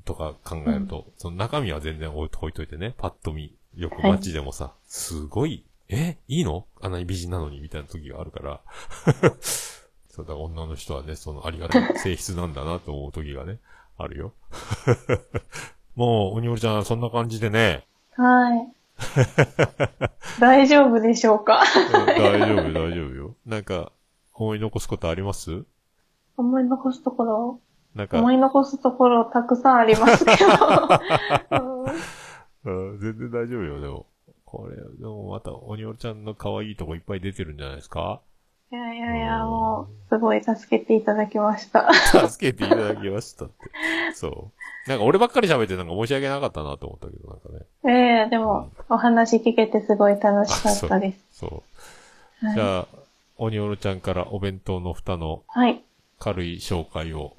[0.04, 6.66] とか考えると、その中身は全然置い置いといてね、パッと見、よく街でもさ、すごい、えいいの?
[6.80, 8.60] あんなに美人なのにみたいな時があるから。
[10.14, 13.58] そうだ、女の人はね、そのありがたい性質なんだなと思う時がね、
[13.98, 14.32] あるよ。
[15.96, 17.86] もう、鬼折ちゃん、そんな感じでね、
[18.16, 18.72] はい。
[20.40, 21.62] 大丈夫でしょうか？
[21.92, 23.34] うん大丈夫、大丈夫よ。
[23.44, 23.90] なんか、
[24.34, 25.64] 思い残すことあります？
[26.36, 27.60] 思い残すところ？
[27.96, 31.64] なんか、思い残すところたくさんありますけど。
[32.64, 34.06] うんうん、全然大丈夫よ、でも。
[34.44, 38.20] これ、でもまた、鬼折ちゃんの可愛いとこいっぱい出てるんじゃないですか？
[38.74, 41.92] いやいやいや、もう、すごい助けていただきました。
[42.28, 43.54] 助けていただきましたって。
[44.14, 44.50] そ
[44.86, 44.90] う。
[44.90, 47.60] なんか俺ばっかり喋ってなんか申し訳なかったなと思ったけど、なんかね。
[47.84, 51.24] ええでも、お話聞けてすごい楽しかったです。
[51.30, 51.46] そ
[52.42, 52.46] う。
[52.46, 52.86] はいじゃあ、
[53.36, 55.82] 鬼折ちゃんからお弁当の蓋のはい。
[56.18, 57.36] 軽い紹介を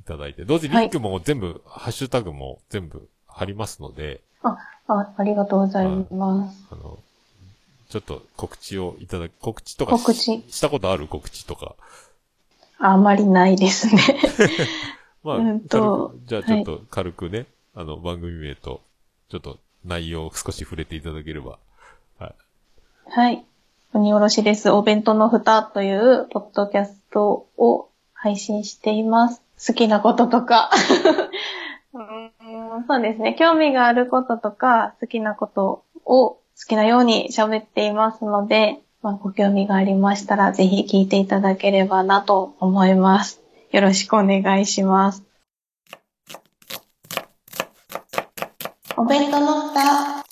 [0.00, 6.66] いただいて、同時にリンクも全部、ハッシュタグも全部貼りますので、あ、ありがとうございます。
[6.70, 6.98] あの、
[7.94, 11.06] ちょっと告知をいただき、告知とかし告知したことある？
[11.06, 11.76] 告知とか。
[12.80, 14.02] あまりないですね。
[15.22, 18.80] まあ、うんとじゃあちょっと軽くね、あの、番組名と、
[19.28, 21.60] ちょっと内容を少し触れていただければ。
[22.18, 22.34] はい。
[23.10, 23.44] はい。
[23.92, 24.70] 鬼おろしです。
[24.70, 29.40] お弁当の蓋というポッドキャストを配信しています。
[29.64, 30.68] 好きなこととか。
[31.94, 33.36] うーんそうですね。
[33.38, 43.42] 興味があることとか、好きなことを好きなように喋っていますので、まあ、ご興味がありましたら、ぜひ聞いていただければなと思います。
[43.72, 45.24] よろしくお願いします。
[48.96, 50.24] お弁当の蓋。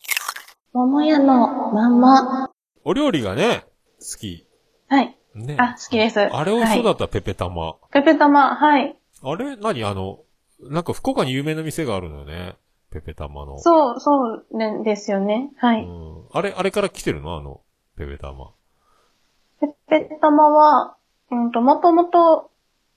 [0.73, 2.51] 桃屋のまんま。
[2.85, 3.65] お料理がね、
[3.99, 4.47] 好き。
[4.89, 5.19] はい。
[5.35, 5.57] ね。
[5.59, 6.21] あ、好きです。
[6.21, 7.75] あれ美味しそうだはいった、ペペ玉。
[7.93, 8.97] ペペ玉、はい。
[9.23, 9.57] あれ？
[9.57, 9.85] 何？
[9.85, 10.21] あの、
[10.61, 12.55] なんか福岡に有名な店があるのよね。
[12.93, 13.59] ペペ玉の。
[13.59, 15.51] そう、そうねですよね。
[15.57, 15.85] はい。
[15.85, 16.25] うん。
[16.33, 17.37] あれ、あれから来てるの？
[17.37, 17.61] あの、
[17.97, 18.51] ペペ玉。
[19.61, 20.97] ペペ玉は、
[21.31, 22.51] うんと、もともと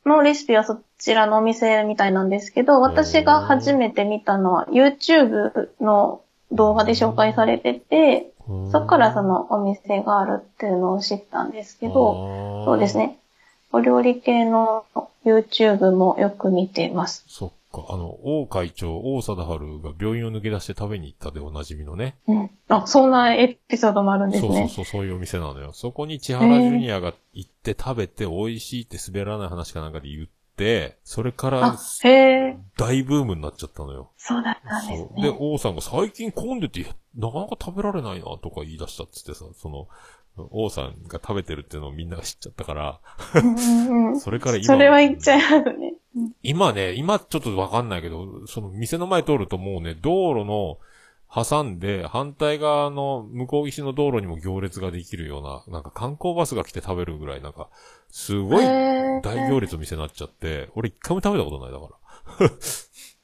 [0.05, 8.31] のレシピはそちらのお店みたいなんですけど、私が初めて見たのは YouTube の動画で紹介されてて、
[8.71, 12.97] そっからそのお店があるっていうのを知ったんですけど、どそうです。
[12.97, 13.17] ね。
[13.71, 14.85] お料理系の
[15.25, 17.25] YouTube もよく見ています。
[17.27, 17.87] そっか。
[17.89, 22.17] あの、王会長、王貞治が病院を抜け出して食べに行ったでおなじみのね。
[22.27, 22.51] うん。
[22.69, 24.47] あ、そんなエピソードもあるんですね。
[24.47, 25.73] そうそうそう、そういうお店なのよ。
[25.73, 34.11] そこに千原ジュニアが行って食べて美味しいって滑らない話かなんかで言って、それからあ、へえ、大ブームになっちゃったのよ。
[34.17, 35.21] そうだったんですそう。
[35.21, 35.37] で、ね。
[35.39, 36.85] 王さんが最近混んでて、
[37.15, 39.87] なかなか食べられないなとか言い出したっつってさ、その、
[40.37, 42.99] 王さんが食べてるっていうのをみんなが知っちゃったから、
[44.19, 44.65] それから今。
[44.65, 45.93] それは言っちゃいますね。
[46.15, 50.77] うん今ね、今ちょっとわかんないけど、その店の前通るともうね、道路の
[51.29, 57.69] 挟んで、反対側の向こう岸の道路にも行列ができるような、なんか観光バスが来て食べるぐらい、なんか、
[58.09, 61.89] すごい大行列の店になっちゃって、俺一回も食べたことないだか
[62.39, 62.49] ら。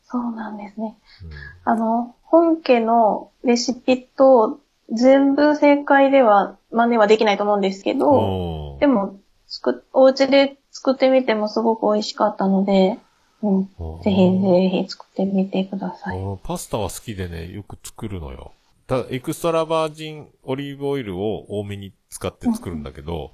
[0.03, 0.97] そうなんですね。
[1.23, 1.31] うん
[1.63, 4.59] あの、本家のレシピと
[4.91, 12.97] 全部正解では真似はできないと思うんですけど、うんでも、作っ、お家で作ってみてもすごく美味しかったので、
[13.43, 13.57] うん。
[13.57, 13.67] うん
[14.03, 16.19] ぜひぜひ作ってみてください。
[16.19, 18.53] うんパスタは好きでね、よく作るのよ。
[18.87, 23.31] ただ、エクストラバージンオリーブオイルを多めに使って作るんだけど、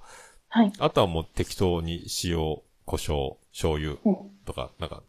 [0.49, 0.71] はい。
[0.79, 2.37] あとはもう適当に塩、
[2.85, 4.17] 胡椒、醤油うん。
[4.45, 5.01] とか、なんか、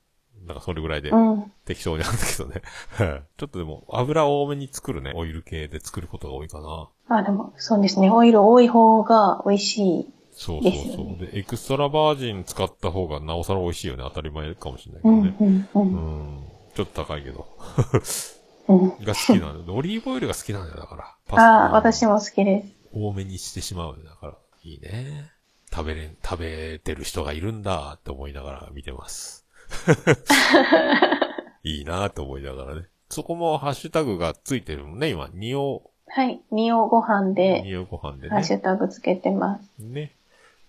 [0.49, 1.53] なんかそれぐらいでうん。
[1.65, 2.63] 適当になんだけどね。
[3.37, 5.13] ちょっとでも油多めに作るね。
[5.15, 6.89] オイル系で作ることが多いかな。
[7.09, 8.11] あ、でも、そうですね。
[8.11, 10.13] オイル多い方が美味しい。
[10.33, 11.27] そうそうそう。
[11.27, 14.05] で、エクストラバージン使った方がなおさら美味しいよね。
[14.05, 15.37] 当たり前かもしれないけうん、どね。
[15.41, 15.69] うん、う。
[15.75, 16.45] うんん。
[16.75, 17.47] ちょっと高いけど。
[18.69, 18.89] うん。
[19.05, 19.77] が好きなんだよ。
[19.77, 21.17] オリーブオイルが好きなんだよ、だから。
[21.27, 22.69] パスああ、私も好きです。
[22.93, 24.05] 多めにしてしまうよ。
[24.05, 25.31] だから、いいね。
[25.71, 29.45] 食べれん、食べてる人がいるんだって思いながら見てます。
[31.65, 32.83] いいなって思いながらね。
[33.11, 35.29] そこもハッシュタグがついてるもんね、今。
[35.33, 36.41] ニオ、はい。
[36.51, 38.57] ニオご飯で、ニオご飯でハッシね。
[38.59, 39.79] ュタグつけてます。
[39.79, 40.13] ね。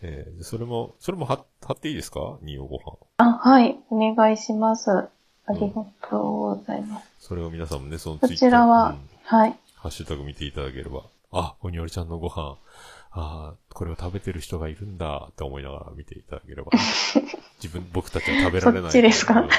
[0.01, 2.37] えーでそれも、それも貼貼っていいですか？
[2.41, 2.97] ニオご飯。
[3.17, 3.77] あ、はい。
[3.89, 4.89] お願いします。
[4.91, 5.09] あ
[5.53, 7.09] りがとうございます。
[7.19, 9.55] それを皆さんもね、そのこちらは、うんはい。
[9.75, 12.57] ハッシュタグ見ていただければ、あ、おにおりちゃんのご飯、
[13.11, 16.71] ああ、これを食べてる人がいるんだって思いながら見ていただければ、
[17.61, 18.91] 自分、僕たちは食べられない。
[18.91, 19.41] そっちですか？
[19.41, 19.49] う ん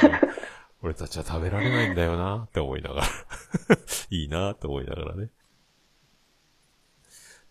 [0.82, 3.06] 俺たちは食べられないんだよなって思いながら、
[4.10, 5.28] いいなって思いながらね。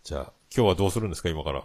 [0.03, 1.29] じゃあ、今日はどうするんですか？
[1.29, 1.63] 今から。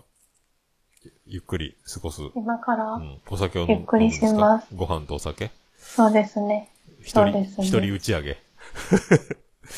[1.03, 2.23] ゆゆっくり過ごす。
[2.23, 3.21] う今から、ん。
[3.29, 5.51] お酒を飲むゆっくりしますご飯とお酒？
[5.79, 6.71] そうですね。
[7.01, 8.39] 一人、そうですね一人打ち上げ。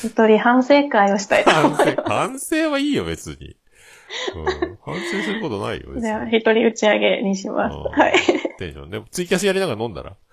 [0.05, 3.57] 一人反省会をしたいと反思い省、反省はいいよ、別に。
[4.35, 4.79] うん。
[4.85, 5.97] 反省することないよ、別ます。
[5.97, 6.03] に。
[6.03, 7.75] じゃあ、一人打ち上げにします。
[7.75, 8.15] うんはい。
[8.59, 8.91] テンション。
[8.91, 10.17] でも、ツイキャスやりながら飲んだら？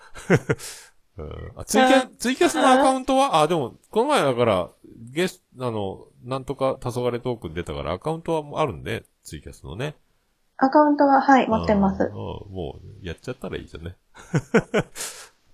[1.16, 4.70] うん、あツイキャツイキャスのアカウントは、あ、でも、この前だから、
[5.12, 9.96] ゲスあの、なんとか、黄昏トークに出たから、アカウントはもうあるんで、ツイキャスのね。
[10.58, 13.96] アカウントは、はい、持ってますもう、やっちゃったらいいじゃんね。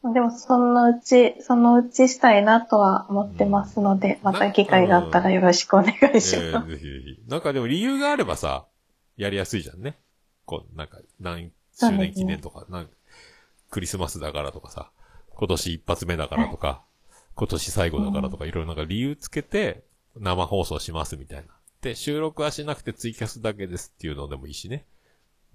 [0.03, 6.67] でも、そのうち、そのうちしたいなとは思ってますので、また機会があったらよろしくお願いえします。
[6.67, 6.89] ーぜひぜ
[7.25, 7.29] ひ。
[7.29, 8.65] なんかでも理由があればさ、
[9.17, 9.97] やりやすいじゃんね。
[10.45, 12.89] こう、なんか、何周年記念とか、なん
[13.69, 14.89] クリスマスだからとかさ、
[15.35, 16.83] 今年一発目だからとか、
[17.35, 19.83] 今年最後だからとか、いろいろなんか理由つけて、
[20.17, 21.53] 生放送しますみたいな。
[21.81, 24.85] で、収録はしなくてツイキャスだけですっていうのでもいいしね。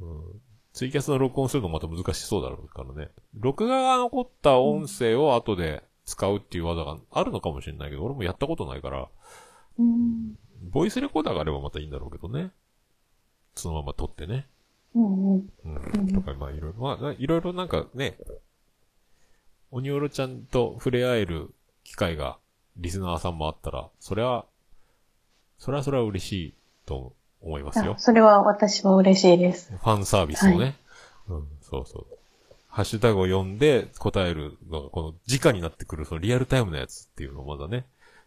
[0.00, 0.40] うん。
[0.74, 3.08] ツイキャスの録音するのまた難しそうだろうからね。
[3.38, 9.08] 録画が残った音声を後で使うっていう技があるのかもしれないけど、俺もやったことないから、
[9.78, 10.34] うん。
[10.70, 12.50] ボイスレコーダーがあればまたいいんだろうけどね。
[13.54, 14.48] そのまま撮ってね。
[14.96, 15.48] うんうん。
[15.64, 15.68] う
[16.02, 16.12] ん。
[16.12, 18.18] とか、まあいろいろ、まあ、いろいろなんかね、
[19.70, 22.38] オニオロちゃんと触れ合える機会が、
[22.76, 24.46] リスナーさんもあったら、それは、
[25.58, 27.12] それはそれは嬉しいと思
[27.58, 27.98] いますよあ。
[27.98, 29.72] それは私も嬉しいです。
[29.76, 30.56] ファンサービスをね。
[30.56, 30.74] はい
[31.28, 32.06] うん、そうそう。
[32.68, 37.86] ハッシュタグを読んで答えるのが、この直になってくる、そのリアルタイムのやつっていうのをまだね。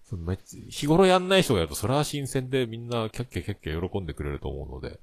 [0.10, 5.00] そのめっちゃ日頃やんない人がやると、それは新鮮でみんなキャッキャキャッキャ喜んでくれると思うので、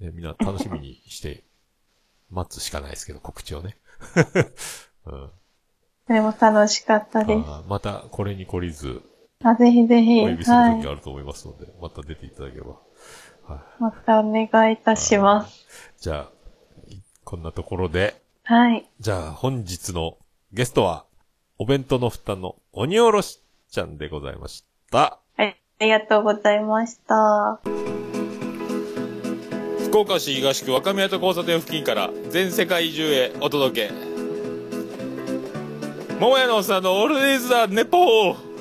[0.00, 1.44] ね、みんな楽しみにして、
[2.30, 3.76] 待つしかないですけど、 告知をね。
[5.06, 5.30] うん、
[6.08, 7.48] でも楽しかったです。
[7.68, 9.02] また、これに懲りず、
[9.42, 10.76] あ、ぜひぜひ、お呼びするはい。
[10.78, 12.80] 時があると思いますので、また出ていただければ。
[13.78, 15.66] またお願いいたします。
[16.00, 16.30] じゃあ、
[16.88, 18.88] いこんなところで、はい。
[19.00, 20.18] じゃあ、本日の
[20.52, 21.04] ゲストは、
[21.58, 23.40] お弁当の蓋の鬼おろし
[23.70, 25.18] ちゃんでございました。
[25.36, 25.56] はい。
[25.80, 27.60] ありがとうございました。
[29.84, 34.14] 福岡市東区若宮と交差点付近から全世界中へお届け。
[36.20, 38.53] 桃屋のおっさんのオールディーズ・ザ・ネポー